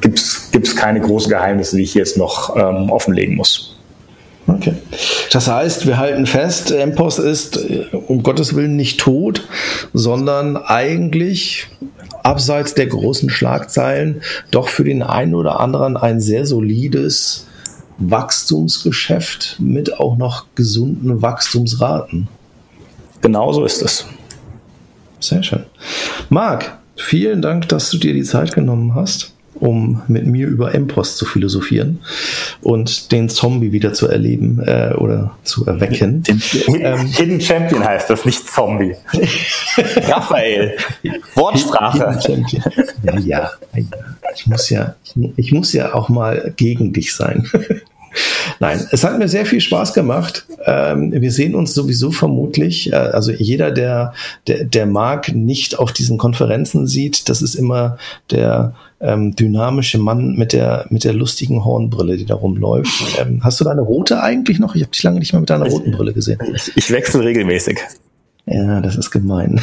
gibt 0.00 0.18
es 0.18 0.76
keine 0.76 1.00
großen 1.00 1.30
Geheimnisse, 1.30 1.76
die 1.76 1.82
ich 1.82 1.94
jetzt 1.94 2.16
noch 2.16 2.56
ähm, 2.56 2.90
offenlegen 2.90 3.36
muss. 3.36 3.76
Okay. 4.46 4.74
Das 5.30 5.48
heißt, 5.48 5.86
wir 5.86 5.98
halten 5.98 6.26
fest, 6.26 6.74
MPOS 6.74 7.18
ist 7.18 7.56
äh, 7.58 7.86
um 7.92 8.22
Gottes 8.22 8.56
Willen 8.56 8.76
nicht 8.76 8.98
tot, 8.98 9.46
sondern 9.92 10.56
eigentlich 10.56 11.68
abseits 12.22 12.74
der 12.74 12.86
großen 12.86 13.30
Schlagzeilen 13.30 14.22
doch 14.50 14.68
für 14.68 14.84
den 14.84 15.02
einen 15.02 15.34
oder 15.34 15.60
anderen 15.60 15.96
ein 15.96 16.20
sehr 16.20 16.46
solides 16.46 17.46
Wachstumsgeschäft 17.98 19.56
mit 19.60 19.98
auch 19.98 20.16
noch 20.16 20.46
gesunden 20.54 21.22
Wachstumsraten. 21.22 22.28
Genauso 23.20 23.64
ist 23.64 23.82
es. 23.82 24.06
Sehr 25.22 25.42
schön. 25.42 25.64
Marc, 26.28 26.76
vielen 26.96 27.42
Dank, 27.42 27.68
dass 27.68 27.90
du 27.90 27.98
dir 27.98 28.12
die 28.12 28.24
Zeit 28.24 28.52
genommen 28.52 28.94
hast, 28.94 29.32
um 29.54 30.02
mit 30.08 30.26
mir 30.26 30.48
über 30.48 30.74
M-Post 30.74 31.18
zu 31.18 31.24
philosophieren 31.24 32.00
und 32.60 33.12
den 33.12 33.28
Zombie 33.28 33.70
wieder 33.70 33.92
zu 33.92 34.08
erleben 34.08 34.60
äh, 34.66 34.94
oder 34.94 35.36
zu 35.44 35.64
erwecken. 35.64 36.24
Den, 36.24 36.42
ähm, 36.80 37.06
Hidden 37.06 37.40
Champion 37.40 37.84
heißt 37.84 38.10
das, 38.10 38.24
nicht 38.24 38.48
Zombie. 38.48 38.96
Raphael. 40.08 40.76
Wortsprache. 41.36 42.18
Ja, 43.04 43.18
ja, 43.20 43.50
ich 44.34 44.46
muss 44.48 44.70
ja, 44.70 44.96
ich 45.36 45.52
muss 45.52 45.72
ja 45.72 45.94
auch 45.94 46.08
mal 46.08 46.52
gegen 46.56 46.92
dich 46.92 47.14
sein. 47.14 47.48
Nein, 48.60 48.86
es 48.90 49.04
hat 49.04 49.18
mir 49.18 49.28
sehr 49.28 49.46
viel 49.46 49.60
Spaß 49.60 49.92
gemacht. 49.94 50.46
Ähm, 50.64 51.12
wir 51.12 51.30
sehen 51.30 51.54
uns 51.54 51.74
sowieso 51.74 52.10
vermutlich, 52.10 52.92
äh, 52.92 52.96
also 52.96 53.32
jeder, 53.32 53.70
der, 53.70 54.14
der, 54.46 54.64
der 54.64 54.86
Marc 54.86 55.34
nicht 55.34 55.78
auf 55.78 55.92
diesen 55.92 56.18
Konferenzen 56.18 56.86
sieht, 56.86 57.28
das 57.28 57.42
ist 57.42 57.54
immer 57.54 57.98
der 58.30 58.74
ähm, 59.00 59.34
dynamische 59.34 59.98
Mann 59.98 60.36
mit 60.36 60.52
der, 60.52 60.86
mit 60.90 61.04
der 61.04 61.12
lustigen 61.12 61.64
Hornbrille, 61.64 62.16
die 62.16 62.26
da 62.26 62.34
rumläuft. 62.34 63.18
Ähm, 63.20 63.40
hast 63.42 63.60
du 63.60 63.64
deine 63.64 63.80
rote 63.80 64.22
eigentlich 64.22 64.58
noch? 64.58 64.74
Ich 64.74 64.82
habe 64.82 64.92
dich 64.92 65.02
lange 65.02 65.18
nicht 65.18 65.32
mehr 65.32 65.40
mit 65.40 65.50
deiner 65.50 65.66
roten 65.66 65.92
Brille 65.92 66.12
gesehen. 66.12 66.38
Ich, 66.54 66.72
ich 66.76 66.90
wechsle 66.90 67.24
regelmäßig. 67.24 67.80
Ja, 68.46 68.80
das 68.80 68.96
ist 68.96 69.10
gemein. 69.10 69.60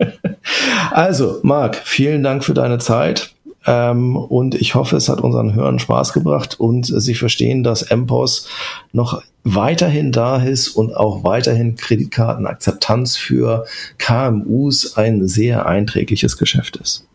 also, 0.90 1.40
Marc, 1.42 1.76
vielen 1.76 2.22
Dank 2.22 2.44
für 2.44 2.54
deine 2.54 2.78
Zeit. 2.78 3.32
Ähm, 3.66 4.16
und 4.16 4.54
ich 4.54 4.74
hoffe, 4.74 4.96
es 4.96 5.08
hat 5.08 5.20
unseren 5.20 5.54
Hörern 5.54 5.78
Spaß 5.78 6.12
gebracht 6.12 6.58
und 6.58 6.86
sie 6.86 7.14
verstehen, 7.14 7.62
dass 7.62 7.90
MPOS 7.90 8.48
noch 8.92 9.22
weiterhin 9.44 10.12
da 10.12 10.42
ist 10.42 10.68
und 10.68 10.96
auch 10.96 11.24
weiterhin 11.24 11.76
Kreditkartenakzeptanz 11.76 13.16
für 13.16 13.66
KMUs 13.98 14.96
ein 14.96 15.26
sehr 15.26 15.66
einträgliches 15.66 16.38
Geschäft 16.38 16.76
ist. 16.76 17.06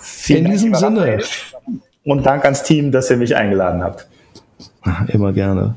Vielen 0.00 0.46
In 0.46 0.52
diesem 0.52 0.72
Dank, 0.72 0.82
Sinne. 0.82 1.22
Und 2.04 2.26
Dank 2.26 2.44
ans 2.44 2.62
Team, 2.62 2.92
dass 2.92 3.10
ihr 3.10 3.16
mich 3.16 3.36
eingeladen 3.36 3.82
habt. 3.82 4.06
Immer 5.08 5.32
gerne. 5.32 5.74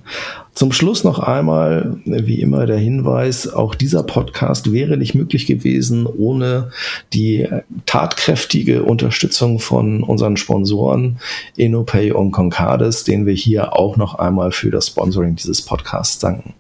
Zum 0.53 0.71
Schluss 0.71 1.03
noch 1.03 1.19
einmal, 1.19 1.97
wie 2.05 2.39
immer, 2.39 2.65
der 2.65 2.77
Hinweis, 2.77 3.53
auch 3.53 3.75
dieser 3.75 4.03
Podcast 4.03 4.71
wäre 4.71 4.95
nicht 4.95 5.13
möglich 5.13 5.47
gewesen 5.47 6.05
ohne 6.05 6.71
die 7.13 7.47
tatkräftige 7.85 8.83
Unterstützung 8.83 9.59
von 9.59 10.01
unseren 10.01 10.37
Sponsoren 10.37 11.17
InnoPay 11.57 12.13
und 12.13 12.31
Concardis, 12.31 13.03
denen 13.03 13.25
wir 13.25 13.33
hier 13.33 13.77
auch 13.77 13.97
noch 13.97 14.15
einmal 14.15 14.53
für 14.53 14.71
das 14.71 14.87
Sponsoring 14.87 15.35
dieses 15.35 15.61
Podcasts 15.61 16.19
danken. 16.19 16.53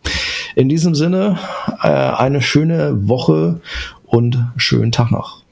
In 0.55 0.67
diesem 0.67 0.93
Sinne, 0.93 1.39
äh, 1.81 1.87
eine 1.87 2.41
schöne 2.41 3.07
Woche 3.07 3.61
und 4.05 4.37
schönen 4.57 4.91
Tag 4.91 5.09
noch. 5.09 5.44